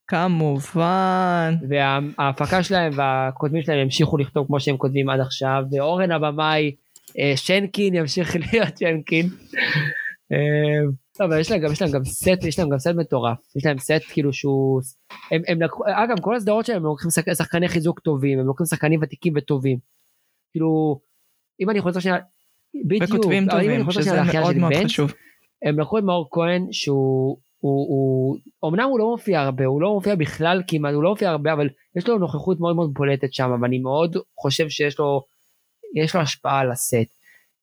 כמובן. 0.06 1.54
וההפקה 1.68 2.62
שלהם 2.62 2.92
והכותבים 2.96 3.62
שלהם 3.62 3.78
ימשיכו 3.78 4.18
לכתוב 4.18 4.46
כמו 4.46 4.60
שהם 4.60 4.76
כותבים 4.76 5.10
עד 5.10 5.20
עכשיו 5.20 5.62
ואורן 5.72 6.10
הבמאי 6.12 6.74
אה, 7.18 7.32
שנקין 7.36 7.94
ימשיך 7.94 8.36
להיות 8.52 8.78
שנקין. 8.78 9.26
לא, 11.20 11.24
אבל 11.26 11.40
יש 11.40 11.50
להם 11.50 11.60
גם 11.60 11.72
יש 11.72 11.82
להם 11.82 11.90
גם 11.90 12.04
סט 12.04 12.44
יש 12.44 12.58
להם 12.58 12.68
גם 12.68 12.78
סט 12.78 12.90
מטורף 12.96 13.38
יש 13.56 13.66
להם 13.66 13.78
סט 13.78 14.02
כאילו 14.12 14.32
שהוא 14.32 14.80
הם, 15.30 15.42
הם 15.48 15.62
לקחו 15.62 15.84
אגב 15.86 16.20
כל 16.20 16.36
הסדרות 16.36 16.66
שלהם 16.66 16.78
הם 16.78 16.84
לוקחים 16.84 17.10
שחק- 17.10 17.32
שחקני 17.34 17.68
חיזוק 17.68 18.00
טובים 18.00 18.38
הם 18.38 18.46
לוקחים 18.46 18.66
שחקנים 18.66 19.00
ותיקים 19.02 19.32
וטובים. 19.36 19.78
כאילו 20.52 21.00
אם 21.60 21.70
אני 21.70 21.80
חוזר 21.80 22.00
שנייה 22.00 22.18
בדיוק 22.74 23.02
וכותבים 23.02 23.42
אני 23.50 23.50
טובים, 23.50 23.90
שזה 23.90 24.22
מאוד 24.22 24.56
מאוד 24.56 24.72
בנץ, 24.72 24.84
חשוב. 24.84 25.12
הם 25.62 25.80
לקחו 25.80 25.98
את 25.98 26.02
מאור 26.02 26.28
כהן 26.30 26.66
שהוא 26.72 27.38
הוא, 27.60 27.86
הוא 28.60 28.70
אמנם 28.70 28.88
הוא 28.88 28.98
לא 28.98 29.10
מופיע 29.10 29.40
הרבה 29.40 29.64
הוא 29.64 29.82
לא 29.82 29.92
מופיע 29.94 30.14
בכלל 30.14 30.62
כמעט 30.68 30.94
הוא 30.94 31.02
לא 31.02 31.10
מופיע 31.10 31.30
הרבה 31.30 31.52
אבל 31.52 31.68
יש 31.96 32.08
לו 32.08 32.18
נוכחות 32.18 32.60
מאוד 32.60 32.76
מאוד 32.76 32.94
בולטת 32.94 33.32
שם 33.32 33.50
ואני 33.62 33.78
מאוד 33.78 34.16
חושב 34.40 34.68
שיש 34.68 34.98
לו 34.98 35.22
יש 35.96 36.14
לו 36.14 36.20
השפעה 36.20 36.60
על 36.60 36.70
הסט 36.70 36.94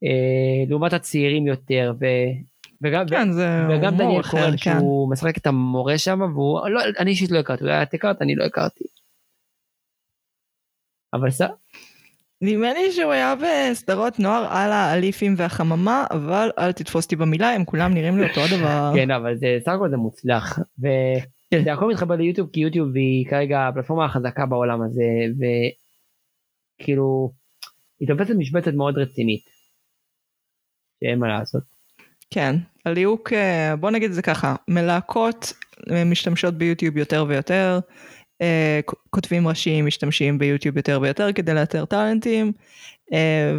אה, 0.04 0.70
לעומת 0.70 0.94
הצעירים 0.94 1.48
יותר 1.48 1.94
ו, 2.00 2.06
וגם, 2.82 3.06
כן, 3.10 3.32
זה 3.32 3.48
וגם 3.70 3.98
דניאל 3.98 4.24
קורן 4.24 4.52
כן. 4.52 4.58
שהוא 4.58 5.12
משחק 5.12 5.38
את 5.38 5.48
המורה 5.48 5.98
שם 5.98 6.22
והוא 6.22 6.70
לא, 6.70 6.82
אני 7.00 7.12
אישית 7.12 7.32
לא 7.32 7.40
הכרתי 7.40 7.64
אולי 7.64 7.84
את 7.84 7.94
הכרת 7.94 8.22
אני 8.22 8.36
לא 8.36 8.46
הכרתי. 8.46 8.84
אבל 11.14 11.28
בסדר 11.28 11.54
נדמה 12.42 12.74
לי 12.74 12.92
שהוא 12.92 13.12
היה 13.12 13.34
בסדרות 13.36 14.20
נוער 14.20 14.48
על 14.50 14.72
האליפים 14.72 15.34
והחממה, 15.38 16.06
אבל 16.12 16.50
אל 16.60 16.72
תתפוס 16.72 17.06
אותי 17.06 17.16
במילה, 17.16 17.50
הם 17.50 17.66
כולם 17.66 17.94
נראים 17.94 18.18
לי 18.18 18.30
אותו 18.30 18.42
הדבר. 18.54 18.92
כן 18.96 19.12
אבל 19.12 19.36
זה 19.38 19.58
סך 19.66 19.72
הכל 19.72 19.90
זה 19.90 19.98
מוצלח 19.98 20.60
וזה 20.80 21.74
הכל 21.74 21.90
מתחבר 21.90 22.16
ליוטיוב 22.16 22.50
כי 22.54 22.60
יוטיוב 22.60 22.96
היא 22.96 23.26
כרגע 23.30 23.68
הפלטפורמה 23.68 24.06
החזקה 24.06 24.46
בעולם 24.46 24.82
הזה 24.82 25.04
וכאילו 26.82 27.32
היא 28.00 28.08
תופסת 28.08 28.34
משבצת 28.38 28.74
מאוד 28.74 28.98
רצינית. 28.98 29.56
שאין 31.04 31.20
מה 31.20 31.28
לעשות. 31.28 31.64
כן, 32.30 32.56
הליהוק, 32.86 33.34
אה, 33.34 33.76
בוא 33.76 33.92
נגיד 33.92 34.10
את 34.10 34.16
זה 34.16 34.22
ככה, 34.22 34.56
מלהקות 34.68 35.54
אה, 35.92 36.04
משתמשות 36.06 36.54
ביוטיוב 36.54 36.98
יותר 36.98 37.26
ויותר, 37.28 37.80
כ- 38.88 38.94
כותבים 39.10 39.48
ראשיים 39.48 39.86
משתמשים 39.86 40.38
ביוטיוב 40.40 40.78
יותר 40.78 41.00
ויותר 41.02 41.34
כדי 41.34 41.54
לאתר 41.54 41.86
טאלנטים, 41.86 42.52
אה, 43.14 43.54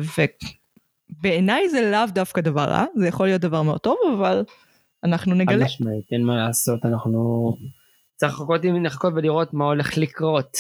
ובעיניי 1.11 1.69
זה 1.69 1.91
לאו 1.91 2.07
דווקא 2.15 2.41
דבר 2.41 2.65
רע, 2.65 2.85
זה 2.97 3.09
יכול 3.09 3.27
להיות 3.27 3.41
דבר 3.41 3.63
מאוד 3.63 3.81
טוב, 3.81 3.97
אבל 4.19 4.45
אנחנו 5.05 5.33
חד 5.33 5.39
נגלה. 5.41 5.65
משמעית 5.65 6.05
אין 6.13 6.25
מה 6.25 6.37
לעשות 6.37 6.85
אנחנו 6.85 7.53
צריך 8.17 8.33
לחכות 8.33 8.61
לחכות 8.85 9.13
ולראות 9.17 9.55
מה 9.55 9.65
הולך 9.65 9.99
לקרות. 9.99 10.57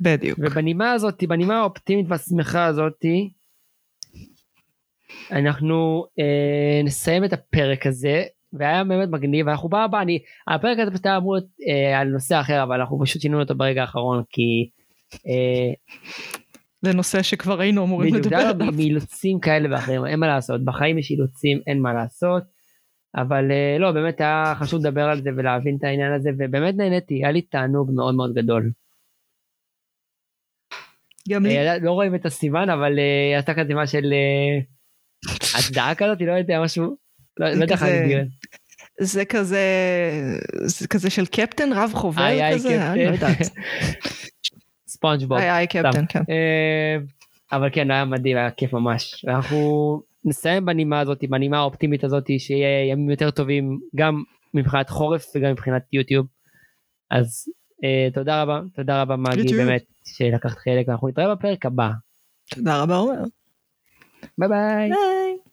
בדיוק. 0.00 0.38
ובנימה 0.42 0.92
הזאת 0.92 1.24
בנימה 1.28 1.58
האופטימית 1.58 2.06
והשמחה 2.08 2.66
הזאתי 2.66 3.30
אנחנו 5.32 6.06
אה, 6.18 6.80
נסיים 6.84 7.24
את 7.24 7.32
הפרק 7.32 7.86
הזה 7.86 8.24
והיה 8.52 8.84
באמת 8.84 9.08
מגניב 9.08 9.48
אנחנו 9.48 9.68
בא 9.68 9.84
הבא 9.84 10.00
אני 10.00 10.18
הפרק 10.48 10.78
הזה 10.78 10.90
פשוט 10.90 11.06
היה 11.06 11.16
אמור 11.16 11.34
להיות 11.34 11.48
אה, 11.68 12.00
על 12.00 12.08
נושא 12.08 12.40
אחר 12.40 12.62
אבל 12.62 12.80
אנחנו 12.80 13.00
פשוט 13.02 13.22
שינינו 13.22 13.40
אותו 13.40 13.54
ברגע 13.54 13.80
האחרון 13.80 14.22
כי 14.30 14.68
אה, 15.12 15.72
זה 16.82 16.92
נושא 16.94 17.22
שכבר 17.22 17.60
היינו 17.60 17.84
אמורים 17.84 18.10
בדיוק, 18.10 18.26
לדבר 18.26 18.36
עליו. 18.36 18.72
מאילוצים 18.76 19.40
כאלה 19.40 19.68
ואחרים 19.70 20.06
אין 20.06 20.20
מה 20.20 20.26
לעשות 20.26 20.64
בחיים 20.64 20.98
יש 20.98 21.10
אילוצים 21.10 21.60
אין 21.66 21.82
מה 21.82 21.92
לעשות. 21.92 22.42
אבל 23.16 23.50
אה, 23.50 23.76
לא 23.78 23.92
באמת 23.92 24.20
היה 24.20 24.54
חשוב 24.58 24.80
לדבר 24.86 25.02
על 25.02 25.22
זה 25.22 25.30
ולהבין 25.36 25.76
את 25.78 25.84
העניין 25.84 26.12
הזה 26.12 26.30
ובאמת 26.38 26.74
נהניתי 26.74 27.14
היה 27.14 27.30
לי 27.30 27.42
תענוג 27.42 27.90
מאוד 27.94 28.14
מאוד 28.14 28.34
גדול. 28.34 28.70
גם 31.28 31.46
לי. 31.46 31.58
אה, 31.58 31.78
לא 31.78 31.92
רואים 31.92 32.14
את 32.14 32.26
הסימן 32.26 32.70
אבל 32.70 32.98
אה, 32.98 33.38
עשתה 33.38 33.52
סימן 33.66 33.86
של 33.86 34.12
אה, 34.12 34.60
הצדעה 35.58 35.94
כזאת 35.94 36.20
לא 36.20 36.32
יודע 36.32 36.60
משהו. 36.64 37.01
לא 37.38 37.54
זה 37.54 37.64
לא. 37.66 38.22
זה 39.00 39.24
כזה, 39.24 39.60
זה 40.64 40.88
כזה 40.88 41.10
של 41.10 41.26
קפטן 41.26 41.72
רב 41.72 41.92
איי 42.18 42.54
כזה, 42.54 42.92
אני 42.92 43.04
לא. 43.04 43.10
יודעת. 43.10 43.38
ספונג'בוב. 44.88 45.38
aye 45.38 45.50
aye 45.50 45.66
captain, 45.66 46.04
כן. 46.08 46.22
אה, 46.30 46.96
אבל 47.52 47.68
כן 47.72 47.90
היה 47.90 48.04
מדהים 48.04 48.36
היה 48.36 48.50
כיף 48.50 48.72
ממש 48.72 49.24
ואנחנו 49.24 50.02
נסיים 50.24 50.66
בנימה 50.66 51.00
הזאת 51.00 51.24
בנימה 51.28 51.58
האופטימית 51.58 52.04
הזאת 52.04 52.24
שיהיה 52.38 52.90
ימים 52.90 53.10
יותר 53.10 53.30
טובים 53.30 53.80
גם 53.96 54.22
מבחינת 54.54 54.90
חורף 54.90 55.26
וגם 55.34 55.50
מבחינת 55.50 55.82
יוטיוב. 55.92 56.26
אז 57.10 57.48
אה, 57.84 58.08
תודה 58.14 58.42
רבה, 58.42 58.60
תודה 58.74 59.02
רבה 59.02 59.16
מגי. 59.16 59.56
באמת, 59.56 59.84
שלקחת 60.04 60.58
חלק, 60.58 60.88
אנחנו 60.88 61.08
נתראה 61.08 61.34
בפרק 61.34 61.66
הבא. 61.66 61.90
תודה 62.54 62.82
רבה 62.82 62.96
עומר. 62.96 63.22
ביי 64.38 64.48
ביי. 64.48 64.88
ביי. 64.88 65.51